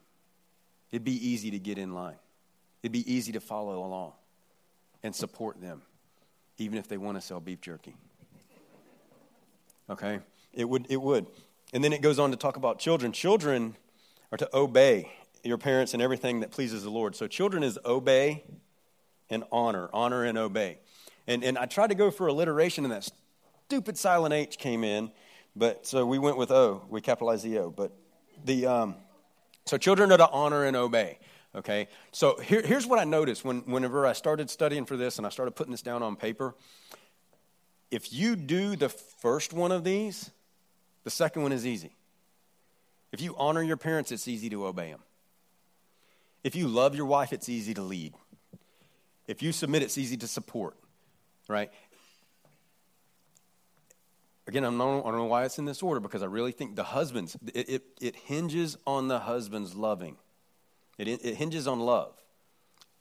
It'd 0.91 1.05
be 1.05 1.29
easy 1.29 1.51
to 1.51 1.59
get 1.59 1.79
in 1.79 1.95
line. 1.95 2.17
It'd 2.83 2.93
be 2.93 3.13
easy 3.13 3.33
to 3.33 3.41
follow 3.41 3.85
along 3.85 4.13
and 5.03 5.15
support 5.15 5.61
them, 5.61 5.83
even 6.59 6.79
if 6.79 6.89
they 6.89 6.97
want 6.97 7.17
to 7.17 7.21
sell 7.21 7.41
beef 7.41 7.61
jerky. 7.61 7.95
Okay? 9.91 10.21
It 10.53 10.69
would, 10.69 10.87
it 10.89 11.01
would. 11.01 11.27
And 11.73 11.85
then 11.85 11.93
it 11.93 12.03
goes 12.03 12.19
on 12.19 12.31
to 12.31 12.37
talk 12.37 12.57
about 12.57 12.79
children. 12.79 13.13
Children 13.13 13.77
are 14.33 14.39
to 14.39 14.49
obey 14.55 15.13
your 15.45 15.59
parents 15.59 15.95
in 15.95 16.01
everything 16.01 16.41
that 16.41 16.51
pleases 16.51 16.83
the 16.83 16.91
Lord. 16.91 17.15
So 17.15 17.27
children 17.27 17.63
is 17.63 17.79
obey 17.85 18.45
and 19.31 19.45
honor, 19.53 19.89
honor 19.93 20.25
and 20.25 20.39
obey. 20.39 20.79
And, 21.27 21.45
and 21.45 21.59
I 21.59 21.67
tried 21.67 21.89
to 21.89 21.95
go 21.95 22.11
for 22.11 22.27
alliteration, 22.27 22.85
and 22.85 22.93
that 22.93 23.09
stupid 23.67 23.99
silent 23.99 24.33
H 24.33 24.59
came 24.59 24.83
in, 24.83 25.11
but 25.55 25.87
so 25.87 26.07
we 26.07 26.19
went 26.19 26.39
with 26.39 26.51
O. 26.51 26.83
We 26.89 27.01
capitalized 27.01 27.45
the 27.45 27.59
O. 27.59 27.71
But 27.71 27.93
the, 28.45 28.67
um, 28.67 28.95
so 29.69 29.77
children 29.79 30.13
are 30.13 30.19
to 30.19 30.29
honor 30.31 30.65
and 30.65 30.77
obey. 30.77 31.19
Okay? 31.55 31.89
So 32.13 32.39
here, 32.39 32.63
here's 32.63 32.87
what 32.87 32.99
I 32.99 33.05
noticed 33.05 33.45
when, 33.45 33.61
whenever 33.61 34.07
I 34.07 34.13
started 34.13 34.51
studying 34.51 34.85
for 34.85 34.97
this 34.97 35.19
and 35.19 35.27
I 35.27 35.31
started 35.31 35.53
putting 35.53 35.73
this 35.73 35.83
down 35.83 36.03
on 36.03 36.17
paper. 36.17 36.55
If 37.91 38.13
you 38.13 38.37
do 38.37 38.77
the 38.77 38.89
first 38.89 39.53
one 39.53 39.73
of 39.73 39.83
these, 39.85 40.31
the 41.05 41.11
second 41.11 41.43
one 41.43 41.53
is 41.53 41.67
easy. 41.67 41.95
If 43.13 43.23
you 43.23 43.35
honor 43.39 43.63
your 43.63 43.79
parents, 43.79 44.13
it's 44.13 44.29
easy 44.29 44.51
to 44.51 44.67
obey 44.67 44.91
them. 44.91 45.01
If 46.45 46.55
you 46.55 46.69
love 46.69 46.95
your 46.95 47.07
wife, 47.07 47.33
it's 47.33 47.49
easy 47.49 47.75
to 47.75 47.83
lead. 47.83 48.15
If 49.27 49.43
you 49.43 49.53
submit, 49.53 49.83
it's 49.83 49.99
easy 49.99 50.17
to 50.19 50.29
support, 50.29 50.77
right? 51.49 51.71
Again, 54.49 54.65
I'm 54.65 54.79
not, 54.79 55.01
I 55.01 55.11
don't 55.11 55.17
know 55.17 55.25
why 55.27 55.45
it's 55.45 55.59
in 55.59 55.67
this 55.67 55.83
order 55.83 56.01
because 56.01 56.23
I 56.23 56.27
really 56.27 56.53
think 56.53 56.75
the 56.75 56.83
husbands, 56.83 57.37
it, 57.55 57.69
it, 57.69 57.83
it 58.01 58.17
hinges 58.17 58.79
on 58.87 59.09
the 59.09 59.19
husband's 59.19 59.75
loving. 59.75 60.17
It, 60.97 61.07
it 61.07 61.35
hinges 61.35 61.69
on 61.69 61.81
love. 61.81 62.15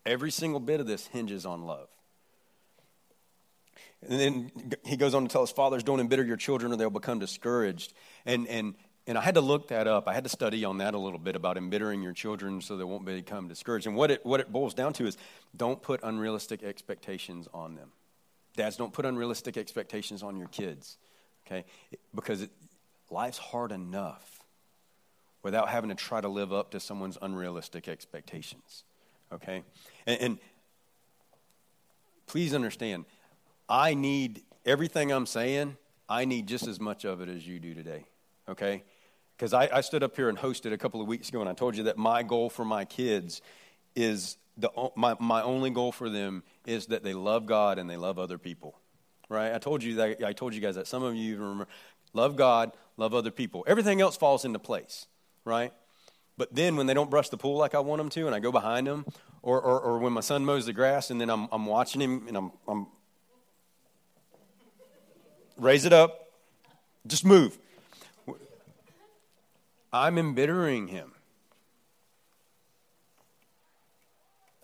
Every 0.05 0.29
single 0.29 0.59
bit 0.59 0.81
of 0.81 0.87
this 0.87 1.07
hinges 1.07 1.45
on 1.45 1.63
love. 1.63 1.87
And 4.07 4.19
then 4.19 4.51
he 4.83 4.97
goes 4.97 5.13
on 5.13 5.23
to 5.23 5.29
tell 5.29 5.41
us, 5.41 5.49
fathers, 5.49 5.83
don't 5.83 6.01
embitter 6.01 6.23
your 6.23 6.35
children 6.35 6.73
or 6.73 6.75
they'll 6.75 6.89
become 6.89 7.17
discouraged. 7.17 7.93
And, 8.25 8.45
and, 8.49 8.75
and 9.07 9.17
I 9.17 9.21
had 9.21 9.35
to 9.35 9.41
look 9.41 9.69
that 9.69 9.87
up. 9.87 10.05
I 10.09 10.13
had 10.13 10.25
to 10.25 10.29
study 10.29 10.65
on 10.65 10.79
that 10.79 10.95
a 10.95 10.99
little 10.99 11.17
bit 11.17 11.37
about 11.37 11.55
embittering 11.55 12.03
your 12.03 12.13
children 12.13 12.61
so 12.61 12.75
they 12.75 12.83
won't 12.83 13.05
become 13.05 13.47
discouraged. 13.47 13.87
And 13.87 13.95
what 13.95 14.11
it, 14.11 14.25
what 14.25 14.41
it 14.41 14.51
boils 14.51 14.73
down 14.73 14.91
to 14.93 15.05
is 15.07 15.15
don't 15.55 15.81
put 15.81 16.01
unrealistic 16.03 16.61
expectations 16.61 17.47
on 17.53 17.75
them. 17.75 17.93
Dads, 18.57 18.75
don't 18.75 18.91
put 18.91 19.05
unrealistic 19.05 19.55
expectations 19.55 20.23
on 20.23 20.35
your 20.35 20.49
kids 20.49 20.97
okay? 21.47 21.65
Because 22.13 22.41
it, 22.43 22.51
life's 23.09 23.37
hard 23.37 23.71
enough 23.71 24.43
without 25.43 25.69
having 25.69 25.89
to 25.89 25.95
try 25.95 26.19
to 26.19 26.27
live 26.27 26.51
up 26.51 26.71
to 26.71 26.79
someone's 26.79 27.17
unrealistic 27.21 27.87
expectations, 27.87 28.83
okay? 29.31 29.63
And, 30.05 30.21
and 30.21 30.39
please 32.25 32.53
understand, 32.53 33.05
I 33.69 33.93
need 33.93 34.43
everything 34.65 35.11
I'm 35.11 35.25
saying, 35.25 35.77
I 36.09 36.25
need 36.25 36.47
just 36.47 36.67
as 36.67 36.79
much 36.79 37.05
of 37.05 37.21
it 37.21 37.29
as 37.29 37.47
you 37.47 37.59
do 37.59 37.73
today, 37.73 38.05
okay? 38.49 38.83
Because 39.37 39.53
I, 39.53 39.69
I 39.71 39.81
stood 39.81 40.03
up 40.03 40.15
here 40.15 40.29
and 40.29 40.37
hosted 40.37 40.73
a 40.73 40.77
couple 40.77 41.01
of 41.01 41.07
weeks 41.07 41.29
ago, 41.29 41.39
and 41.39 41.49
I 41.49 41.53
told 41.53 41.77
you 41.77 41.83
that 41.83 41.97
my 41.97 42.23
goal 42.23 42.49
for 42.49 42.65
my 42.65 42.85
kids 42.85 43.41
is 43.95 44.37
the, 44.57 44.69
my, 44.95 45.15
my 45.19 45.43
only 45.43 45.69
goal 45.69 45.91
for 45.91 46.09
them 46.09 46.43
is 46.65 46.87
that 46.87 47.03
they 47.03 47.13
love 47.13 47.45
God 47.45 47.77
and 47.77 47.89
they 47.89 47.97
love 47.97 48.17
other 48.17 48.37
people 48.37 48.75
right? 49.29 49.53
I 49.53 49.57
told 49.57 49.83
you 49.83 49.95
that 49.95 50.23
I 50.23 50.33
told 50.33 50.53
you 50.53 50.61
guys 50.61 50.75
that 50.75 50.87
some 50.87 51.03
of 51.03 51.15
you 51.15 51.33
even 51.33 51.43
remember 51.43 51.67
love 52.13 52.35
God, 52.35 52.71
love 52.97 53.13
other 53.13 53.31
people. 53.31 53.63
Everything 53.67 54.01
else 54.01 54.17
falls 54.17 54.45
into 54.45 54.59
place, 54.59 55.07
right? 55.45 55.73
But 56.37 56.53
then 56.53 56.75
when 56.75 56.85
they 56.85 56.93
don't 56.93 57.09
brush 57.09 57.29
the 57.29 57.37
pool 57.37 57.57
like 57.57 57.73
I 57.73 57.79
want 57.79 57.99
them 57.99 58.09
to, 58.09 58.27
and 58.27 58.35
I 58.35 58.39
go 58.39 58.51
behind 58.51 58.85
them, 58.87 59.05
or, 59.41 59.59
or, 59.59 59.79
or 59.79 59.99
when 59.99 60.13
my 60.13 60.21
son 60.21 60.45
mows 60.45 60.65
the 60.65 60.73
grass 60.73 61.09
and 61.09 61.19
then 61.19 61.29
I'm, 61.29 61.47
I'm 61.51 61.65
watching 61.65 62.01
him 62.01 62.27
and 62.27 62.37
I'm, 62.37 62.51
I'm 62.67 62.87
raise 65.57 65.85
it 65.85 65.93
up, 65.93 66.29
just 67.07 67.25
move. 67.25 67.57
I'm 69.91 70.17
embittering 70.17 70.87
him. 70.87 71.11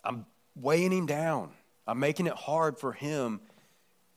I'm 0.03 0.25
weighing 0.55 0.91
him 0.91 1.05
down. 1.05 1.51
I'm 1.87 1.99
making 1.99 2.27
it 2.27 2.33
hard 2.33 2.77
for 2.77 2.93
him 2.93 3.39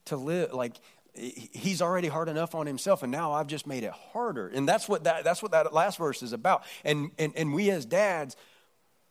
to 0.07 0.17
live 0.17 0.53
like 0.53 0.75
he's 1.17 1.81
already 1.81 2.09
hard 2.09 2.29
enough 2.29 2.55
on 2.55 2.67
himself 2.67 3.03
and 3.03 3.11
now 3.11 3.33
i've 3.33 3.47
just 3.47 3.67
made 3.67 3.83
it 3.85 3.93
harder. 4.13 4.49
And 4.49 4.69
that's 4.69 4.89
what 4.89 5.05
that 5.05 5.25
that's 5.25 5.43
what 5.43 5.53
that 5.53 5.73
last 5.73 5.99
verse 5.99 6.23
is 6.23 6.33
about. 6.33 6.65
And 6.85 7.11
and, 7.19 7.33
and 7.37 7.55
we 7.55 7.71
as 7.71 7.85
dads 7.85 8.37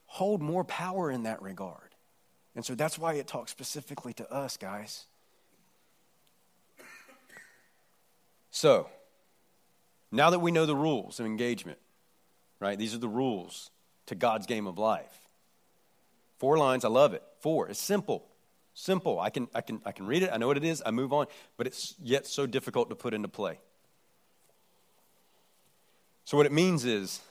hold 0.05 0.41
more 0.41 0.63
power 0.63 1.09
in 1.11 1.23
that 1.23 1.41
regard. 1.41 1.79
And 2.55 2.63
so 2.63 2.73
that's 2.75 2.97
why 2.97 3.15
it 3.15 3.27
talks 3.27 3.51
specifically 3.51 4.13
to 4.13 4.31
us 4.31 4.57
guys. 4.57 5.05
So 8.51 8.89
now 10.11 10.29
that 10.29 10.39
we 10.39 10.51
know 10.51 10.65
the 10.65 10.75
rules 10.75 11.19
of 11.19 11.25
engagement 11.25 11.79
right 12.59 12.77
these 12.77 12.95
are 12.95 12.99
the 12.99 13.09
rules 13.09 13.71
to 14.05 14.15
god's 14.15 14.45
game 14.45 14.67
of 14.67 14.77
life. 14.77 15.27
Four 16.37 16.57
lines 16.57 16.85
i 16.85 16.89
love 16.89 17.13
it. 17.13 17.23
Four 17.39 17.67
it's 17.67 17.79
simple 17.79 18.27
Simple. 18.75 19.21
I 19.21 19.29
can, 19.29 19.47
I, 19.55 19.61
can, 19.61 19.81
I 19.85 19.93
can 19.93 20.05
read 20.05 20.21
it, 20.21 20.29
I 20.31 20.37
know 20.37 20.47
what 20.47 20.57
it 20.57 20.65
is, 20.65 20.83
I 20.85 20.91
move 20.91 21.13
on, 21.13 21.27
but 21.57 21.65
it's 21.65 21.95
yet 22.03 22.27
so 22.27 22.45
difficult 22.45 22.89
to 22.89 22.95
put 22.95 23.13
into 23.13 23.29
play. 23.29 23.57
So, 26.25 26.35
what 26.35 26.45
it 26.45 26.51
means 26.51 26.83
is 26.83 27.21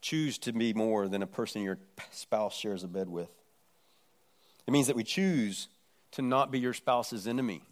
choose 0.00 0.36
to 0.38 0.52
be 0.52 0.74
more 0.74 1.08
than 1.08 1.22
a 1.22 1.26
person 1.26 1.62
your 1.62 1.78
spouse 2.10 2.56
shares 2.56 2.82
a 2.82 2.88
bed 2.88 3.08
with. 3.08 3.30
It 4.66 4.72
means 4.72 4.88
that 4.88 4.96
we 4.96 5.04
choose 5.04 5.68
to 6.12 6.22
not 6.22 6.50
be 6.50 6.58
your 6.58 6.74
spouse's 6.74 7.28
enemy. 7.28 7.62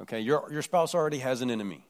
Okay, 0.00 0.20
your, 0.20 0.48
your 0.50 0.62
spouse 0.62 0.94
already 0.94 1.18
has 1.18 1.42
an 1.42 1.50
enemy. 1.50 1.84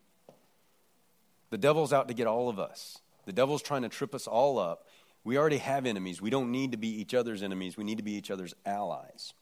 The 1.51 1.59
devil's 1.59 1.92
out 1.92 2.09
to 2.09 2.14
get 2.14 2.27
all 2.27 2.49
of 2.49 2.59
us. 2.59 2.99
The 3.27 3.33
devil's 3.33 3.62
trying 3.62 3.83
to 3.83 3.88
trip 3.88 4.14
us 4.14 4.27
all 4.27 4.59
up. 4.59 4.88
We 5.23 5.38
already 5.38 5.59
have 5.59 5.87
enemies. 5.87 6.20
We 6.20 6.31
don't 6.31 6.51
need 6.51 6.73
to 6.73 6.79
be 6.79 6.88
each 6.88 7.14
other's 7.14 7.42
enemies. 7.42 7.77
We 7.77 7.85
need 7.85 7.99
to 7.99 8.05
be 8.05 8.14
each 8.14 8.31
other's 8.31 8.55
allies. 8.66 9.35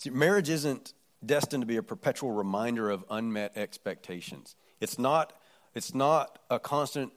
See, 0.00 0.08
marriage 0.08 0.48
isn't 0.48 0.94
destined 1.24 1.60
to 1.60 1.66
be 1.66 1.76
a 1.76 1.82
perpetual 1.82 2.30
reminder 2.30 2.88
of 2.88 3.04
unmet 3.10 3.52
expectations. 3.54 4.56
It's 4.80 4.98
not, 4.98 5.34
it's 5.74 5.94
not 5.94 6.38
a 6.48 6.58
constant 6.58 7.12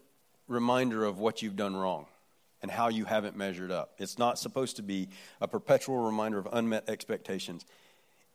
reminder 0.50 1.06
of 1.06 1.18
what 1.18 1.42
you've 1.42 1.56
done 1.56 1.78
wrong 1.78 2.08
and 2.62 2.70
how 2.70 2.90
you 2.90 3.06
haven't 3.06 3.38
measured 3.38 3.72
up. 3.72 3.94
It's 4.00 4.20
not 4.20 4.38
supposed 4.38 4.76
to 4.76 4.84
be 4.84 5.08
a 5.40 5.48
perpetual 5.48 6.00
reminder 6.00 6.38
of 6.38 6.50
unmet 6.52 6.90
expectations, 6.90 7.66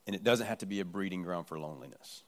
and 0.07 0.17
it 0.17 0.25
doesn't 0.25 0.47
have 0.47 0.59
to 0.59 0.67
be 0.67 0.81
a 0.81 0.85
breeding 0.87 1.23
ground 1.23 1.47
for 1.47 1.59
loneliness. 1.59 2.25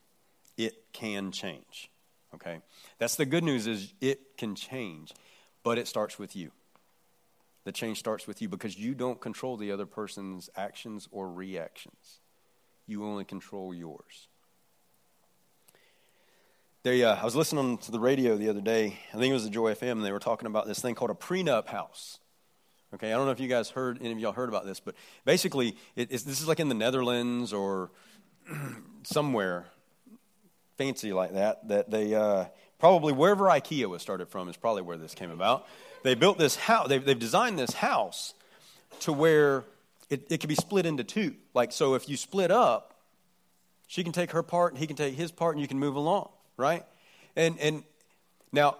It 0.58 0.92
can 0.92 1.32
change. 1.32 1.90
Okay? 2.34 2.60
That's 2.98 3.16
the 3.16 3.24
good 3.24 3.44
news 3.44 3.66
is 3.66 3.94
it 4.02 4.36
can 4.36 4.54
change, 4.54 5.14
but 5.62 5.78
it 5.78 5.88
starts 5.88 6.18
with 6.18 6.36
you. 6.36 6.52
The 7.64 7.72
change 7.72 7.98
starts 7.98 8.26
with 8.26 8.40
you 8.40 8.48
because 8.48 8.78
you 8.78 8.94
don't 8.94 9.20
control 9.20 9.56
the 9.56 9.70
other 9.70 9.86
person's 9.86 10.48
actions 10.56 11.08
or 11.10 11.30
reactions. 11.30 12.20
You 12.86 13.04
only 13.04 13.24
control 13.24 13.74
yours. 13.74 14.28
They, 16.82 17.04
uh, 17.04 17.16
I 17.16 17.24
was 17.24 17.36
listening 17.36 17.76
to 17.78 17.90
the 17.90 18.00
radio 18.00 18.38
the 18.38 18.48
other 18.48 18.62
day. 18.62 18.98
I 19.12 19.18
think 19.18 19.30
it 19.30 19.34
was 19.34 19.44
the 19.44 19.50
Joy 19.50 19.74
FM, 19.74 19.92
and 19.92 20.04
they 20.04 20.12
were 20.12 20.18
talking 20.18 20.46
about 20.46 20.66
this 20.66 20.80
thing 20.80 20.94
called 20.94 21.10
a 21.10 21.14
prenup 21.14 21.66
house. 21.68 22.18
Okay, 22.94 23.12
I 23.12 23.16
don't 23.16 23.26
know 23.26 23.32
if 23.32 23.38
you 23.38 23.48
guys 23.48 23.68
heard, 23.68 23.98
any 24.00 24.12
of 24.12 24.18
y'all 24.18 24.32
heard 24.32 24.48
about 24.48 24.64
this, 24.64 24.80
but 24.80 24.94
basically, 25.26 25.76
it, 25.94 26.08
this 26.08 26.26
is 26.26 26.48
like 26.48 26.58
in 26.58 26.70
the 26.70 26.74
Netherlands 26.74 27.52
or 27.52 27.90
somewhere 29.02 29.66
fancy 30.78 31.12
like 31.12 31.34
that. 31.34 31.68
That 31.68 31.90
they 31.90 32.14
uh, 32.14 32.46
probably 32.78 33.12
wherever 33.12 33.44
IKEA 33.44 33.86
was 33.86 34.00
started 34.00 34.30
from 34.30 34.48
is 34.48 34.56
probably 34.56 34.82
where 34.82 34.96
this 34.96 35.14
came 35.14 35.30
about 35.30 35.66
they 36.02 36.14
built 36.14 36.38
this 36.38 36.56
house, 36.56 36.88
they've, 36.88 37.04
they've 37.04 37.18
designed 37.18 37.58
this 37.58 37.74
house 37.74 38.34
to 39.00 39.12
where 39.12 39.64
it, 40.08 40.26
it 40.30 40.40
can 40.40 40.48
be 40.48 40.54
split 40.54 40.86
into 40.86 41.04
two. 41.04 41.34
Like, 41.54 41.72
so 41.72 41.94
if 41.94 42.08
you 42.08 42.16
split 42.16 42.50
up, 42.50 42.94
she 43.86 44.04
can 44.04 44.12
take 44.12 44.32
her 44.32 44.42
part 44.42 44.72
and 44.72 44.78
he 44.78 44.86
can 44.86 44.96
take 44.96 45.14
his 45.14 45.30
part 45.30 45.54
and 45.54 45.62
you 45.62 45.68
can 45.68 45.78
move 45.78 45.96
along, 45.96 46.28
right? 46.56 46.84
And, 47.36 47.58
and 47.58 47.82
now, 48.52 48.76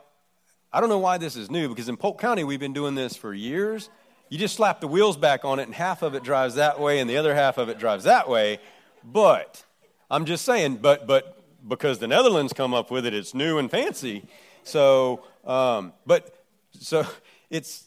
I 0.73 0.81
don't 0.81 0.89
know 0.89 0.99
why 0.99 1.19
this 1.19 1.37
is 1.37 1.51
new 1.51 1.69
because 1.69 1.89
in 1.89 1.97
Polk 1.97 2.21
County 2.21 2.45
we've 2.45 2.61
been 2.61 2.73
doing 2.73 2.95
this 2.95 3.17
for 3.17 3.35
years. 3.35 3.91
You 4.29 4.39
just 4.39 4.55
slap 4.55 4.81
the 4.81 4.87
wheels 4.87 5.17
back 5.17 5.45
on 5.45 5.59
it 5.59 5.65
and 5.65 5.75
half 5.75 6.03
of 6.03 6.15
it 6.15 6.23
drives 6.23 6.55
that 6.55 6.79
way 6.79 7.01
and 7.01 7.11
the 7.11 7.17
other 7.17 7.35
half 7.35 7.59
of 7.59 7.69
it 7.69 7.79
drives 7.79 8.05
that 8.05 8.29
way. 8.29 8.59
But 9.03 9.65
I'm 10.11 10.27
just 10.27 10.45
saying, 10.45 10.77
but 10.77 11.07
but 11.07 11.37
because 11.67 11.99
the 11.99 12.07
Netherlands 12.07 12.53
come 12.53 12.73
up 12.73 12.91
with 12.91 13.07
it, 13.07 13.15
it's 13.15 13.35
new 13.35 13.59
and 13.59 13.71
fancy. 13.71 14.25
So, 14.63 15.25
um, 15.45 15.93
but 16.07 16.40
so 16.81 17.07
it's, 17.51 17.85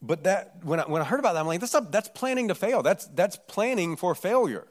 but 0.00 0.24
that, 0.24 0.64
when 0.64 0.80
I, 0.80 0.84
when 0.84 1.02
I 1.02 1.04
heard 1.04 1.20
about 1.20 1.34
that, 1.34 1.40
I'm 1.40 1.46
like, 1.46 1.60
that's, 1.60 1.76
that's 1.90 2.08
planning 2.08 2.48
to 2.48 2.54
fail. 2.54 2.82
That's, 2.82 3.06
that's 3.08 3.38
planning 3.46 3.96
for 3.96 4.14
failure, 4.14 4.66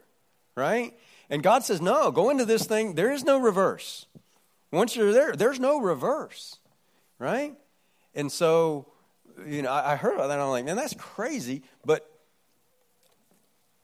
right? 0.56 0.92
And 1.30 1.42
God 1.42 1.64
says, 1.64 1.80
no, 1.80 2.10
go 2.10 2.30
into 2.30 2.44
this 2.44 2.66
thing. 2.66 2.94
There 2.94 3.12
is 3.12 3.24
no 3.24 3.38
reverse. 3.38 4.06
Once 4.70 4.96
you're 4.96 5.12
there, 5.12 5.34
there's 5.34 5.60
no 5.60 5.80
reverse, 5.80 6.58
right? 7.18 7.54
And 8.14 8.30
so, 8.30 8.86
you 9.46 9.62
know, 9.62 9.70
I, 9.70 9.92
I 9.92 9.96
heard 9.96 10.14
about 10.14 10.28
that. 10.28 10.40
I'm 10.40 10.48
like, 10.48 10.64
man, 10.64 10.76
that's 10.76 10.94
crazy. 10.94 11.62
But 11.84 12.08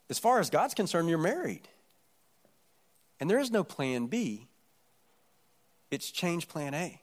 as 0.08 0.18
far 0.18 0.40
as 0.40 0.50
God's 0.50 0.74
concerned, 0.74 1.08
you're 1.08 1.18
married. 1.18 1.68
And 3.20 3.30
there 3.30 3.38
is 3.38 3.50
no 3.50 3.62
plan 3.62 4.06
B. 4.06 4.48
It's 5.90 6.10
change 6.10 6.48
plan 6.48 6.74
A 6.74 7.00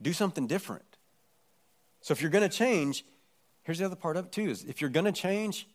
do 0.00 0.12
something 0.12 0.46
different. 0.46 0.84
So 2.00 2.12
if 2.12 2.20
you're 2.20 2.30
going 2.30 2.48
to 2.48 2.54
change, 2.54 3.04
here's 3.64 3.78
the 3.78 3.86
other 3.86 3.96
part 3.96 4.16
of 4.16 4.26
it 4.26 4.32
too 4.32 4.48
is 4.50 4.64
if 4.64 4.80
you're 4.80 4.90
going 4.90 5.06
to 5.06 5.12
change, 5.12 5.66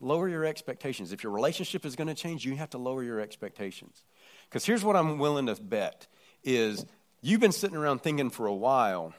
lower 0.00 0.28
your 0.28 0.44
expectations. 0.44 1.12
If 1.12 1.22
your 1.22 1.32
relationship 1.32 1.84
is 1.84 1.96
going 1.96 2.08
to 2.08 2.14
change, 2.14 2.44
you 2.44 2.56
have 2.56 2.70
to 2.70 2.78
lower 2.78 3.02
your 3.02 3.20
expectations. 3.20 4.02
Because 4.48 4.64
here's 4.64 4.84
what 4.84 4.96
I'm 4.96 5.18
willing 5.18 5.46
to 5.46 5.54
bet 5.56 6.06
is 6.42 6.84
you've 7.22 7.40
been 7.40 7.52
sitting 7.52 7.76
around 7.76 8.02
thinking 8.02 8.30
for 8.30 8.46
a 8.46 8.54
while, 8.54 9.14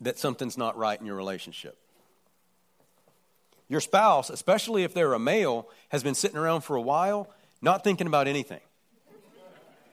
that 0.00 0.18
something's 0.18 0.58
not 0.58 0.76
right 0.76 0.98
in 0.98 1.06
your 1.06 1.16
relationship. 1.16 1.78
Your 3.68 3.80
spouse, 3.80 4.30
especially 4.30 4.82
if 4.82 4.92
they're 4.92 5.14
a 5.14 5.18
male, 5.18 5.68
has 5.90 6.02
been 6.02 6.14
sitting 6.14 6.36
around 6.36 6.62
for 6.62 6.76
a 6.76 6.82
while 6.82 7.30
not 7.62 7.84
thinking 7.84 8.08
about 8.08 8.26
anything. 8.26 8.60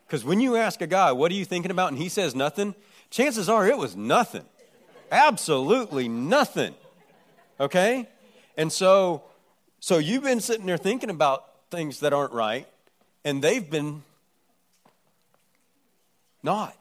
Because 0.08 0.26
when 0.26 0.40
you 0.40 0.56
ask 0.56 0.82
a 0.82 0.88
guy, 0.88 1.12
what 1.12 1.32
are 1.32 1.36
you 1.36 1.46
thinking 1.46 1.70
about, 1.70 1.90
and 1.90 1.98
he 1.98 2.10
says 2.10 2.34
nothing, 2.34 2.74
chances 3.10 3.50
are 3.50 3.68
it 3.68 3.78
was 3.78 3.96
nothing. 3.96 4.46
Absolutely 5.12 6.08
nothing. 6.08 6.76
Okay? 7.60 8.08
And 8.58 8.72
so, 8.72 9.24
so 9.80 9.98
you've 9.98 10.24
been 10.24 10.40
sitting 10.40 10.66
there 10.66 10.78
thinking 10.78 11.10
about 11.10 11.46
things 11.72 12.00
that 12.02 12.14
aren't 12.14 12.34
right, 12.34 12.68
and 13.24 13.44
they've 13.44 13.70
been 13.70 14.04
not. 16.44 16.76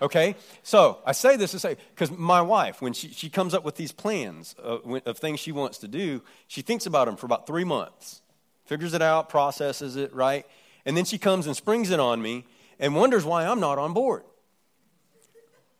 Okay? 0.00 0.36
So 0.62 0.98
I 1.04 1.12
say 1.12 1.36
this 1.36 1.50
to 1.52 1.58
say, 1.58 1.76
because 1.94 2.10
my 2.10 2.40
wife, 2.40 2.80
when 2.80 2.92
she, 2.92 3.08
she 3.08 3.28
comes 3.28 3.52
up 3.54 3.64
with 3.64 3.76
these 3.76 3.92
plans 3.92 4.54
uh, 4.62 4.78
of, 4.78 5.06
of 5.06 5.18
things 5.18 5.40
she 5.40 5.52
wants 5.52 5.78
to 5.78 5.88
do, 5.88 6.22
she 6.46 6.62
thinks 6.62 6.86
about 6.86 7.06
them 7.06 7.16
for 7.16 7.26
about 7.26 7.46
three 7.46 7.64
months, 7.64 8.22
figures 8.64 8.94
it 8.94 9.02
out, 9.02 9.28
processes 9.28 9.96
it, 9.96 10.14
right? 10.14 10.46
And 10.86 10.96
then 10.96 11.04
she 11.04 11.18
comes 11.18 11.46
and 11.46 11.56
springs 11.56 11.90
it 11.90 12.00
on 12.00 12.22
me 12.22 12.44
and 12.78 12.94
wonders 12.94 13.24
why 13.24 13.44
I'm 13.44 13.60
not 13.60 13.78
on 13.78 13.92
board. 13.92 14.22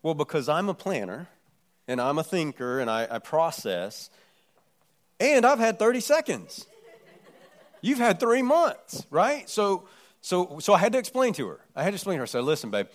Well, 0.01 0.13
because 0.13 0.47
I'm 0.47 0.69
a 0.69 0.73
planner 0.73 1.27
and 1.87 1.99
I'm 1.99 2.17
a 2.17 2.23
thinker 2.23 2.79
and 2.79 2.89
I, 2.89 3.07
I 3.09 3.19
process, 3.19 4.09
and 5.19 5.45
I've 5.45 5.59
had 5.59 5.79
30 5.79 5.99
seconds. 5.99 6.65
You've 7.81 7.97
had 7.97 8.19
three 8.19 8.41
months, 8.41 9.05
right? 9.09 9.49
So, 9.49 9.87
so, 10.21 10.59
so 10.59 10.73
I 10.73 10.79
had 10.79 10.93
to 10.93 10.99
explain 10.99 11.33
to 11.33 11.47
her. 11.47 11.59
I 11.75 11.83
had 11.83 11.91
to 11.91 11.95
explain 11.95 12.15
to 12.15 12.19
her. 12.19 12.23
I 12.23 12.27
said, 12.27 12.43
listen, 12.43 12.71
babe, 12.71 12.87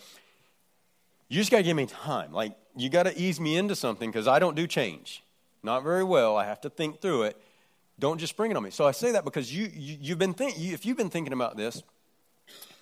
you 1.27 1.39
just 1.39 1.51
got 1.51 1.57
to 1.57 1.63
give 1.63 1.75
me 1.75 1.87
time. 1.87 2.31
Like, 2.31 2.55
you 2.75 2.89
got 2.89 3.03
to 3.03 3.17
ease 3.19 3.39
me 3.39 3.57
into 3.57 3.75
something 3.75 4.09
because 4.09 4.27
I 4.27 4.39
don't 4.39 4.55
do 4.55 4.67
change. 4.67 5.23
Not 5.63 5.83
very 5.83 6.03
well. 6.03 6.37
I 6.37 6.45
have 6.45 6.61
to 6.61 6.69
think 6.69 7.01
through 7.01 7.23
it. 7.23 7.41
Don't 7.97 8.19
just 8.19 8.31
spring 8.31 8.51
it 8.51 8.57
on 8.57 8.63
me. 8.63 8.69
So 8.69 8.85
I 8.85 8.91
say 8.91 9.13
that 9.13 9.23
because 9.23 9.55
you, 9.55 9.71
you, 9.73 10.09
have 10.09 10.19
been 10.19 10.33
think, 10.33 10.59
you, 10.59 10.73
if 10.73 10.85
you've 10.85 10.97
been 10.97 11.09
thinking 11.09 11.33
about 11.33 11.57
this, 11.57 11.81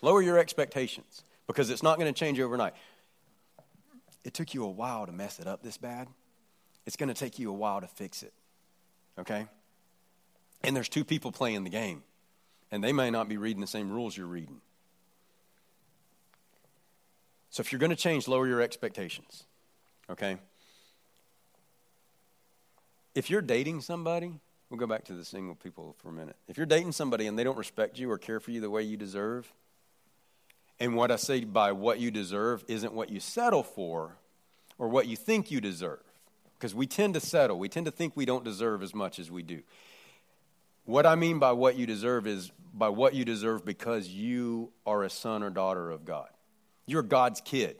lower 0.02 0.22
your 0.22 0.38
expectations 0.38 1.24
because 1.48 1.70
it's 1.70 1.84
not 1.84 2.00
going 2.00 2.12
to 2.12 2.20
change 2.20 2.40
overnight. 2.40 2.74
It 4.24 4.34
took 4.34 4.54
you 4.54 4.64
a 4.64 4.70
while 4.70 5.06
to 5.06 5.12
mess 5.12 5.40
it 5.40 5.48
up 5.48 5.64
this 5.64 5.78
bad. 5.78 6.08
It's 6.86 6.96
going 6.96 7.10
to 7.10 7.16
take 7.16 7.40
you 7.40 7.50
a 7.50 7.54
while 7.54 7.82
to 7.82 7.88
fix 7.88 8.24
it. 8.24 8.34
Okay? 9.20 9.48
And 10.64 10.76
there's 10.76 10.90
two 10.90 11.04
people 11.04 11.32
playing 11.32 11.64
the 11.64 11.70
game, 11.70 12.04
and 12.72 12.84
they 12.84 12.94
may 12.94 13.12
not 13.12 13.28
be 13.28 13.38
reading 13.38 13.62
the 13.62 13.68
same 13.68 13.92
rules 13.92 14.16
you're 14.16 14.28
reading. 14.28 14.62
So 17.50 17.62
if 17.62 17.72
you're 17.72 17.80
going 17.80 17.92
to 17.92 17.96
change, 17.96 18.28
lower 18.28 18.48
your 18.48 18.62
expectations. 18.62 19.44
Okay? 20.10 20.38
If 23.14 23.30
you're 23.30 23.42
dating 23.42 23.82
somebody, 23.82 24.40
we'll 24.70 24.80
go 24.80 24.88
back 24.88 25.04
to 25.06 25.14
the 25.14 25.24
single 25.24 25.56
people 25.56 25.96
for 26.00 26.10
a 26.10 26.14
minute. 26.14 26.36
If 26.48 26.58
you're 26.58 26.66
dating 26.66 26.94
somebody 26.94 27.28
and 27.28 27.38
they 27.38 27.44
don't 27.44 27.58
respect 27.58 28.00
you 28.00 28.10
or 28.10 28.18
care 28.18 28.40
for 28.40 28.50
you 28.52 28.60
the 28.60 28.72
way 28.72 28.82
you 28.82 28.98
deserve, 28.98 29.54
and 30.84 30.96
what 30.96 31.12
I 31.12 31.16
say 31.16 31.46
by 31.46 31.72
what 31.72 32.02
you 32.02 32.12
deserve 32.12 32.66
isn't 32.68 32.94
what 32.94 33.10
you 33.10 33.22
settle 33.22 33.64
for 33.64 34.18
or 34.78 34.90
what 34.90 35.08
you 35.08 35.16
think 35.16 35.50
you 35.50 35.62
deserve, 35.62 36.04
because 36.56 36.76
we 36.76 36.88
tend 36.88 37.14
to 37.14 37.22
settle. 37.22 37.58
We 37.58 37.70
tend 37.70 37.86
to 37.86 37.92
think 37.92 38.18
we 38.18 38.26
don't 38.26 38.44
deserve 38.44 38.84
as 38.84 38.94
much 38.94 39.18
as 39.18 39.32
we 39.32 39.44
do. 39.44 39.62
What 40.84 41.06
I 41.06 41.16
mean 41.16 41.40
by 41.40 41.54
what 41.54 41.78
you 41.78 41.86
deserve 41.86 42.28
is 42.28 42.52
by 42.74 42.90
what 42.90 43.14
you 43.14 43.24
deserve 43.24 43.64
because 43.64 44.10
you 44.10 44.74
are 44.86 45.04
a 45.04 45.10
son 45.10 45.42
or 45.42 45.50
daughter 45.50 45.90
of 45.90 46.04
God. 46.04 46.28
You're 46.86 47.02
God's 47.02 47.40
kid. 47.40 47.78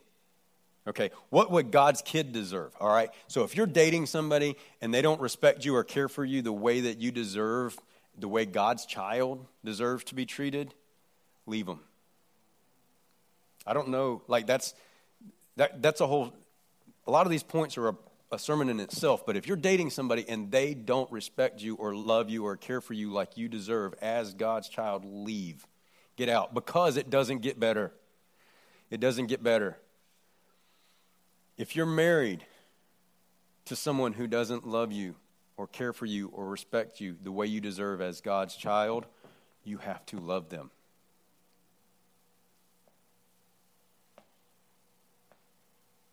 Okay, 0.88 1.12
what 1.30 1.52
would 1.52 1.72
God's 1.72 2.02
kid 2.02 2.32
deserve? 2.32 2.72
All 2.80 2.88
right, 2.88 3.10
so 3.28 3.44
if 3.44 3.58
you're 3.58 3.68
dating 3.68 4.06
somebody 4.06 4.56
and 4.80 4.94
they 4.94 5.02
don't 5.02 5.20
respect 5.20 5.66
you 5.66 5.76
or 5.76 5.84
care 5.84 6.08
for 6.08 6.24
you 6.24 6.42
the 6.42 6.54
way 6.54 6.80
that 6.80 7.00
you 7.00 7.12
deserve, 7.12 7.78
the 8.18 8.30
way 8.30 8.46
God's 8.46 8.86
child 8.86 9.46
deserves 9.66 10.06
to 10.06 10.16
be 10.16 10.26
treated, 10.26 10.74
leave 11.46 11.66
them. 11.66 11.82
I 13.66 13.74
don't 13.74 13.90
know, 13.90 14.22
like 14.28 14.48
that's 14.48 14.74
that, 15.58 15.82
that's 15.82 16.02
a 16.02 16.08
whole. 16.08 16.34
A 17.06 17.12
lot 17.12 17.26
of 17.26 17.32
these 17.32 17.44
points 17.44 17.78
are 17.78 17.90
a, 17.90 17.96
a 18.32 18.40
sermon 18.40 18.70
in 18.70 18.80
itself, 18.80 19.26
but 19.26 19.36
if 19.36 19.48
you're 19.48 19.58
dating 19.58 19.90
somebody 19.90 20.26
and 20.28 20.52
they 20.52 20.74
don't 20.74 21.12
respect 21.12 21.62
you 21.62 21.76
or 21.76 21.94
love 21.96 22.30
you 22.30 22.46
or 22.46 22.58
care 22.58 22.82
for 22.82 22.94
you 22.94 23.12
like 23.12 23.38
you 23.38 23.48
deserve 23.48 23.94
as 24.02 24.34
God's 24.34 24.70
child, 24.70 25.06
leave, 25.06 25.68
get 26.16 26.30
out 26.30 26.54
because 26.54 26.98
it 26.98 27.10
doesn't 27.10 27.40
get 27.40 27.60
better. 27.60 27.94
It 28.90 29.00
doesn't 29.00 29.28
get 29.28 29.44
better. 29.44 29.78
If 31.58 31.76
you're 31.76 31.86
married 31.86 32.46
to 33.66 33.76
someone 33.76 34.14
who 34.14 34.28
doesn't 34.28 34.68
love 34.68 34.92
you 34.92 35.16
or 35.58 35.68
care 35.68 35.94
for 35.94 36.06
you 36.06 36.30
or 36.30 36.48
respect 36.48 37.00
you 37.00 37.16
the 37.22 37.32
way 37.32 37.48
you 37.48 37.62
deserve 37.62 38.02
as 38.02 38.22
God's 38.22 38.56
child, 38.56 39.06
you 39.64 39.78
have 39.78 40.06
to 40.08 40.18
love 40.18 40.50
them. 40.50 40.72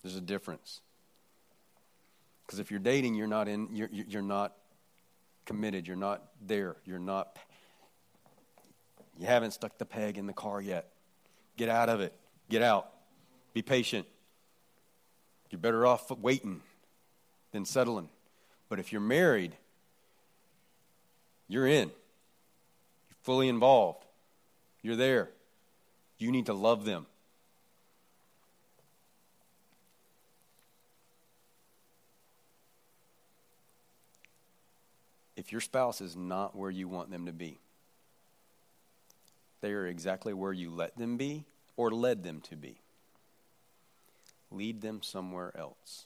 There's 0.03 0.17
a 0.17 0.21
difference. 0.21 0.81
Because 2.47 2.59
if 2.59 2.71
you're 2.71 2.81
dating, 2.81 3.15
you're 3.15 3.27
not 3.27 3.49
in, 3.49 3.69
you're, 3.73 3.89
you're 3.93 4.23
not 4.23 4.55
committed. 5.45 5.87
You're 5.87 5.97
not 5.97 6.23
there. 6.47 6.77
You're 6.85 6.99
not, 6.99 7.37
you 9.19 9.27
haven't 9.27 9.53
stuck 9.53 9.79
the 9.79 9.85
peg 9.85 10.19
in 10.19 10.27
the 10.27 10.33
car 10.33 10.61
yet. 10.61 10.89
Get 11.57 11.69
out 11.69 11.89
of 11.89 12.01
it. 12.01 12.15
Get 12.49 12.63
out. 12.63 12.91
Be 13.53 13.63
patient. 13.63 14.07
You're 15.51 15.61
better 15.61 15.87
off 15.87 16.11
waiting 16.11 16.61
than 17.53 17.65
settling. 17.65 18.09
But 18.69 18.79
if 18.79 18.93
you're 18.93 19.01
married, 19.01 19.53
you're 21.49 21.67
in. 21.67 21.89
You're 21.89 23.19
fully 23.23 23.49
involved. 23.49 24.05
You're 24.83 24.97
there. 24.97 25.29
You 26.19 26.31
need 26.31 26.47
to 26.47 26.55
love 26.55 26.85
them. 26.85 27.07
If 35.41 35.53
your 35.53 35.63
spouse 35.63 36.03
is 36.03 36.15
not 36.15 36.55
where 36.55 36.71
you 36.71 36.87
want 36.87 37.11
them 37.11 37.25
to 37.25 37.33
be, 37.33 37.59
they 39.63 39.73
are 39.73 39.87
exactly 39.87 40.35
where 40.35 40.53
you 40.53 40.71
let 40.71 40.99
them 40.99 41.17
be 41.17 41.47
or 41.79 41.91
led 41.91 42.23
them 42.25 42.43
to 42.51 42.57
be. 42.57 42.83
Lead 44.51 44.83
them 44.83 45.01
somewhere 45.03 45.51
else. 45.57 46.05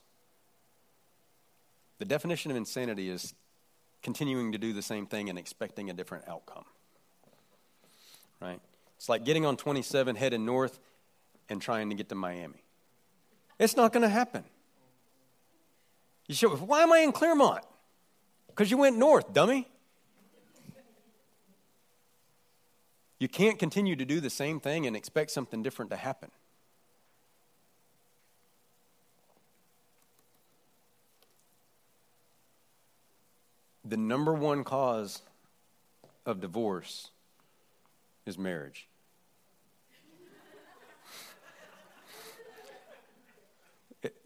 The 1.99 2.05
definition 2.05 2.53
of 2.53 2.57
insanity 2.57 3.11
is 3.11 3.35
continuing 4.05 4.53
to 4.53 4.59
do 4.59 4.73
the 4.73 4.83
same 4.83 5.05
thing 5.05 5.29
and 5.29 5.37
expecting 5.37 5.91
a 5.91 5.93
different 5.93 6.29
outcome. 6.29 6.65
Right? 8.41 8.61
It's 8.99 9.09
like 9.09 9.25
getting 9.25 9.45
on 9.45 9.57
27 9.57 10.15
heading 10.15 10.47
north 10.47 10.79
and 11.49 11.61
trying 11.61 11.91
to 11.91 11.97
get 11.97 12.09
to 12.11 12.15
Miami. 12.15 12.63
It's 13.59 13.77
not 13.77 13.93
going 13.93 14.05
to 14.05 14.09
happen. 14.09 14.45
You 16.29 16.37
should, 16.37 16.51
why 16.61 16.83
am 16.83 16.93
I 16.93 16.99
in 16.99 17.11
Clermont? 17.11 17.65
Because 18.55 18.71
you 18.71 18.77
went 18.77 18.97
north, 18.97 19.33
dummy. 19.33 19.67
You 23.19 23.27
can't 23.27 23.59
continue 23.59 23.97
to 23.97 24.05
do 24.05 24.21
the 24.21 24.31
same 24.31 24.61
thing 24.61 24.87
and 24.87 24.95
expect 24.95 25.33
something 25.33 25.61
different 25.63 25.91
to 25.91 25.97
happen. 25.97 26.31
The 33.85 33.97
number 33.97 34.33
one 34.33 34.63
cause 34.63 35.23
of 36.25 36.41
divorce 36.41 37.11
is 38.25 38.39
marriage. 38.39 38.87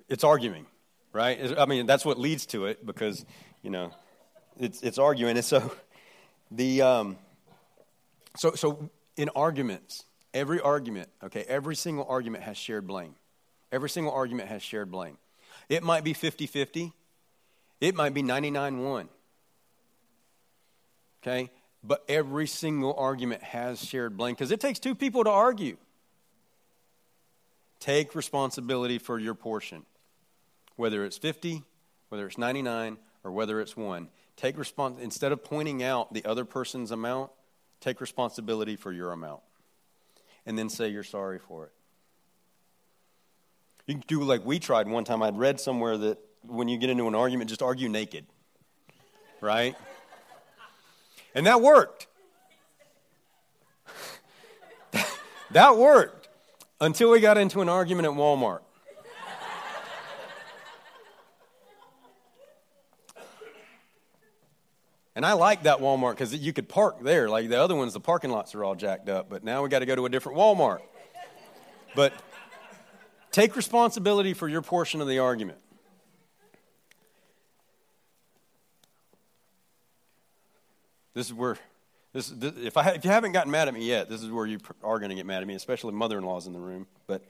it's 0.08 0.24
arguing, 0.24 0.66
right? 1.12 1.58
I 1.58 1.64
mean, 1.64 1.86
that's 1.86 2.04
what 2.04 2.18
leads 2.18 2.44
to 2.46 2.66
it 2.66 2.84
because, 2.84 3.24
you 3.62 3.70
know, 3.70 3.92
it's, 4.58 4.82
it's 4.82 4.98
arguing. 4.98 5.36
And 5.36 5.44
so 5.44 5.72
the. 6.50 6.82
Um, 6.82 7.18
so, 8.36 8.52
so 8.52 8.88
in 9.16 9.28
arguments, 9.34 10.04
every 10.32 10.60
argument, 10.60 11.08
okay, 11.24 11.44
every 11.48 11.74
single 11.74 12.06
argument 12.08 12.44
has 12.44 12.56
shared 12.56 12.86
blame. 12.86 13.16
Every 13.72 13.90
single 13.90 14.12
argument 14.12 14.48
has 14.48 14.62
shared 14.62 14.90
blame. 14.90 15.18
It 15.68 15.82
might 15.82 16.04
be 16.04 16.12
50 16.12 16.46
50, 16.46 16.92
it 17.80 17.94
might 17.94 18.14
be 18.14 18.22
99 18.22 18.78
1. 18.78 19.08
Okay? 21.22 21.50
But 21.82 22.04
every 22.08 22.46
single 22.46 22.94
argument 22.94 23.42
has 23.42 23.84
shared 23.84 24.16
blame 24.16 24.34
because 24.34 24.52
it 24.52 24.60
takes 24.60 24.78
two 24.78 24.94
people 24.94 25.24
to 25.24 25.30
argue. 25.30 25.76
Take 27.80 28.14
responsibility 28.14 28.98
for 28.98 29.18
your 29.18 29.34
portion, 29.34 29.84
whether 30.76 31.04
it's 31.04 31.18
50, 31.18 31.62
whether 32.08 32.26
it's 32.26 32.38
99, 32.38 32.98
or 33.22 33.32
whether 33.32 33.60
it's 33.60 33.76
1. 33.76 34.08
Take 34.38 34.56
respons- 34.56 35.00
instead 35.00 35.32
of 35.32 35.44
pointing 35.44 35.82
out 35.82 36.14
the 36.14 36.24
other 36.24 36.46
person's 36.46 36.90
amount, 36.90 37.30
Take 37.80 38.00
responsibility 38.00 38.76
for 38.76 38.92
your 38.92 39.12
amount. 39.12 39.40
And 40.46 40.58
then 40.58 40.68
say 40.68 40.88
you're 40.88 41.04
sorry 41.04 41.38
for 41.38 41.66
it. 41.66 41.72
You 43.86 43.94
can 43.94 44.04
do 44.06 44.22
like 44.22 44.44
we 44.44 44.58
tried 44.58 44.88
one 44.88 45.04
time. 45.04 45.22
I'd 45.22 45.38
read 45.38 45.60
somewhere 45.60 45.96
that 45.98 46.18
when 46.42 46.68
you 46.68 46.76
get 46.78 46.90
into 46.90 47.06
an 47.08 47.14
argument, 47.14 47.48
just 47.48 47.62
argue 47.62 47.88
naked, 47.88 48.26
right? 49.40 49.76
And 51.34 51.46
that 51.46 51.60
worked. 51.60 52.06
that 55.50 55.76
worked 55.76 56.28
until 56.80 57.10
we 57.10 57.20
got 57.20 57.38
into 57.38 57.60
an 57.60 57.68
argument 57.68 58.06
at 58.06 58.14
Walmart. 58.14 58.60
And 65.18 65.26
I 65.26 65.32
like 65.32 65.64
that 65.64 65.78
Walmart 65.78 66.12
because 66.12 66.32
you 66.32 66.52
could 66.52 66.68
park 66.68 67.02
there. 67.02 67.28
Like 67.28 67.48
the 67.48 67.60
other 67.60 67.74
ones, 67.74 67.92
the 67.92 67.98
parking 67.98 68.30
lots 68.30 68.54
are 68.54 68.62
all 68.62 68.76
jacked 68.76 69.08
up. 69.08 69.28
But 69.28 69.42
now 69.42 69.64
we 69.64 69.68
got 69.68 69.80
to 69.80 69.86
go 69.86 69.96
to 69.96 70.06
a 70.06 70.08
different 70.08 70.38
Walmart. 70.38 70.78
But 71.96 72.12
take 73.32 73.56
responsibility 73.56 74.32
for 74.32 74.46
your 74.46 74.62
portion 74.62 75.00
of 75.00 75.08
the 75.08 75.18
argument. 75.18 75.58
This 81.14 81.26
is 81.26 81.34
where, 81.34 81.56
this, 82.12 82.28
this 82.28 82.52
if, 82.56 82.76
I, 82.76 82.90
if 82.90 83.04
you 83.04 83.10
haven't 83.10 83.32
gotten 83.32 83.50
mad 83.50 83.66
at 83.66 83.74
me 83.74 83.88
yet, 83.88 84.08
this 84.08 84.22
is 84.22 84.30
where 84.30 84.46
you 84.46 84.60
are 84.84 85.00
going 85.00 85.10
to 85.10 85.16
get 85.16 85.26
mad 85.26 85.42
at 85.42 85.48
me, 85.48 85.56
especially 85.56 85.94
mother 85.94 86.18
in 86.18 86.22
laws 86.22 86.46
in 86.46 86.52
the 86.52 86.60
room. 86.60 86.86
But 87.08 87.24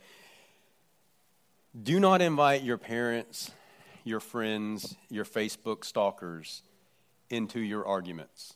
do 1.82 1.98
not 1.98 2.20
invite 2.20 2.62
your 2.62 2.76
parents, 2.76 3.50
your 4.04 4.20
friends, 4.20 4.94
your 5.08 5.24
Facebook 5.24 5.86
stalkers 5.86 6.60
into 7.30 7.60
your 7.60 7.86
arguments. 7.86 8.54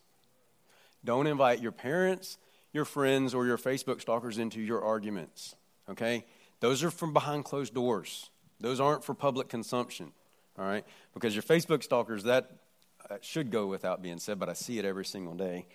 Don't 1.05 1.27
invite 1.27 1.61
your 1.61 1.71
parents, 1.71 2.37
your 2.71 2.85
friends, 2.85 3.33
or 3.33 3.45
your 3.45 3.57
Facebook 3.57 4.01
stalkers 4.01 4.37
into 4.37 4.61
your 4.61 4.83
arguments. 4.83 5.55
Okay? 5.89 6.25
Those 6.59 6.83
are 6.83 6.91
from 6.91 7.13
behind 7.13 7.45
closed 7.45 7.73
doors. 7.73 8.29
Those 8.59 8.79
aren't 8.79 9.03
for 9.03 9.13
public 9.13 9.49
consumption. 9.49 10.11
All 10.57 10.65
right? 10.65 10.85
Because 11.13 11.35
your 11.35 11.43
Facebook 11.43 11.83
stalkers, 11.83 12.23
that 12.23 12.51
uh, 13.09 13.17
should 13.21 13.51
go 13.51 13.67
without 13.67 14.01
being 14.01 14.19
said, 14.19 14.39
but 14.39 14.49
I 14.49 14.53
see 14.53 14.79
it 14.79 14.85
every 14.85 15.05
single 15.05 15.33
day. 15.33 15.65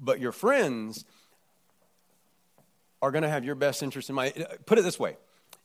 But 0.00 0.20
your 0.20 0.32
friends 0.32 1.04
are 3.02 3.10
going 3.10 3.22
to 3.22 3.28
have 3.28 3.44
your 3.44 3.54
best 3.54 3.82
interest 3.82 4.08
in 4.08 4.14
mind. 4.14 4.46
Put 4.66 4.78
it 4.78 4.82
this 4.82 4.98
way 4.98 5.16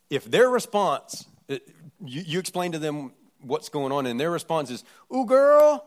if 0.10 0.26
their 0.26 0.50
response, 0.50 1.26
you, 1.48 1.60
you 2.00 2.40
explain 2.40 2.72
to 2.74 2.80
them 2.80 3.12
what's 3.42 3.70
going 3.70 3.92
on, 3.92 4.06
and 4.06 4.20
their 4.20 4.32
response 4.32 4.70
is, 4.70 4.84
Ooh, 5.14 5.26
girl, 5.26 5.86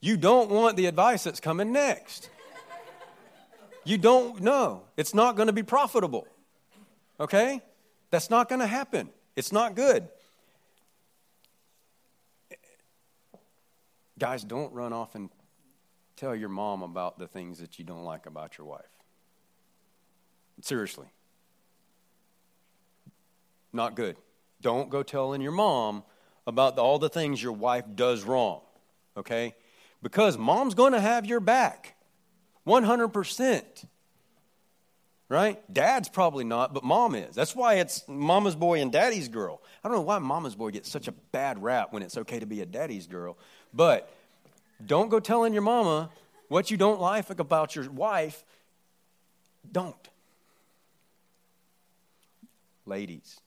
you 0.00 0.16
don't 0.16 0.50
want 0.50 0.76
the 0.76 0.86
advice 0.86 1.24
that's 1.24 1.40
coming 1.40 1.72
next. 1.72 2.30
You 3.84 3.98
don't 3.98 4.40
know. 4.40 4.82
It's 4.96 5.14
not 5.14 5.36
going 5.36 5.46
to 5.46 5.52
be 5.52 5.62
profitable. 5.62 6.26
Okay? 7.18 7.60
That's 8.10 8.30
not 8.30 8.48
going 8.48 8.60
to 8.60 8.66
happen. 8.66 9.08
It's 9.34 9.52
not 9.52 9.74
good. 9.74 10.08
Guys, 14.18 14.44
don't 14.44 14.72
run 14.72 14.92
off 14.92 15.14
and 15.14 15.30
tell 16.16 16.34
your 16.34 16.48
mom 16.48 16.82
about 16.82 17.18
the 17.18 17.28
things 17.28 17.58
that 17.60 17.78
you 17.78 17.84
don't 17.84 18.04
like 18.04 18.26
about 18.26 18.58
your 18.58 18.66
wife. 18.66 18.84
Seriously. 20.60 21.06
Not 23.72 23.94
good. 23.94 24.16
Don't 24.60 24.90
go 24.90 25.02
telling 25.02 25.40
your 25.40 25.52
mom 25.52 26.02
about 26.46 26.78
all 26.78 26.98
the 26.98 27.08
things 27.08 27.42
your 27.42 27.52
wife 27.52 27.84
does 27.94 28.24
wrong. 28.24 28.60
Okay? 29.16 29.54
Because 30.02 30.38
mom's 30.38 30.74
going 30.74 30.92
to 30.92 31.00
have 31.00 31.26
your 31.26 31.40
back 31.40 31.94
100%. 32.66 33.84
Right? 35.30 35.60
Dad's 35.70 36.08
probably 36.08 36.44
not, 36.44 36.72
but 36.72 36.84
mom 36.84 37.14
is. 37.14 37.34
That's 37.34 37.54
why 37.54 37.74
it's 37.74 38.02
mama's 38.08 38.54
boy 38.54 38.80
and 38.80 38.90
daddy's 38.90 39.28
girl. 39.28 39.60
I 39.84 39.88
don't 39.88 39.98
know 39.98 40.02
why 40.02 40.18
mama's 40.18 40.54
boy 40.54 40.70
gets 40.70 40.90
such 40.90 41.06
a 41.06 41.12
bad 41.12 41.62
rap 41.62 41.92
when 41.92 42.02
it's 42.02 42.16
okay 42.16 42.38
to 42.38 42.46
be 42.46 42.62
a 42.62 42.66
daddy's 42.66 43.06
girl, 43.06 43.36
but 43.74 44.10
don't 44.84 45.10
go 45.10 45.20
telling 45.20 45.52
your 45.52 45.60
mama 45.60 46.08
what 46.48 46.70
you 46.70 46.78
don't 46.78 46.98
like 46.98 47.38
about 47.38 47.76
your 47.76 47.90
wife. 47.90 48.42
Don't. 49.70 50.08
Ladies, 52.86 53.38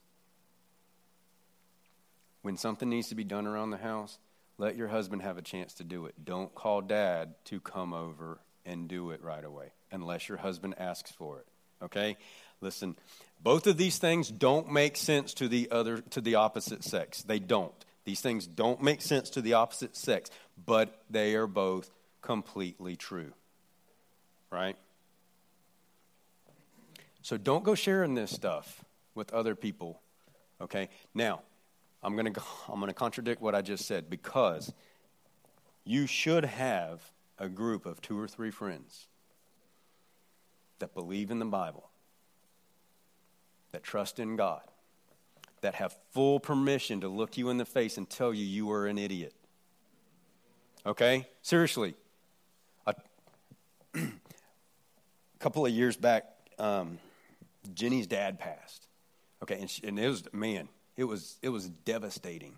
when 2.43 2.57
something 2.57 2.89
needs 2.89 3.09
to 3.09 3.15
be 3.15 3.23
done 3.23 3.47
around 3.47 3.71
the 3.71 3.77
house, 3.77 4.19
let 4.57 4.75
your 4.75 4.87
husband 4.87 5.21
have 5.21 5.37
a 5.37 5.41
chance 5.41 5.73
to 5.75 5.83
do 5.83 6.05
it. 6.05 6.15
Don't 6.23 6.53
call 6.53 6.81
dad 6.81 7.35
to 7.45 7.59
come 7.59 7.93
over 7.93 8.39
and 8.65 8.87
do 8.87 9.11
it 9.11 9.23
right 9.23 9.43
away 9.43 9.71
unless 9.91 10.29
your 10.29 10.37
husband 10.37 10.75
asks 10.77 11.11
for 11.11 11.39
it. 11.39 11.47
Okay? 11.83 12.17
Listen, 12.61 12.95
both 13.41 13.65
of 13.65 13.77
these 13.77 13.97
things 13.97 14.29
don't 14.29 14.71
make 14.71 14.95
sense 14.95 15.33
to 15.35 15.47
the 15.47 15.69
other 15.71 16.01
to 16.11 16.21
the 16.21 16.35
opposite 16.35 16.83
sex. 16.83 17.23
They 17.23 17.39
don't. 17.39 17.73
These 18.05 18.21
things 18.21 18.47
don't 18.47 18.81
make 18.81 19.01
sense 19.01 19.31
to 19.31 19.41
the 19.41 19.53
opposite 19.53 19.95
sex, 19.95 20.29
but 20.65 21.01
they 21.09 21.35
are 21.35 21.47
both 21.47 21.89
completely 22.21 22.95
true. 22.95 23.33
Right? 24.51 24.75
So 27.23 27.37
don't 27.37 27.63
go 27.63 27.75
sharing 27.75 28.15
this 28.15 28.31
stuff 28.31 28.83
with 29.15 29.33
other 29.33 29.55
people. 29.55 29.99
Okay? 30.59 30.89
Now, 31.13 31.41
I'm 32.03 32.15
going 32.15 32.33
to 32.33 32.41
I'm 32.67 32.79
going 32.79 32.87
to 32.87 32.93
contradict 32.93 33.41
what 33.41 33.55
I 33.55 33.61
just 33.61 33.85
said 33.85 34.09
because 34.09 34.73
you 35.83 36.07
should 36.07 36.45
have 36.45 37.11
a 37.37 37.49
group 37.49 37.85
of 37.85 38.01
two 38.01 38.19
or 38.19 38.27
three 38.27 38.51
friends 38.51 39.07
that 40.79 40.93
believe 40.93 41.31
in 41.31 41.39
the 41.39 41.45
Bible, 41.45 41.89
that 43.71 43.83
trust 43.83 44.19
in 44.19 44.35
God, 44.35 44.61
that 45.61 45.75
have 45.75 45.95
full 46.11 46.39
permission 46.39 47.01
to 47.01 47.07
look 47.07 47.37
you 47.37 47.49
in 47.49 47.57
the 47.57 47.65
face 47.65 47.97
and 47.97 48.09
tell 48.09 48.33
you 48.33 48.43
you 48.43 48.71
are 48.71 48.87
an 48.87 48.97
idiot. 48.97 49.33
Okay? 50.85 51.27
Seriously. 51.41 51.95
A, 52.85 52.95
a 53.95 53.99
couple 55.39 55.65
of 55.65 55.71
years 55.71 55.95
back, 55.95 56.25
um, 56.57 56.97
Jenny's 57.73 58.07
dad 58.07 58.39
passed. 58.39 58.87
Okay, 59.43 59.59
and, 59.59 59.69
she, 59.69 59.87
and 59.87 59.99
it 59.99 60.07
was, 60.07 60.23
man, 60.33 60.67
it 60.97 61.03
was, 61.03 61.37
it 61.41 61.49
was 61.49 61.69
devastating. 61.69 62.53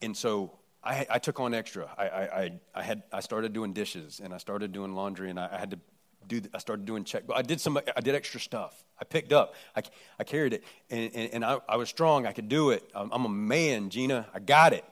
And 0.00 0.16
so 0.16 0.58
I, 0.82 1.06
I 1.08 1.18
took 1.18 1.38
on 1.40 1.54
extra. 1.54 1.88
I, 1.96 2.04
I, 2.04 2.52
I, 2.74 2.82
had, 2.82 3.02
I 3.12 3.20
started 3.20 3.52
doing 3.52 3.72
dishes 3.72 4.20
and 4.22 4.34
I 4.34 4.38
started 4.38 4.72
doing 4.72 4.94
laundry 4.94 5.30
and 5.30 5.38
I, 5.38 5.48
I 5.52 5.58
had 5.58 5.70
to 5.70 5.78
do, 6.26 6.42
I 6.52 6.58
started 6.58 6.86
doing 6.86 7.04
check. 7.04 7.24
I 7.32 7.42
did 7.42 7.60
some, 7.60 7.78
I 7.96 8.00
did 8.00 8.14
extra 8.14 8.40
stuff. 8.40 8.82
I 9.00 9.04
picked 9.04 9.32
up, 9.32 9.54
I, 9.76 9.82
I 10.18 10.24
carried 10.24 10.52
it 10.52 10.64
and, 10.90 11.10
and, 11.14 11.34
and 11.34 11.44
I, 11.44 11.58
I 11.68 11.76
was 11.76 11.88
strong. 11.88 12.26
I 12.26 12.32
could 12.32 12.48
do 12.48 12.70
it. 12.70 12.88
I'm, 12.94 13.10
I'm 13.12 13.24
a 13.24 13.28
man, 13.28 13.90
Gina. 13.90 14.26
I 14.34 14.40
got 14.40 14.72
it. 14.72 14.84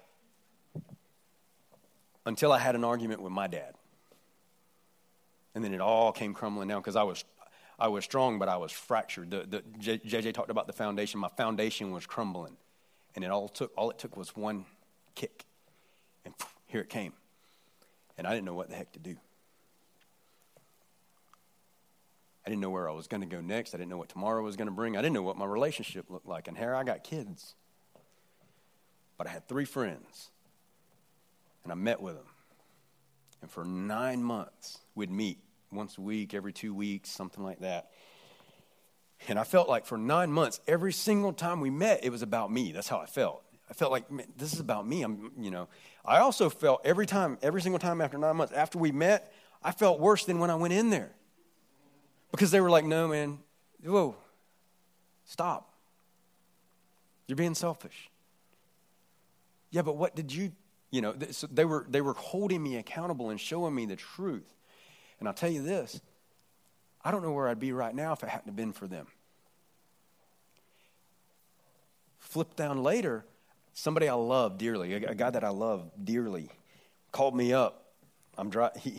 Until 2.26 2.52
I 2.52 2.58
had 2.58 2.74
an 2.74 2.84
argument 2.84 3.22
with 3.22 3.32
my 3.32 3.46
dad. 3.46 3.74
And 5.54 5.64
then 5.64 5.74
it 5.74 5.80
all 5.80 6.12
came 6.12 6.34
crumbling 6.34 6.68
down 6.68 6.80
because 6.80 6.94
I 6.94 7.02
was, 7.02 7.24
I 7.80 7.88
was 7.88 8.04
strong, 8.04 8.38
but 8.38 8.48
I 8.48 8.58
was 8.58 8.70
fractured. 8.70 9.30
The, 9.30 9.46
the, 9.48 9.98
JJ 9.98 10.34
talked 10.34 10.50
about 10.50 10.66
the 10.66 10.72
foundation. 10.72 11.18
My 11.18 11.28
foundation 11.28 11.92
was 11.92 12.04
crumbling. 12.04 12.56
And 13.16 13.24
it 13.24 13.30
all, 13.30 13.48
took, 13.48 13.72
all 13.76 13.90
it 13.90 13.98
took 13.98 14.16
was 14.16 14.36
one 14.36 14.66
kick. 15.14 15.44
And 16.24 16.34
here 16.66 16.82
it 16.82 16.90
came. 16.90 17.14
And 18.18 18.26
I 18.26 18.30
didn't 18.30 18.44
know 18.44 18.54
what 18.54 18.68
the 18.68 18.76
heck 18.76 18.92
to 18.92 18.98
do. 18.98 19.16
I 22.46 22.50
didn't 22.50 22.60
know 22.60 22.70
where 22.70 22.88
I 22.88 22.92
was 22.92 23.06
going 23.06 23.22
to 23.22 23.26
go 23.26 23.40
next. 23.40 23.74
I 23.74 23.78
didn't 23.78 23.90
know 23.90 23.96
what 23.98 24.10
tomorrow 24.10 24.42
was 24.42 24.56
going 24.56 24.68
to 24.68 24.74
bring. 24.74 24.96
I 24.96 25.00
didn't 25.00 25.14
know 25.14 25.22
what 25.22 25.36
my 25.36 25.46
relationship 25.46 26.10
looked 26.10 26.26
like. 26.26 26.48
And 26.48 26.56
here 26.56 26.74
I 26.74 26.84
got 26.84 27.02
kids. 27.02 27.54
But 29.16 29.26
I 29.26 29.30
had 29.30 29.48
three 29.48 29.64
friends. 29.64 30.30
And 31.64 31.72
I 31.72 31.76
met 31.76 32.00
with 32.00 32.16
them. 32.16 32.26
And 33.42 33.50
for 33.50 33.64
nine 33.64 34.22
months, 34.22 34.78
we'd 34.94 35.10
meet 35.10 35.38
once 35.72 35.98
a 35.98 36.00
week, 36.00 36.34
every 36.34 36.52
two 36.52 36.74
weeks, 36.74 37.10
something 37.10 37.44
like 37.44 37.60
that. 37.60 37.90
And 39.28 39.38
I 39.38 39.44
felt 39.44 39.68
like 39.68 39.84
for 39.84 39.98
nine 39.98 40.32
months, 40.32 40.60
every 40.66 40.92
single 40.92 41.32
time 41.32 41.60
we 41.60 41.70
met, 41.70 42.04
it 42.04 42.10
was 42.10 42.22
about 42.22 42.50
me. 42.50 42.72
That's 42.72 42.88
how 42.88 42.98
I 42.98 43.06
felt. 43.06 43.42
I 43.68 43.74
felt 43.74 43.92
like 43.92 44.04
this 44.36 44.52
is 44.52 44.60
about 44.60 44.86
me. 44.86 45.02
I'm, 45.02 45.30
you 45.38 45.50
know. 45.50 45.68
I 46.04 46.18
also 46.18 46.48
felt 46.50 46.80
every 46.84 47.06
time, 47.06 47.38
every 47.42 47.62
single 47.62 47.78
time 47.78 48.00
after 48.00 48.18
nine 48.18 48.36
months, 48.36 48.52
after 48.52 48.78
we 48.78 48.90
met, 48.90 49.32
I 49.62 49.72
felt 49.72 50.00
worse 50.00 50.24
than 50.24 50.38
when 50.38 50.50
I 50.50 50.54
went 50.56 50.72
in 50.72 50.90
there, 50.90 51.12
because 52.32 52.50
they 52.50 52.60
were 52.60 52.70
like, 52.70 52.84
"No, 52.84 53.08
man, 53.08 53.38
whoa, 53.84 54.16
stop. 55.26 55.74
You're 57.26 57.36
being 57.36 57.54
selfish." 57.54 58.10
Yeah, 59.70 59.82
but 59.82 59.96
what 59.96 60.16
did 60.16 60.32
you, 60.32 60.52
you 60.90 61.02
know? 61.02 61.14
So 61.30 61.46
They 61.46 61.66
were 61.66 61.86
they 61.88 62.00
were 62.00 62.14
holding 62.14 62.62
me 62.62 62.76
accountable 62.76 63.30
and 63.30 63.38
showing 63.38 63.74
me 63.74 63.86
the 63.86 63.96
truth. 63.96 64.52
And 65.20 65.28
I'll 65.28 65.34
tell 65.34 65.50
you 65.50 65.62
this 65.62 66.00
I 67.04 67.10
don't 67.10 67.22
know 67.22 67.32
where 67.32 67.48
I'd 67.48 67.60
be 67.60 67.72
right 67.72 67.94
now 67.94 68.12
if 68.12 68.22
it 68.22 68.28
hadn't 68.28 68.56
been 68.56 68.72
for 68.72 68.86
them. 68.86 69.06
Flip 72.18 72.54
down 72.56 72.82
later, 72.82 73.24
somebody 73.72 74.08
I 74.08 74.14
love 74.14 74.58
dearly, 74.58 74.94
a, 74.94 75.14
guy 75.14 75.30
that 75.30 75.42
I 75.42 75.48
love 75.48 75.90
dearly, 76.02 76.50
called 77.12 77.34
me 77.34 77.52
up. 77.52 77.92
I'm 78.36 78.50
dri- 78.50 78.68
he, 78.78 78.90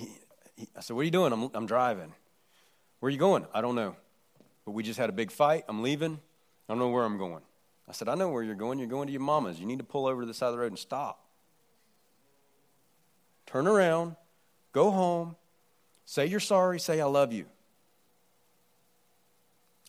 he, 0.56 0.68
I 0.76 0.82
said, 0.82 0.96
What 0.96 1.02
are 1.02 1.06
you 1.06 1.12
doing? 1.12 1.32
I'm, 1.32 1.50
I'm 1.54 1.66
driving. 1.66 2.14
Where 3.00 3.08
are 3.08 3.12
you 3.12 3.18
going? 3.18 3.46
I 3.54 3.62
don't 3.62 3.76
know. 3.76 3.96
But 4.66 4.72
we 4.72 4.84
just 4.84 5.00
had 5.00 5.10
a 5.10 5.14
big 5.14 5.32
fight. 5.32 5.66
I'm 5.68 5.82
leaving. 5.82 6.20
I 6.68 6.74
don't 6.74 6.80
know 6.80 6.90
where 6.90 7.04
I'm 7.04 7.18
going. 7.18 7.42
I 7.88 7.94
said, 7.94 8.08
I 8.08 8.16
know 8.16 8.30
where 8.30 8.44
you're 8.44 8.56
going. 8.56 8.80
You're 8.80 8.88
going 8.88 9.08
to 9.08 9.12
your 9.12 9.22
mama's. 9.22 9.60
You 9.60 9.66
need 9.66 9.80
to 9.80 9.84
pull 9.84 10.06
over 10.06 10.22
to 10.22 10.28
the 10.28 10.34
side 10.34 10.48
of 10.48 10.54
the 10.54 10.60
road 10.60 10.72
and 10.72 10.80
stop. 10.80 11.26
Turn 13.48 13.68
around, 13.68 14.16
go 14.72 14.92
home, 14.92 15.36
say 16.12 16.26
you're 16.26 16.42
sorry, 16.42 16.78
say 16.78 17.00
I 17.00 17.06
love 17.06 17.32
you. 17.32 17.46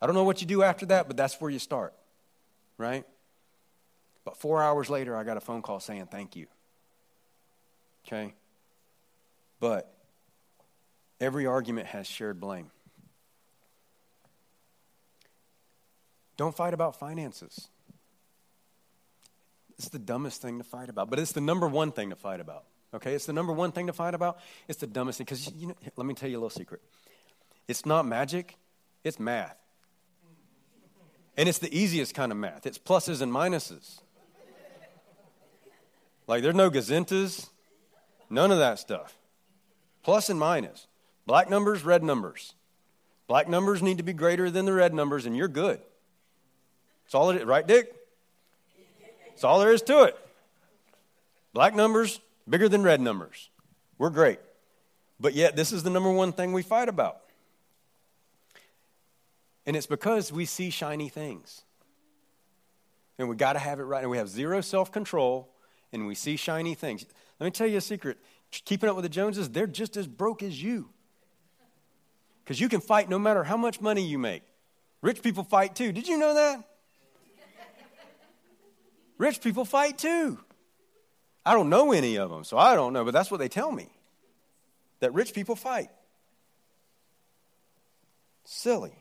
I 0.01 0.07
don't 0.07 0.15
know 0.15 0.23
what 0.23 0.41
you 0.41 0.47
do 0.47 0.63
after 0.63 0.87
that, 0.87 1.09
but 1.09 1.17
that's 1.17 1.41
where 1.41 1.51
you 1.51 1.59
start, 1.59 1.93
right? 2.79 3.05
But 4.25 4.37
four 4.37 4.63
hours 4.63 4.89
later, 4.89 5.17
I 5.17 5.25
got 5.25 5.37
a 5.37 5.41
phone 5.41 5.63
call 5.63 5.81
saying 5.81 6.07
thank 6.13 6.37
you. 6.37 6.47
Okay? 8.07 8.35
But 9.59 9.93
every 11.21 11.47
argument 11.47 11.89
has 11.89 12.07
shared 12.07 12.39
blame. 12.39 12.71
Don't 16.37 16.55
fight 16.55 16.73
about 16.73 17.01
finances. 17.01 17.67
It's 19.77 19.89
the 19.89 19.99
dumbest 19.99 20.41
thing 20.41 20.59
to 20.59 20.65
fight 20.65 20.89
about, 20.89 21.11
but 21.11 21.19
it's 21.19 21.33
the 21.33 21.41
number 21.41 21.67
one 21.67 21.91
thing 21.91 22.11
to 22.11 22.17
fight 22.17 22.39
about. 22.39 22.65
Okay, 22.95 23.15
it's 23.15 23.27
the 23.27 23.33
number 23.33 23.53
one 23.53 23.73
thing 23.73 23.87
to 23.87 23.93
fight 23.93 24.15
about. 24.15 24.39
It's 24.69 24.79
the 24.79 24.87
dumbest 24.87 25.19
thing 25.19 25.25
because 25.25 25.53
you 25.55 25.69
know. 25.69 25.75
Let 25.97 26.07
me 26.07 26.15
tell 26.15 26.29
you 26.29 26.37
a 26.37 26.41
little 26.41 26.51
secret. 26.51 26.83
It's 27.69 27.87
not 27.87 28.07
magic. 28.07 28.57
It's 29.05 29.19
math, 29.19 29.57
and 31.37 31.49
it's 31.49 31.59
the 31.59 31.77
easiest 31.77 32.15
kind 32.15 32.31
of 32.31 32.39
math. 32.39 32.67
It's 32.67 32.79
pluses 32.79 33.21
and 33.21 33.33
minuses. 33.33 34.01
Like 36.27 36.43
there's 36.43 36.55
no 36.55 36.71
gazintas, 36.71 37.49
none 38.31 38.51
of 38.53 38.59
that 38.59 38.79
stuff. 38.79 39.17
Plus 40.03 40.29
and 40.29 40.39
minus. 40.39 40.87
Black 41.27 41.49
numbers, 41.49 41.85
red 41.85 42.03
numbers. 42.03 42.55
Black 43.27 43.49
numbers 43.49 43.83
need 43.83 43.99
to 43.99 44.03
be 44.03 44.13
greater 44.13 44.51
than 44.51 44.67
the 44.67 44.73
red 44.73 44.93
numbers, 44.93 45.27
and 45.27 45.37
you're 45.37 45.49
good. 45.49 45.81
That's 47.05 47.15
all 47.15 47.31
it 47.31 47.37
is, 47.37 47.45
right, 47.45 47.67
Dick? 47.67 47.95
That's 49.29 49.45
all 49.45 49.61
there 49.61 49.73
is 49.73 49.83
to 49.83 50.05
it. 50.05 50.19
Black 51.53 51.75
numbers, 51.75 52.21
bigger 52.49 52.69
than 52.69 52.83
red 52.83 53.01
numbers. 53.01 53.51
We're 53.99 54.11
great. 54.11 54.41
But 55.21 55.35
yet, 55.35 55.57
this 55.57 55.73
is 55.73 55.83
the 55.83 55.91
number 55.91 56.11
one 56.11 56.33
thing 56.33 56.53
we 56.53 56.63
fight 56.63 56.89
about. 56.89 57.21
And 59.67 59.77
it's 59.77 59.87
because 59.87 60.33
we 60.33 60.45
see 60.45 60.71
shiny 60.71 61.09
things. 61.09 61.63
And 63.19 63.29
we 63.29 63.37
got 63.37 63.53
to 63.53 63.61
have 63.61 63.79
it 63.79 63.85
right. 63.85 64.03
And 64.03 64.11
we 64.11 64.17
have 64.17 64.29
zero 64.29 64.61
self 64.61 64.91
control, 64.91 65.49
and 65.93 66.07
we 66.07 66.15
see 66.15 66.37
shiny 66.37 66.75
things. 66.75 67.05
Let 67.39 67.45
me 67.45 67.51
tell 67.53 67.67
you 67.67 67.79
a 67.79 67.81
secret 67.81 68.19
keeping 68.61 68.89
up 68.89 68.97
with 68.97 69.05
the 69.05 69.09
Joneses, 69.09 69.49
they're 69.49 69.67
just 69.67 69.97
as 69.97 70.07
broke 70.07 70.43
as 70.43 70.63
you. 70.63 70.91
Because 72.45 72.61
you 72.61 72.69
can 72.69 72.81
fight 72.81 73.09
no 73.09 73.19
matter 73.19 73.45
how 73.45 73.57
much 73.57 73.81
money 73.81 74.07
you 74.07 74.19
make. 74.19 74.43
Rich 75.01 75.23
people 75.23 75.43
fight 75.43 75.75
too. 75.75 75.93
Did 75.93 76.07
you 76.07 76.19
know 76.19 76.35
that? 76.35 76.63
Rich 79.19 79.41
people 79.41 79.65
fight 79.65 79.99
too. 79.99 80.39
I 81.45 81.55
don't 81.55 81.69
know 81.69 81.93
any 81.93 82.17
of 82.17 82.31
them, 82.31 82.45
so 82.45 82.57
I 82.57 82.75
don't 82.75 82.93
know, 82.93 83.05
but 83.05 83.13
that's 83.13 83.31
what 83.31 83.39
they 83.39 83.49
tell 83.49 83.73
me 83.73 83.89
that 85.01 85.13
rich 85.13 85.35
people 85.35 85.57
fight. 85.57 85.91
Silly. 88.45 88.95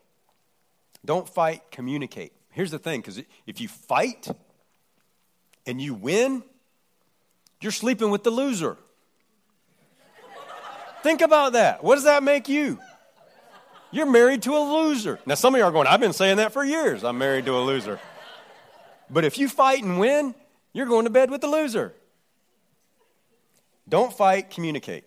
Don't 1.05 1.27
fight, 1.29 1.61
communicate. 1.71 2.33
Here's 2.49 2.71
the 2.71 2.79
thing 2.79 3.01
because 3.01 3.21
if 3.45 3.61
you 3.61 3.67
fight 3.67 4.27
and 5.65 5.81
you 5.81 5.93
win, 5.93 6.43
you're 7.61 7.71
sleeping 7.71 8.09
with 8.09 8.23
the 8.23 8.31
loser. 8.31 8.77
Think 11.03 11.21
about 11.21 11.53
that. 11.53 11.83
What 11.83 11.95
does 11.95 12.03
that 12.03 12.23
make 12.23 12.49
you? 12.49 12.79
You're 13.91 14.09
married 14.09 14.43
to 14.43 14.55
a 14.55 14.59
loser. 14.59 15.19
Now, 15.25 15.35
some 15.35 15.53
of 15.53 15.59
you 15.59 15.65
are 15.65 15.71
going, 15.71 15.87
I've 15.87 15.99
been 15.99 16.13
saying 16.13 16.37
that 16.37 16.53
for 16.53 16.63
years. 16.63 17.03
I'm 17.03 17.17
married 17.17 17.45
to 17.45 17.55
a 17.55 17.59
loser. 17.59 17.99
But 19.09 19.25
if 19.25 19.37
you 19.37 19.49
fight 19.49 19.83
and 19.83 19.99
win, 19.99 20.33
you're 20.73 20.85
going 20.85 21.05
to 21.05 21.11
bed 21.11 21.29
with 21.29 21.41
the 21.41 21.47
loser. 21.47 21.93
Don't 23.91 24.13
fight, 24.13 24.49
communicate. 24.49 25.03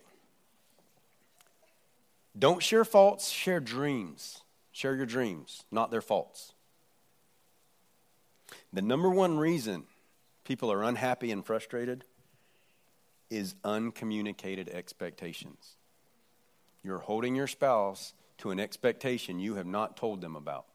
Don't 2.37 2.61
share 2.61 2.85
faults, 2.85 3.31
share 3.31 3.59
dreams. 3.59 4.43
Share 4.71 4.95
your 4.95 5.07
dreams, 5.07 5.63
not 5.71 5.89
their 5.89 6.03
faults. 6.03 6.53
The 8.71 8.83
number 8.83 9.09
one 9.09 9.39
reason 9.39 9.85
people 10.43 10.71
are 10.71 10.83
unhappy 10.83 11.31
and 11.31 11.43
frustrated 11.43 12.03
is 13.31 13.55
uncommunicated 13.63 14.69
expectations. 14.69 15.77
You're 16.83 16.99
holding 16.99 17.35
your 17.35 17.47
spouse 17.47 18.13
to 18.37 18.51
an 18.51 18.59
expectation 18.59 19.39
you 19.39 19.55
have 19.55 19.65
not 19.65 19.97
told 19.97 20.21
them 20.21 20.35
about. 20.35 20.67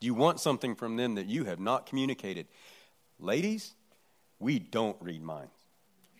You 0.00 0.14
want 0.14 0.38
something 0.38 0.76
from 0.76 0.94
them 0.94 1.16
that 1.16 1.26
you 1.26 1.42
have 1.46 1.58
not 1.58 1.86
communicated. 1.86 2.46
Ladies, 3.18 3.74
we 4.38 4.60
don't 4.60 4.96
read 5.00 5.24
minds. 5.24 5.61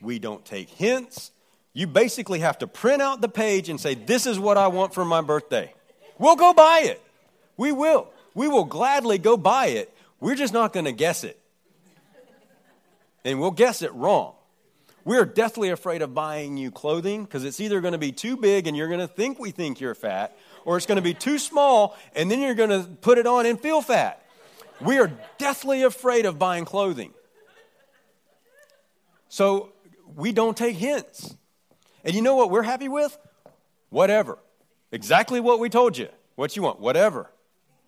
We 0.02 0.18
don't 0.18 0.44
take 0.44 0.68
hints. 0.68 1.30
You 1.72 1.86
basically 1.86 2.40
have 2.40 2.58
to 2.58 2.66
print 2.66 3.00
out 3.00 3.20
the 3.20 3.28
page 3.28 3.68
and 3.68 3.80
say, 3.80 3.94
This 3.94 4.26
is 4.26 4.38
what 4.38 4.58
I 4.58 4.68
want 4.68 4.92
for 4.92 5.04
my 5.04 5.20
birthday. 5.22 5.72
We'll 6.18 6.36
go 6.36 6.52
buy 6.52 6.82
it. 6.84 7.02
We 7.56 7.72
will. 7.72 8.08
We 8.34 8.48
will 8.48 8.64
gladly 8.64 9.18
go 9.18 9.36
buy 9.36 9.66
it. 9.66 9.94
We're 10.20 10.34
just 10.34 10.52
not 10.52 10.72
going 10.72 10.84
to 10.84 10.92
guess 10.92 11.24
it. 11.24 11.38
And 13.24 13.40
we'll 13.40 13.50
guess 13.50 13.82
it 13.82 13.92
wrong. 13.94 14.34
We're 15.04 15.24
deathly 15.24 15.70
afraid 15.70 16.02
of 16.02 16.14
buying 16.14 16.56
you 16.56 16.70
clothing 16.70 17.24
because 17.24 17.44
it's 17.44 17.60
either 17.60 17.80
going 17.80 17.92
to 17.92 17.98
be 17.98 18.12
too 18.12 18.36
big 18.36 18.66
and 18.66 18.76
you're 18.76 18.88
going 18.88 19.00
to 19.00 19.08
think 19.08 19.38
we 19.38 19.50
think 19.50 19.80
you're 19.80 19.94
fat, 19.94 20.36
or 20.64 20.76
it's 20.76 20.86
going 20.86 20.96
to 20.96 21.02
be 21.02 21.14
too 21.14 21.38
small 21.38 21.96
and 22.14 22.30
then 22.30 22.40
you're 22.40 22.54
going 22.54 22.70
to 22.70 22.88
put 23.00 23.18
it 23.18 23.26
on 23.26 23.46
and 23.46 23.60
feel 23.60 23.82
fat. 23.82 24.24
We 24.80 24.98
are 24.98 25.10
deathly 25.38 25.82
afraid 25.82 26.26
of 26.26 26.38
buying 26.38 26.64
clothing. 26.64 27.12
So 29.28 29.72
we 30.14 30.32
don't 30.32 30.56
take 30.56 30.76
hints. 30.76 31.36
And 32.04 32.14
you 32.14 32.22
know 32.22 32.34
what 32.34 32.50
we're 32.50 32.62
happy 32.62 32.88
with? 32.88 33.16
Whatever. 33.90 34.38
Exactly 34.90 35.40
what 35.40 35.58
we 35.58 35.68
told 35.68 35.96
you. 35.96 36.08
What 36.34 36.56
you 36.56 36.62
want, 36.62 36.80
whatever. 36.80 37.30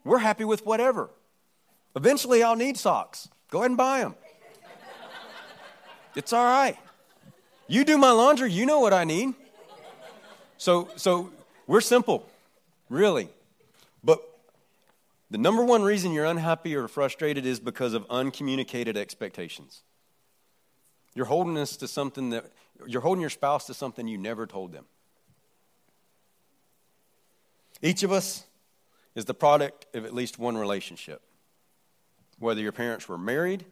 We're 0.05 0.19
happy 0.19 0.45
with 0.45 0.67
whatever. 0.67 1.11
Eventually, 1.97 2.43
I'll 2.43 2.57
need 2.57 2.77
socks. 2.77 3.29
Go 3.51 3.59
ahead 3.59 3.71
and 3.71 3.79
buy 3.79 4.01
them. 4.01 4.15
It's 6.15 6.33
all 6.33 6.45
right. 6.45 6.77
You 7.67 7.85
do 7.85 7.99
my 7.99 8.11
laundry, 8.11 8.53
you 8.53 8.67
know 8.67 8.81
what 8.81 8.93
I 8.93 9.05
need. 9.05 9.35
So, 10.59 10.89
so 10.97 11.31
we're 11.67 11.81
simple, 11.81 12.27
really. 12.89 13.29
But 14.03 14.21
the 15.31 15.39
number 15.39 15.65
one 15.65 15.83
reason 15.83 16.13
you're 16.13 16.27
unhappy 16.27 16.77
or 16.77 16.87
frustrated 16.89 17.47
is 17.47 17.59
because 17.59 17.95
of 17.95 18.07
uncommunicated 18.11 18.97
expectations. 18.97 19.83
You're 21.15 21.27
holding 21.27 21.57
us 21.57 21.77
to 21.79 21.89
something 21.89 22.31
that 22.31 22.51
you're 22.87 23.03
holding 23.03 23.21
your 23.21 23.31
spouse 23.31 23.67
to 23.67 23.75
something 23.75 24.09
you 24.09 24.19
never 24.19 24.47
told 24.47 24.73
them. 24.73 24.85
Each 27.83 28.03
of 28.03 28.11
us 28.13 28.45
is 29.15 29.25
the 29.25 29.35
product 29.35 29.87
of 29.95 30.05
at 30.05 30.15
least 30.15 30.39
one 30.39 30.57
relationship. 30.57 31.23
Whether 32.39 32.61
your 32.61 32.73
parents 32.73 33.09
were 33.09 33.19
married, 33.19 33.65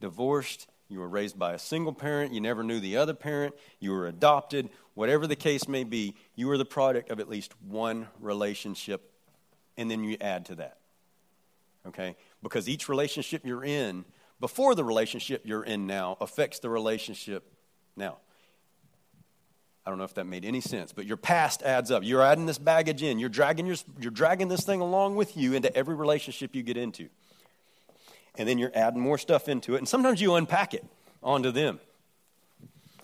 divorced, 0.00 0.66
you 0.88 0.98
were 0.98 1.08
raised 1.08 1.38
by 1.38 1.54
a 1.54 1.58
single 1.58 1.92
parent, 1.92 2.32
you 2.32 2.40
never 2.40 2.62
knew 2.62 2.80
the 2.80 2.96
other 2.96 3.14
parent, 3.14 3.54
you 3.78 3.92
were 3.92 4.06
adopted, 4.06 4.68
whatever 4.94 5.26
the 5.26 5.36
case 5.36 5.68
may 5.68 5.84
be, 5.84 6.14
you 6.34 6.50
are 6.50 6.58
the 6.58 6.64
product 6.64 7.10
of 7.10 7.20
at 7.20 7.28
least 7.28 7.52
one 7.66 8.08
relationship, 8.20 9.10
and 9.76 9.90
then 9.90 10.04
you 10.04 10.16
add 10.20 10.46
to 10.46 10.56
that. 10.56 10.78
Okay? 11.86 12.16
Because 12.42 12.68
each 12.68 12.88
relationship 12.88 13.42
you're 13.44 13.64
in, 13.64 14.04
before 14.42 14.74
the 14.74 14.84
relationship 14.84 15.40
you're 15.46 15.64
in 15.64 15.86
now, 15.86 16.18
affects 16.20 16.58
the 16.58 16.68
relationship 16.68 17.50
now. 17.96 18.18
I 19.86 19.90
don't 19.90 19.98
know 19.98 20.04
if 20.04 20.14
that 20.14 20.26
made 20.26 20.44
any 20.44 20.60
sense, 20.60 20.92
but 20.92 21.06
your 21.06 21.16
past 21.16 21.62
adds 21.62 21.90
up. 21.90 22.02
You're 22.04 22.22
adding 22.22 22.44
this 22.44 22.58
baggage 22.58 23.02
in. 23.02 23.18
You're 23.18 23.30
dragging, 23.30 23.64
your, 23.64 23.76
you're 23.98 24.10
dragging 24.10 24.48
this 24.48 24.64
thing 24.64 24.82
along 24.82 25.16
with 25.16 25.34
you 25.36 25.54
into 25.54 25.74
every 25.74 25.94
relationship 25.94 26.54
you 26.54 26.62
get 26.62 26.76
into 26.76 27.08
and 28.36 28.48
then 28.48 28.58
you're 28.58 28.72
adding 28.74 29.00
more 29.00 29.18
stuff 29.18 29.48
into 29.48 29.74
it. 29.74 29.78
And 29.78 29.88
sometimes 29.88 30.20
you 30.20 30.34
unpack 30.34 30.74
it 30.74 30.84
onto 31.22 31.50
them. 31.50 31.80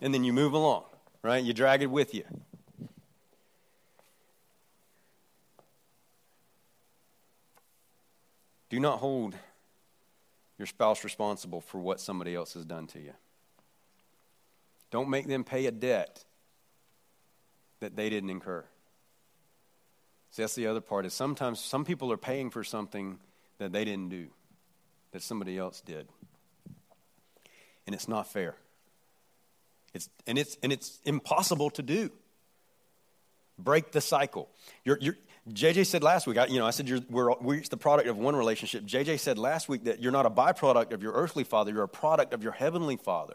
And 0.00 0.14
then 0.14 0.24
you 0.24 0.32
move 0.32 0.52
along, 0.52 0.84
right? 1.22 1.42
You 1.42 1.52
drag 1.52 1.82
it 1.82 1.90
with 1.90 2.14
you. 2.14 2.24
Do 8.70 8.78
not 8.78 8.98
hold 8.98 9.34
your 10.58 10.66
spouse 10.66 11.04
responsible 11.04 11.60
for 11.60 11.78
what 11.78 12.00
somebody 12.00 12.34
else 12.34 12.54
has 12.54 12.64
done 12.64 12.86
to 12.88 12.98
you. 12.98 13.12
Don't 14.90 15.08
make 15.08 15.28
them 15.28 15.44
pay 15.44 15.66
a 15.66 15.70
debt 15.70 16.24
that 17.80 17.94
they 17.94 18.10
didn't 18.10 18.30
incur. 18.30 18.64
See, 20.32 20.42
that's 20.42 20.54
the 20.54 20.66
other 20.66 20.80
part 20.80 21.06
is 21.06 21.14
sometimes 21.14 21.60
some 21.60 21.84
people 21.84 22.12
are 22.12 22.16
paying 22.16 22.50
for 22.50 22.64
something 22.64 23.18
that 23.58 23.72
they 23.72 23.84
didn't 23.84 24.08
do 24.08 24.28
that 25.12 25.22
somebody 25.22 25.56
else 25.56 25.80
did. 25.80 26.08
And 27.86 27.94
it's 27.94 28.08
not 28.08 28.26
fair. 28.26 28.56
It's, 29.94 30.08
and, 30.26 30.38
it's, 30.38 30.56
and 30.62 30.72
it's 30.72 31.00
impossible 31.04 31.70
to 31.70 31.82
do. 31.82 32.10
Break 33.58 33.92
the 33.92 34.00
cycle. 34.00 34.48
You're, 34.84 34.98
you're, 35.00 35.16
JJ 35.52 35.86
said 35.86 36.02
last 36.02 36.26
week, 36.26 36.38
I, 36.38 36.46
you 36.46 36.58
know, 36.58 36.66
I 36.66 36.70
said 36.70 37.06
we're, 37.10 37.32
we're 37.40 37.60
the 37.62 37.76
product 37.76 38.08
of 38.08 38.16
one 38.16 38.36
relationship. 38.36 38.84
JJ 38.84 39.18
said 39.20 39.38
last 39.38 39.68
week 39.68 39.84
that 39.84 40.00
you're 40.00 40.12
not 40.12 40.26
a 40.26 40.30
byproduct 40.30 40.92
of 40.92 41.02
your 41.02 41.12
earthly 41.12 41.44
father, 41.44 41.72
you're 41.72 41.82
a 41.82 41.88
product 41.88 42.32
of 42.32 42.42
your 42.42 42.52
heavenly 42.52 42.96
father. 42.96 43.34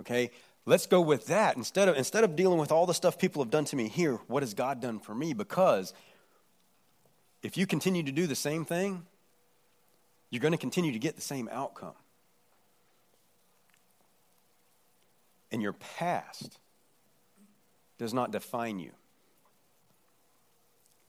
Okay? 0.00 0.30
Let's 0.66 0.86
go 0.86 1.00
with 1.00 1.26
that. 1.26 1.56
Instead 1.56 1.88
of, 1.88 1.96
instead 1.96 2.24
of 2.24 2.36
dealing 2.36 2.58
with 2.58 2.70
all 2.70 2.86
the 2.86 2.94
stuff 2.94 3.18
people 3.18 3.42
have 3.42 3.50
done 3.50 3.64
to 3.66 3.76
me 3.76 3.88
here, 3.88 4.16
what 4.26 4.42
has 4.42 4.54
God 4.54 4.80
done 4.80 4.98
for 4.98 5.14
me? 5.14 5.32
Because 5.32 5.92
if 7.42 7.56
you 7.56 7.66
continue 7.66 8.02
to 8.02 8.12
do 8.12 8.26
the 8.26 8.34
same 8.34 8.64
thing, 8.64 9.06
you're 10.30 10.40
going 10.40 10.52
to 10.52 10.58
continue 10.58 10.92
to 10.92 10.98
get 10.98 11.16
the 11.16 11.22
same 11.22 11.48
outcome. 11.50 11.94
And 15.50 15.62
your 15.62 15.72
past 15.72 16.58
does 17.98 18.12
not 18.12 18.30
define 18.30 18.78
you, 18.78 18.90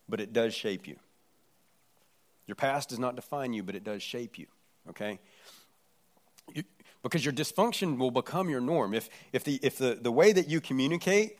but 0.09 0.19
it 0.19 0.33
does 0.33 0.53
shape 0.53 0.87
you. 0.87 0.97
Your 2.47 2.55
past 2.55 2.89
does 2.89 2.99
not 2.99 3.15
define 3.15 3.53
you, 3.53 3.63
but 3.63 3.75
it 3.75 3.83
does 3.83 4.01
shape 4.01 4.39
you, 4.39 4.47
okay? 4.89 5.19
You, 6.53 6.63
because 7.03 7.23
your 7.23 7.33
dysfunction 7.33 7.97
will 7.97 8.11
become 8.11 8.49
your 8.49 8.61
norm. 8.61 8.93
If, 8.93 9.09
if, 9.31 9.43
the, 9.43 9.59
if 9.61 9.77
the, 9.77 9.99
the 10.01 10.11
way 10.11 10.31
that 10.31 10.49
you 10.49 10.59
communicate, 10.59 11.37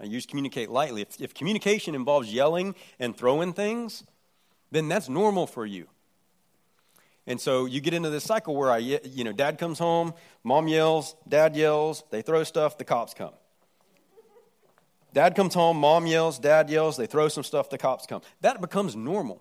I 0.00 0.04
use 0.04 0.26
communicate 0.26 0.70
lightly, 0.70 1.02
if, 1.02 1.20
if 1.20 1.34
communication 1.34 1.94
involves 1.94 2.32
yelling 2.32 2.74
and 2.98 3.16
throwing 3.16 3.52
things, 3.52 4.04
then 4.70 4.88
that's 4.88 5.08
normal 5.08 5.46
for 5.46 5.66
you. 5.66 5.88
And 7.26 7.40
so 7.40 7.64
you 7.64 7.80
get 7.80 7.94
into 7.94 8.10
this 8.10 8.24
cycle 8.24 8.54
where 8.54 8.70
I, 8.70 8.78
you 8.78 9.24
know, 9.24 9.32
dad 9.32 9.58
comes 9.58 9.78
home, 9.78 10.12
mom 10.42 10.68
yells, 10.68 11.16
dad 11.26 11.56
yells, 11.56 12.04
they 12.10 12.22
throw 12.22 12.44
stuff, 12.44 12.76
the 12.76 12.84
cops 12.84 13.14
come. 13.14 13.32
Dad 15.14 15.36
comes 15.36 15.54
home, 15.54 15.76
mom 15.76 16.08
yells, 16.08 16.40
dad 16.40 16.68
yells, 16.68 16.96
they 16.96 17.06
throw 17.06 17.28
some 17.28 17.44
stuff, 17.44 17.70
the 17.70 17.78
cops 17.78 18.04
come. 18.04 18.20
That 18.40 18.60
becomes 18.60 18.96
normal. 18.96 19.40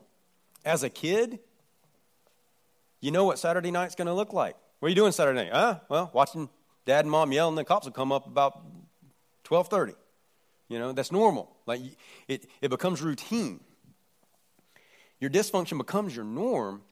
As 0.63 0.83
a 0.83 0.89
kid, 0.89 1.39
you 3.01 3.09
know 3.09 3.25
what 3.25 3.39
Saturday 3.39 3.71
night's 3.71 3.95
going 3.95 4.05
to 4.05 4.13
look 4.13 4.33
like. 4.33 4.55
What 4.79 4.85
are 4.85 4.89
you 4.89 4.95
doing 4.95 5.11
Saturday 5.11 5.45
night? 5.45 5.51
Huh? 5.51 5.79
Well, 5.89 6.11
watching 6.13 6.47
dad 6.85 7.05
and 7.05 7.11
mom 7.11 7.31
yell, 7.31 7.49
and 7.49 7.57
the 7.57 7.65
cops 7.65 7.85
will 7.85 7.91
come 7.91 8.11
up 8.11 8.27
about 8.27 8.61
12:30. 9.45 9.95
You 10.69 10.77
know, 10.77 10.91
that's 10.91 11.11
normal. 11.11 11.51
Like 11.65 11.81
it, 12.27 12.45
it 12.61 12.69
becomes 12.69 13.01
routine. 13.01 13.59
Your 15.19 15.31
dysfunction 15.31 15.79
becomes 15.79 16.15
your 16.15 16.25
norm, 16.25 16.83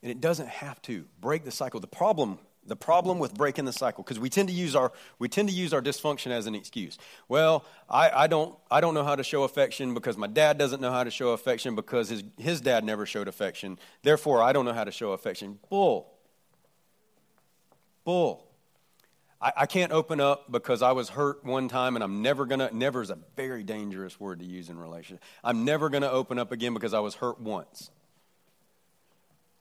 and 0.00 0.12
it 0.12 0.20
doesn't 0.20 0.48
have 0.48 0.80
to 0.82 1.06
break 1.20 1.44
the 1.44 1.50
cycle. 1.50 1.80
The 1.80 1.88
problem 1.88 2.38
the 2.68 2.76
problem 2.76 3.18
with 3.18 3.34
breaking 3.34 3.64
the 3.64 3.72
cycle 3.72 4.04
because 4.04 4.18
we 4.18 4.28
tend 4.28 4.48
to 4.48 4.54
use 4.54 4.76
our 4.76 4.92
we 5.18 5.28
tend 5.28 5.48
to 5.48 5.54
use 5.54 5.72
our 5.72 5.82
dysfunction 5.82 6.30
as 6.30 6.46
an 6.46 6.54
excuse. 6.54 6.98
Well 7.28 7.64
I, 7.88 8.10
I 8.10 8.26
don't 8.26 8.56
i 8.70 8.80
don't 8.80 8.94
know 8.94 9.04
how 9.04 9.16
to 9.16 9.24
show 9.24 9.42
affection 9.42 9.94
because 9.94 10.16
my 10.16 10.26
dad 10.26 10.58
doesn't 10.58 10.80
know 10.80 10.92
how 10.92 11.04
to 11.04 11.10
show 11.10 11.30
affection 11.30 11.74
because 11.74 12.08
his, 12.08 12.22
his 12.36 12.60
dad 12.60 12.84
never 12.84 13.06
showed 13.06 13.28
affection. 13.28 13.78
Therefore 14.02 14.42
i 14.42 14.52
don't 14.52 14.64
know 14.64 14.74
how 14.74 14.84
to 14.84 14.92
show 14.92 15.12
affection. 15.12 15.58
Bull. 15.68 16.12
Bull. 18.04 18.46
I, 19.40 19.52
I 19.56 19.66
can't 19.66 19.92
open 19.92 20.20
up 20.20 20.50
because 20.50 20.82
i 20.82 20.92
was 20.92 21.08
hurt 21.08 21.44
one 21.44 21.68
time 21.68 21.96
and 21.96 22.04
i'm 22.04 22.22
never 22.22 22.46
gonna 22.46 22.70
never 22.72 23.02
is 23.02 23.10
a 23.10 23.18
very 23.36 23.64
dangerous 23.64 24.20
word 24.20 24.40
to 24.40 24.44
use 24.44 24.68
in 24.68 24.78
relationship. 24.78 25.24
I'm 25.42 25.64
never 25.64 25.88
gonna 25.88 26.10
open 26.10 26.38
up 26.38 26.52
again 26.52 26.74
because 26.74 26.94
i 26.94 27.00
was 27.00 27.14
hurt 27.14 27.40
once. 27.40 27.90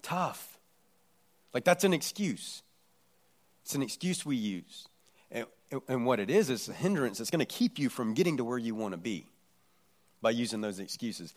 Tough. 0.01 0.57
Like 1.53 1.63
that's 1.63 1.83
an 1.83 1.93
excuse 1.93 2.61
it's 3.67 3.75
an 3.75 3.81
excuse 3.81 4.25
we 4.25 4.37
use. 4.37 4.87
And, 5.29 5.45
and 5.89 6.05
what 6.05 6.21
it 6.21 6.29
is, 6.29 6.49
is 6.49 6.69
a 6.69 6.73
hindrance 6.73 7.17
that's 7.17 7.29
going 7.29 7.41
to 7.41 7.45
keep 7.45 7.77
you 7.77 7.89
from 7.89 8.13
getting 8.13 8.37
to 8.37 8.45
where 8.45 8.57
you 8.57 8.73
want 8.73 8.93
to 8.93 8.97
be 8.97 9.25
by 10.21 10.29
using 10.29 10.61
those 10.61 10.79
excuses. 10.79 11.33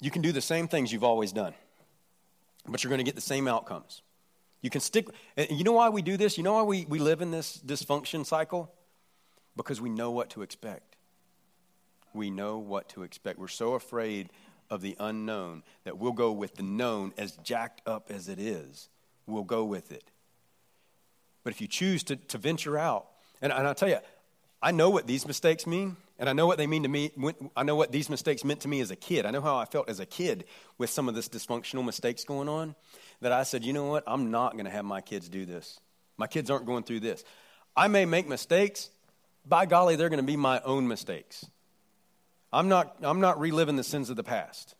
You 0.00 0.10
can 0.10 0.20
do 0.20 0.32
the 0.32 0.40
same 0.40 0.66
things 0.66 0.92
you've 0.92 1.04
always 1.04 1.30
done, 1.30 1.54
but 2.66 2.82
you're 2.82 2.88
going 2.88 2.98
to 2.98 3.04
get 3.04 3.14
the 3.14 3.20
same 3.20 3.46
outcomes. 3.46 4.02
You 4.62 4.70
can 4.70 4.80
stick, 4.80 5.06
and 5.36 5.48
you 5.52 5.62
know 5.62 5.70
why 5.70 5.90
we 5.90 6.02
do 6.02 6.16
this? 6.16 6.36
You 6.36 6.42
know 6.42 6.54
why 6.54 6.62
we, 6.64 6.84
we 6.86 6.98
live 6.98 7.20
in 7.20 7.30
this 7.30 7.56
dysfunction 7.64 8.26
cycle? 8.26 8.72
Because 9.56 9.80
we 9.80 9.90
know 9.90 10.10
what 10.10 10.30
to 10.30 10.42
expect. 10.42 10.96
We 12.12 12.30
know 12.30 12.58
what 12.58 12.88
to 12.90 13.04
expect. 13.04 13.38
We're 13.38 13.46
so 13.46 13.74
afraid 13.74 14.30
of 14.70 14.82
the 14.82 14.96
unknown 14.98 15.62
that 15.84 15.98
we'll 15.98 16.10
go 16.10 16.32
with 16.32 16.56
the 16.56 16.64
known 16.64 17.12
as 17.16 17.36
jacked 17.44 17.86
up 17.86 18.10
as 18.10 18.28
it 18.28 18.40
is 18.40 18.88
we'll 19.28 19.44
go 19.44 19.64
with 19.64 19.92
it. 19.92 20.04
But 21.44 21.52
if 21.52 21.60
you 21.60 21.68
choose 21.68 22.02
to, 22.04 22.16
to 22.16 22.38
venture 22.38 22.76
out, 22.78 23.06
and, 23.40 23.52
and 23.52 23.66
I'll 23.66 23.74
tell 23.74 23.88
you, 23.88 23.98
I 24.60 24.72
know 24.72 24.90
what 24.90 25.06
these 25.06 25.26
mistakes 25.26 25.66
mean, 25.66 25.96
and 26.18 26.28
I 26.28 26.32
know 26.32 26.46
what 26.46 26.58
they 26.58 26.66
mean 26.66 26.82
to 26.82 26.88
me. 26.88 27.12
I 27.56 27.62
know 27.62 27.76
what 27.76 27.92
these 27.92 28.10
mistakes 28.10 28.44
meant 28.44 28.60
to 28.60 28.68
me 28.68 28.80
as 28.80 28.90
a 28.90 28.96
kid. 28.96 29.24
I 29.24 29.30
know 29.30 29.40
how 29.40 29.56
I 29.56 29.64
felt 29.64 29.88
as 29.88 30.00
a 30.00 30.06
kid 30.06 30.44
with 30.76 30.90
some 30.90 31.08
of 31.08 31.14
this 31.14 31.28
dysfunctional 31.28 31.84
mistakes 31.84 32.24
going 32.24 32.48
on. 32.48 32.74
That 33.20 33.30
I 33.30 33.44
said, 33.44 33.64
you 33.64 33.72
know 33.72 33.86
what? 33.86 34.02
I'm 34.06 34.30
not 34.30 34.52
going 34.54 34.64
to 34.64 34.70
have 34.70 34.84
my 34.84 35.00
kids 35.00 35.28
do 35.28 35.46
this. 35.46 35.78
My 36.16 36.26
kids 36.26 36.50
aren't 36.50 36.66
going 36.66 36.82
through 36.82 37.00
this. 37.00 37.22
I 37.76 37.86
may 37.86 38.04
make 38.04 38.26
mistakes. 38.26 38.90
By 39.46 39.66
golly, 39.66 39.94
they're 39.94 40.08
going 40.08 40.18
to 40.18 40.26
be 40.26 40.36
my 40.36 40.60
own 40.64 40.88
mistakes. 40.88 41.46
I'm 42.52 42.68
not, 42.68 42.96
I'm 43.02 43.20
not 43.20 43.38
reliving 43.38 43.76
the 43.76 43.84
sins 43.84 44.10
of 44.10 44.16
the 44.16 44.24
past. 44.24 44.74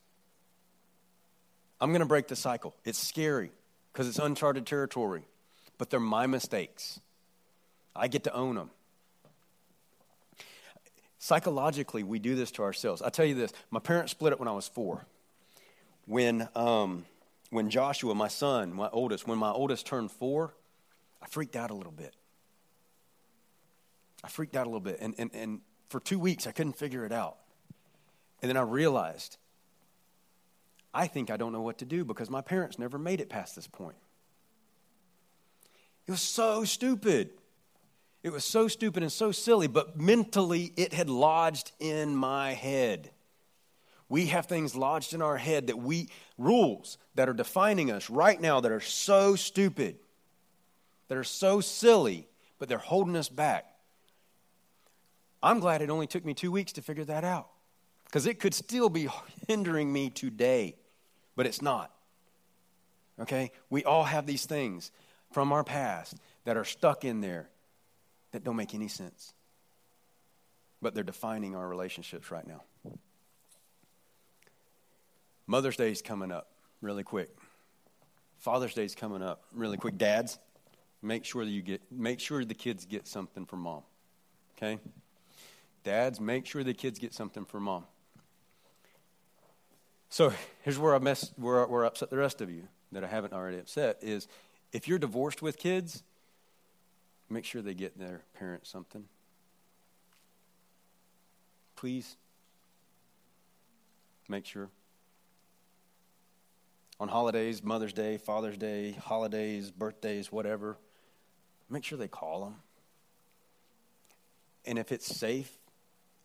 I'm 1.80 1.90
going 1.90 2.01
to 2.01 2.07
break 2.07 2.26
the 2.26 2.36
cycle. 2.36 2.74
It's 2.84 2.99
scary 2.99 3.53
because 3.99 4.09
it's 4.09 4.20
uncharted 4.20 4.64
territory, 4.64 5.24
but 5.76 5.90
they're 5.90 5.99
my 5.99 6.24
mistakes. 6.28 7.01
I 7.96 8.07
get 8.07 8.22
to 8.22 8.32
own 8.32 8.55
them. 8.55 8.70
Psychologically, 11.18 12.05
we 12.05 12.20
do 12.20 12.36
this 12.36 12.53
to 12.53 12.62
ourselves. 12.62 13.03
I 13.03 13.09
tell 13.09 13.24
you 13.24 13.34
this 13.34 13.53
my 13.72 13.80
parents 13.80 14.12
split 14.12 14.32
up 14.32 14.38
when 14.38 14.46
I 14.46 14.53
was 14.53 14.68
four. 14.68 15.05
When, 16.07 16.49
um, 16.55 17.07
when 17.51 17.70
Joshua, 17.70 18.14
my 18.14 18.28
son, 18.28 18.72
my 18.72 18.88
oldest, 18.92 19.26
when 19.26 19.36
my 19.36 19.51
oldest 19.51 19.84
turned 19.84 20.12
four, 20.12 20.55
I 21.20 21.26
freaked 21.26 21.57
out 21.57 21.72
a 21.72 21.74
little 21.74 21.90
bit. 21.90 22.14
I 24.22 24.28
freaked 24.28 24.55
out 24.55 24.66
a 24.68 24.70
little 24.70 24.78
bit. 24.78 24.99
And, 25.01 25.16
and, 25.18 25.30
and 25.34 25.61
for 25.88 25.99
two 25.99 26.20
weeks, 26.20 26.46
I 26.46 26.53
couldn't 26.53 26.78
figure 26.78 27.05
it 27.05 27.11
out. 27.11 27.38
And 28.42 28.49
then 28.49 28.57
I 28.57 28.62
realized 28.62 29.38
I 30.93 31.07
think 31.07 31.30
I 31.30 31.36
don't 31.36 31.53
know 31.53 31.61
what 31.61 31.78
to 31.78 31.84
do 31.84 32.05
because 32.05 32.30
my 32.30 32.41
parents 32.41 32.78
never 32.78 32.99
made 32.99 33.20
it 33.20 33.28
past 33.28 33.55
this 33.55 33.66
point. 33.66 33.97
It 36.07 36.11
was 36.11 36.22
so 36.22 36.64
stupid. 36.64 37.30
It 38.22 38.32
was 38.32 38.45
so 38.45 38.68
stupid 38.68 39.03
and 39.03 39.12
so 39.12 39.30
silly, 39.30 39.66
but 39.66 39.99
mentally 39.99 40.72
it 40.76 40.93
had 40.93 41.11
lodged 41.11 41.72
in 41.78 42.16
my 42.16 42.55
head. 42.55 43.11
We 44.09 44.26
have 44.26 44.47
things 44.47 44.74
lodged 44.74 45.12
in 45.12 45.20
our 45.20 45.36
head 45.36 45.66
that 45.66 45.78
we, 45.78 46.09
rules 46.39 46.97
that 47.14 47.28
are 47.28 47.34
defining 47.34 47.91
us 47.91 48.09
right 48.09 48.41
now 48.41 48.61
that 48.61 48.72
are 48.72 48.80
so 48.80 49.36
stupid, 49.36 49.99
that 51.09 51.18
are 51.18 51.24
so 51.24 51.61
silly, 51.61 52.26
but 52.59 52.68
they're 52.68 52.78
holding 52.78 53.16
us 53.16 53.28
back. 53.28 53.66
I'm 55.43 55.61
glad 55.61 55.82
it 55.82 55.91
only 55.91 56.07
took 56.07 56.24
me 56.24 56.32
two 56.32 56.51
weeks 56.51 56.72
to 56.72 56.82
figure 56.82 57.05
that 57.05 57.22
out 57.22 57.51
because 58.09 58.26
it 58.26 58.40
could 58.40 58.54
still 58.54 58.88
be 58.88 59.09
hindering 59.46 59.92
me 59.92 60.11
today, 60.11 60.76
but 61.36 61.46
it's 61.46 61.61
not. 61.61 61.92
Okay? 63.20 63.52
We 63.68 63.84
all 63.84 64.04
have 64.04 64.26
these 64.26 64.46
things 64.46 64.90
from 65.30 65.52
our 65.52 65.62
past 65.62 66.16
that 66.44 66.56
are 66.56 66.64
stuck 66.64 67.04
in 67.04 67.20
there 67.20 67.48
that 68.32 68.44
don't 68.44 68.56
make 68.56 68.74
any 68.74 68.88
sense, 68.88 69.34
but 70.80 70.94
they're 70.94 71.04
defining 71.04 71.54
our 71.54 71.68
relationships 71.68 72.30
right 72.30 72.46
now. 72.46 72.62
Mother's 75.46 75.76
Day 75.76 75.90
is 75.90 76.02
coming 76.02 76.30
up 76.30 76.50
really 76.80 77.02
quick. 77.02 77.30
Father's 78.38 78.74
Day 78.74 78.84
is 78.84 78.94
coming 78.94 79.22
up 79.22 79.42
really 79.54 79.76
quick. 79.76 79.98
Dads, 79.98 80.38
make 81.02 81.24
sure 81.24 81.44
that 81.44 81.50
you 81.50 81.62
get 81.62 81.80
make 81.90 82.20
sure 82.20 82.44
the 82.44 82.54
kids 82.54 82.84
get 82.84 83.06
something 83.06 83.44
for 83.46 83.56
mom. 83.56 83.82
Okay? 84.56 84.78
Dads, 85.84 86.20
make 86.20 86.46
sure 86.46 86.62
the 86.62 86.74
kids 86.74 86.98
get 86.98 87.14
something 87.14 87.44
for 87.44 87.61
mom. 87.61 87.84
So 90.09 90.32
here's 90.62 90.78
where 90.78 90.94
I 90.94 90.98
mess, 90.98 91.32
where, 91.36 91.66
where 91.66 91.84
I 91.84 91.88
upset 91.88 92.11
the 92.11 92.16
rest 92.16 92.40
of 92.40 92.50
you 92.50 92.64
that 92.92 93.04
I 93.04 93.06
haven't 93.06 93.32
already 93.32 93.59
upset 93.59 93.98
is 94.02 94.28
if 94.72 94.88
you're 94.88 94.98
divorced 94.98 95.42
with 95.42 95.59
kids, 95.59 96.02
make 97.28 97.44
sure 97.44 97.62
they 97.62 97.74
get 97.74 97.98
their 97.98 98.22
parents 98.38 98.70
something. 98.70 99.04
Please. 101.76 102.16
Make 104.28 104.44
sure. 104.44 104.68
On 107.00 107.09
holidays, 107.09 107.62
Mother's 107.62 107.92
Day, 107.92 108.18
Father's 108.18 108.56
Day, 108.56 108.92
holidays, 108.92 109.70
birthdays, 109.70 110.32
whatever, 110.32 110.76
make 111.70 111.84
sure 111.84 111.96
they 111.96 112.09
call 112.09 112.44
them. 112.44 112.56
And 114.64 114.78
if 114.78 114.90
it's 114.90 115.06
safe 115.06 115.56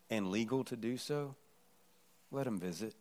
and 0.09 0.31
legal 0.31 0.63
to 0.65 0.75
do 0.75 0.97
so, 0.97 1.35
let 2.31 2.45
them 2.45 2.59
visit. 2.59 2.95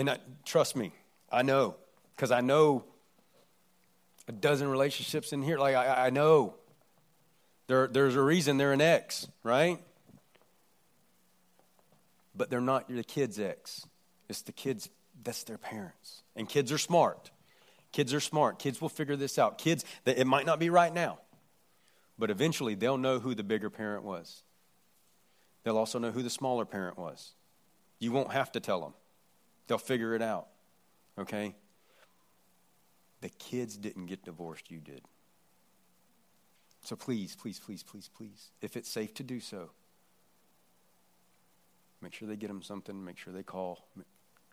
And 0.00 0.08
I, 0.08 0.18
trust 0.46 0.76
me, 0.76 0.94
I 1.30 1.42
know, 1.42 1.74
because 2.16 2.30
I 2.30 2.40
know 2.40 2.84
a 4.28 4.32
dozen 4.32 4.66
relationships 4.66 5.34
in 5.34 5.42
here. 5.42 5.58
Like, 5.58 5.76
I, 5.76 6.06
I 6.06 6.10
know 6.10 6.54
There, 7.66 7.86
there's 7.86 8.16
a 8.16 8.22
reason 8.22 8.56
they're 8.56 8.72
an 8.72 8.80
ex, 8.80 9.28
right? 9.44 9.78
But 12.34 12.50
they're 12.50 12.60
not 12.60 12.88
the 12.88 13.04
kid's 13.04 13.38
ex. 13.38 13.86
It's 14.28 14.42
the 14.42 14.52
kids, 14.52 14.88
that's 15.22 15.44
their 15.44 15.58
parents. 15.58 16.22
And 16.34 16.48
kids 16.48 16.72
are 16.72 16.78
smart. 16.78 17.30
Kids 17.92 18.12
are 18.12 18.20
smart. 18.20 18.58
Kids 18.58 18.80
will 18.80 18.88
figure 18.88 19.16
this 19.16 19.38
out. 19.38 19.58
Kids, 19.58 19.84
it 20.04 20.26
might 20.26 20.46
not 20.46 20.58
be 20.58 20.70
right 20.70 20.92
now, 20.92 21.18
but 22.18 22.30
eventually 22.30 22.74
they'll 22.74 22.98
know 22.98 23.20
who 23.20 23.36
the 23.36 23.44
bigger 23.44 23.70
parent 23.70 24.02
was. 24.02 24.42
They'll 25.62 25.78
also 25.78 25.98
know 26.00 26.10
who 26.10 26.22
the 26.22 26.30
smaller 26.30 26.64
parent 26.64 26.98
was. 26.98 27.34
You 28.00 28.10
won't 28.12 28.32
have 28.32 28.50
to 28.52 28.60
tell 28.60 28.80
them, 28.80 28.94
they'll 29.66 29.78
figure 29.78 30.14
it 30.14 30.22
out. 30.22 30.48
Okay? 31.18 31.54
The 33.20 33.28
kids 33.28 33.76
didn't 33.76 34.06
get 34.06 34.24
divorced, 34.24 34.70
you 34.70 34.78
did. 34.78 35.02
So 36.82 36.96
please, 36.96 37.36
please, 37.36 37.58
please, 37.58 37.82
please, 37.82 38.08
please, 38.08 38.50
if 38.62 38.76
it's 38.76 38.88
safe 38.88 39.12
to 39.14 39.22
do 39.22 39.40
so, 39.40 39.70
make 42.00 42.14
sure 42.14 42.26
they 42.26 42.36
get 42.36 42.48
them 42.48 42.62
something, 42.62 43.04
make 43.04 43.18
sure 43.18 43.32
they 43.32 43.42
call, 43.42 43.86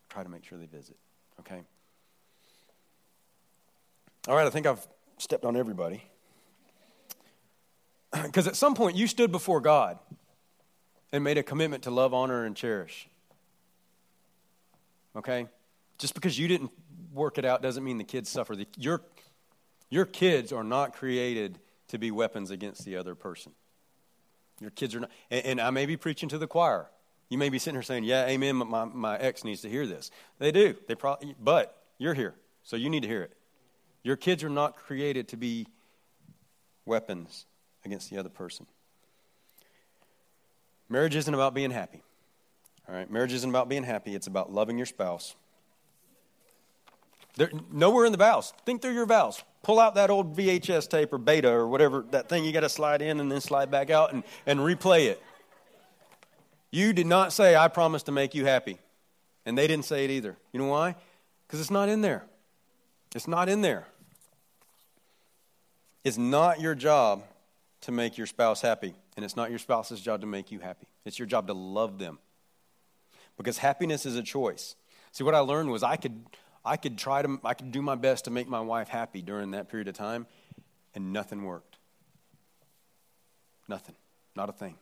try 0.10 0.24
to 0.24 0.30
make 0.30 0.44
sure 0.44 0.58
they 0.58 0.66
visit. 0.66 0.98
Okay? 1.40 1.62
All 4.28 4.36
right, 4.36 4.46
I 4.46 4.50
think 4.50 4.66
I've 4.66 4.86
stepped 5.18 5.46
on 5.46 5.56
everybody. 5.56 6.04
Because 8.24 8.48
at 8.48 8.56
some 8.56 8.74
point 8.74 8.96
you 8.96 9.06
stood 9.06 9.32
before 9.32 9.62
God 9.62 10.00
and 11.12 11.24
made 11.24 11.38
a 11.38 11.44
commitment 11.44 11.84
to 11.84 11.92
love, 11.92 12.14
honor, 12.14 12.46
and 12.46 12.56
cherish. 12.56 13.08
Okay? 15.18 15.48
Just 15.98 16.14
because 16.14 16.38
you 16.38 16.48
didn't 16.48 16.72
work 17.14 17.38
it 17.38 17.46
out 17.46 17.62
doesn't 17.62 17.84
mean 17.84 17.98
the 17.98 18.04
kids 18.04 18.30
suffer. 18.30 18.56
The, 18.56 18.68
your, 18.78 19.02
your 19.90 20.06
kids 20.06 20.54
are 20.54 20.64
not 20.64 20.94
created 20.94 21.60
to 21.90 21.98
be 21.98 22.12
weapons 22.12 22.52
against 22.52 22.86
the 22.86 22.98
other 22.98 23.16
person. 23.16 23.52
Your 24.60 24.72
kids 24.72 24.96
are 24.96 25.02
not. 25.02 25.12
And, 25.32 25.46
and 25.46 25.62
I 25.62 25.70
may 25.70 25.86
be 25.86 25.98
preaching 25.98 26.30
to 26.30 26.38
the 26.38 26.48
choir. 26.48 26.88
You 27.30 27.38
may 27.38 27.50
be 27.50 27.60
sitting 27.60 27.76
here 27.76 27.84
saying, 27.84 28.04
Yeah, 28.04 28.26
amen, 28.26 28.56
my, 28.56 28.86
my 28.86 29.18
ex 29.18 29.44
needs 29.44 29.62
to 29.62 29.70
hear 29.70 29.86
this. 29.86 30.12
They 30.40 30.52
do. 30.52 30.76
They 30.88 30.96
probably, 30.96 31.36
but 31.40 31.76
you're 31.98 32.14
here, 32.14 32.36
so 32.64 32.76
you 32.76 32.90
need 32.90 33.02
to 33.02 33.08
hear 33.08 33.24
it. 33.24 33.34
Your 34.04 34.16
kids 34.16 34.44
are 34.44 34.50
not 34.50 34.78
created 34.78 35.28
to 35.30 35.38
be 35.38 35.68
weapons 36.86 37.46
against 37.84 38.10
the 38.10 38.18
other 38.18 38.30
person. 38.30 38.66
Marriage 40.90 41.16
isn't 41.16 41.34
about 41.34 41.54
being 41.54 41.72
happy. 41.72 42.02
All 42.88 42.96
right, 42.96 43.10
marriage 43.10 43.34
isn't 43.34 43.50
about 43.50 43.70
being 43.70 43.84
happy, 43.84 44.16
it's 44.16 44.28
about 44.28 44.52
loving 44.52 44.78
your 44.78 44.86
spouse. 44.86 45.36
There, 47.36 47.52
nowhere 47.72 48.06
in 48.06 48.12
the 48.12 48.18
vows. 48.18 48.54
Think 48.66 48.82
through 48.82 48.94
your 48.94 49.06
vows. 49.06 49.44
Pull 49.62 49.80
out 49.80 49.96
that 49.96 50.10
old 50.10 50.36
VHS 50.36 50.90
tape 50.90 51.14
or 51.14 51.18
beta 51.18 51.50
or 51.50 51.68
whatever, 51.68 52.04
that 52.12 52.30
thing 52.30 52.44
you 52.44 52.52
got 52.52 52.62
to 52.62 52.70
slide 52.70 53.02
in 53.02 53.20
and 53.20 53.32
then 53.32 53.42
slide 53.42 53.70
back 53.70 53.90
out 53.90 54.12
and, 54.12 54.24
and 54.46 54.60
replay 54.60 55.06
it. 55.06 55.22
You 56.72 56.94
did 56.94 57.06
not 57.06 57.32
say, 57.32 57.56
I 57.56 57.68
promise 57.68 58.04
to 58.04 58.12
make 58.12 58.34
you 58.34 58.46
happy. 58.46 58.80
And 59.46 59.58
they 59.58 59.68
didn't 59.68 59.86
say 59.86 60.04
it 60.04 60.12
either. 60.12 60.36
You 60.52 60.60
know 60.60 60.68
why? 60.68 60.96
Because 61.46 61.62
it's 61.62 61.72
not 61.72 61.90
in 61.90 62.02
there. 62.02 62.26
It's 63.16 63.28
not 63.28 63.50
in 63.50 63.62
there. 63.62 63.88
It's 66.04 66.18
not 66.18 66.60
your 66.60 66.76
job 66.76 67.24
to 67.82 67.92
make 67.92 68.18
your 68.18 68.28
spouse 68.28 68.62
happy, 68.62 68.96
and 69.16 69.24
it's 69.24 69.36
not 69.36 69.50
your 69.50 69.60
spouse's 69.60 70.02
job 70.02 70.22
to 70.22 70.28
make 70.28 70.52
you 70.52 70.60
happy. 70.60 70.88
It's 71.06 71.20
your 71.20 71.26
job 71.26 71.48
to 71.48 71.54
love 71.54 72.00
them. 72.00 72.20
Because 73.38 73.60
happiness 73.60 74.06
is 74.06 74.16
a 74.16 74.24
choice. 74.24 74.76
See, 75.12 75.24
what 75.24 75.36
I 75.36 75.40
learned 75.40 75.70
was 75.70 75.84
I 75.84 75.96
could, 75.96 76.26
I 76.66 76.78
could 76.78 76.98
try 76.98 77.22
to, 77.22 77.40
I 77.44 77.54
could 77.54 77.72
do 77.72 77.82
my 77.82 77.96
best 77.96 78.26
to 78.26 78.32
make 78.32 78.48
my 78.48 78.62
wife 78.62 78.88
happy 78.88 79.22
during 79.22 79.52
that 79.52 79.70
period 79.70 79.88
of 79.88 79.96
time, 79.96 80.26
and 80.96 81.14
nothing 81.14 81.44
worked. 81.44 81.78
Nothing. 83.68 83.96
Not 84.36 84.50
a 84.50 84.54
thing. 84.54 84.76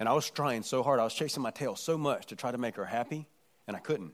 And 0.00 0.08
I 0.08 0.12
was 0.12 0.28
trying 0.28 0.62
so 0.62 0.82
hard, 0.82 0.98
I 0.98 1.04
was 1.04 1.14
chasing 1.14 1.42
my 1.42 1.50
tail 1.50 1.76
so 1.76 1.96
much 1.96 2.26
to 2.26 2.36
try 2.36 2.50
to 2.50 2.58
make 2.58 2.76
her 2.76 2.84
happy, 2.84 3.26
and 3.66 3.76
I 3.76 3.80
couldn't. 3.80 4.12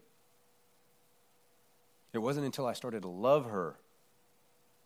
It 2.13 2.19
wasn't 2.19 2.47
until 2.47 2.67
I 2.67 2.73
started 2.75 3.03
to 3.03 3.09
love 3.09 3.47
her 3.47 3.77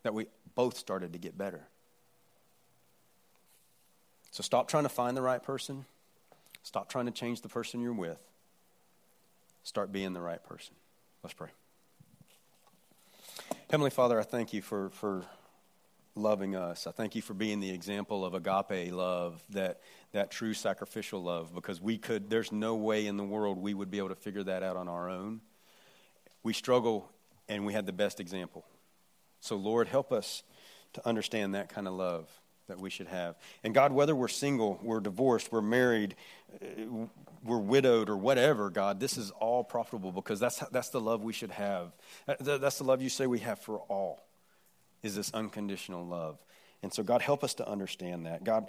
that 0.03 0.15
we 0.15 0.27
both 0.55 0.77
started 0.77 1.15
to 1.15 1.19
get 1.19 1.37
better. 1.37 1.63
So 4.31 4.43
stop 4.43 4.69
trying 4.69 4.83
to 4.83 4.89
find 4.89 5.17
the 5.17 5.23
right 5.23 5.43
person. 5.43 5.87
Stop 6.65 6.89
trying 6.89 7.05
to 7.05 7.13
change 7.13 7.43
the 7.43 7.49
person 7.49 7.81
you're 7.81 7.93
with. 7.93 8.19
Start 9.63 9.93
being 9.93 10.15
the 10.15 10.21
right 10.21 10.43
person. 10.43 10.75
Let's 11.23 11.35
pray. 11.35 11.51
Heavenly 13.71 13.91
Father, 13.91 14.19
I 14.19 14.23
thank 14.23 14.55
you 14.55 14.63
for, 14.63 14.89
for 14.89 15.25
loving 16.15 16.57
us. 16.57 16.87
I 16.87 16.91
thank 16.91 17.15
you 17.15 17.21
for 17.21 17.35
being 17.35 17.61
the 17.61 17.71
example 17.71 18.25
of 18.25 18.33
agape 18.33 18.93
love, 18.93 19.43
that, 19.51 19.81
that 20.13 20.31
true 20.31 20.55
sacrificial 20.55 21.23
love, 21.23 21.55
because 21.55 21.83
we 21.83 21.99
could, 21.99 22.31
there's 22.31 22.51
no 22.51 22.77
way 22.77 23.07
in 23.07 23.19
the 23.19 23.25
world 23.25 23.59
we 23.59 23.75
would 23.75 23.91
be 23.91 23.99
able 23.99 24.09
to 24.09 24.15
figure 24.15 24.43
that 24.45 24.63
out 24.63 24.77
on 24.77 24.89
our 24.89 25.11
own. 25.11 25.43
We 26.43 26.55
struggle 26.55 27.11
and 27.47 27.67
we 27.67 27.75
had 27.75 27.85
the 27.85 27.93
best 27.93 28.21
example. 28.21 28.65
So, 29.41 29.57
Lord, 29.57 29.87
help 29.87 30.13
us 30.13 30.43
to 30.95 31.07
understand 31.07 31.55
that 31.55 31.69
kind 31.69 31.87
of 31.87 31.93
love 31.93 32.27
that 32.69 32.81
we 32.81 32.91
should 32.91 33.09
have. 33.09 33.37
And 33.63 33.75
God, 33.75 33.93
whether 33.93 34.15
we're 34.15 34.29
single, 34.29 34.79
we're 34.83 35.01
divorced, 35.01 35.53
we're 35.53 35.63
married, 35.63 36.15
uh, 36.63 37.07
we're 37.45 37.59
widowed, 37.59 38.09
or 38.09 38.17
whatever, 38.17 38.71
God, 38.71 39.01
this 39.01 39.19
is 39.19 39.31
all 39.33 39.63
profitable 39.63 40.13
because 40.13 40.41
that's, 40.41 40.59
that's 40.71 40.89
the 40.89 41.01
love 41.01 41.23
we 41.23 41.33
should 41.33 41.51
have. 41.51 41.93
That's 42.41 42.79
the 42.79 42.85
love 42.85 43.03
you 43.03 43.11
say 43.11 43.27
we 43.27 43.41
have 43.41 43.59
for 43.59 43.79
all, 43.81 44.27
is 45.03 45.15
this 45.15 45.31
unconditional 45.35 46.07
love. 46.07 46.43
And 46.83 46.93
so, 46.93 47.03
God, 47.03 47.23
help 47.23 47.45
us 47.45 47.55
to 47.55 47.69
understand 47.69 48.27
that. 48.27 48.45
God, 48.45 48.69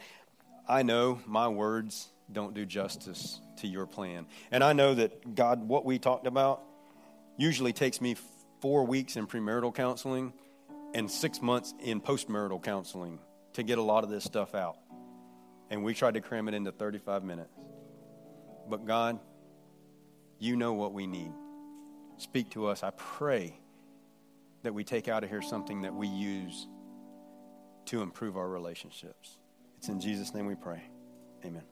I 0.68 0.84
know 0.84 1.20
my 1.26 1.48
words 1.48 2.10
don't 2.32 2.54
do 2.54 2.66
justice 2.66 3.40
to 3.58 3.68
your 3.68 3.86
plan. 3.86 4.26
And 4.52 4.64
I 4.64 4.74
know 4.74 4.96
that, 4.96 5.36
God, 5.36 5.68
what 5.68 5.86
we 5.86 6.00
talked 6.00 6.28
about 6.28 6.64
usually 7.38 7.72
takes 7.72 8.02
me 8.02 8.16
four 8.62 8.86
weeks 8.86 9.16
in 9.16 9.28
premarital 9.28 9.76
counseling 9.76 10.34
and 10.94 11.12
six 11.12 11.42
months 11.42 11.74
in 11.82 12.02
postmarital 12.02 12.64
counseling 12.64 13.20
to 13.56 13.64
get 13.64 13.78
a 13.78 13.82
lot 13.82 14.04
of 14.04 14.10
this 14.10 14.24
stuff 14.24 14.54
out. 14.56 14.78
And 15.70 15.84
we 15.84 15.94
tried 15.94 16.14
to 16.14 16.22
cram 16.22 16.48
it 16.48 16.54
into 16.54 16.72
35 16.72 17.24
minutes. 17.24 17.54
But 18.70 18.86
God, 18.86 19.20
you 20.40 20.56
know 20.56 20.74
what 20.74 20.94
we 20.94 21.08
need. 21.08 21.32
Speak 22.18 22.52
to 22.52 22.68
us. 22.68 22.84
I 22.84 22.92
pray 22.92 23.60
that 24.64 24.74
we 24.74 24.84
take 24.84 25.08
out 25.08 25.24
of 25.24 25.30
here 25.30 25.42
something 25.42 25.82
that 25.82 25.94
we 25.94 26.08
use 26.08 26.68
to 27.86 28.02
improve 28.02 28.38
our 28.38 28.48
relationships. 28.48 29.38
It's 29.78 29.90
in 29.90 30.00
Jesus' 30.00 30.34
name 30.34 30.46
we 30.46 30.56
pray. 30.56 30.82
Amen. 31.46 31.64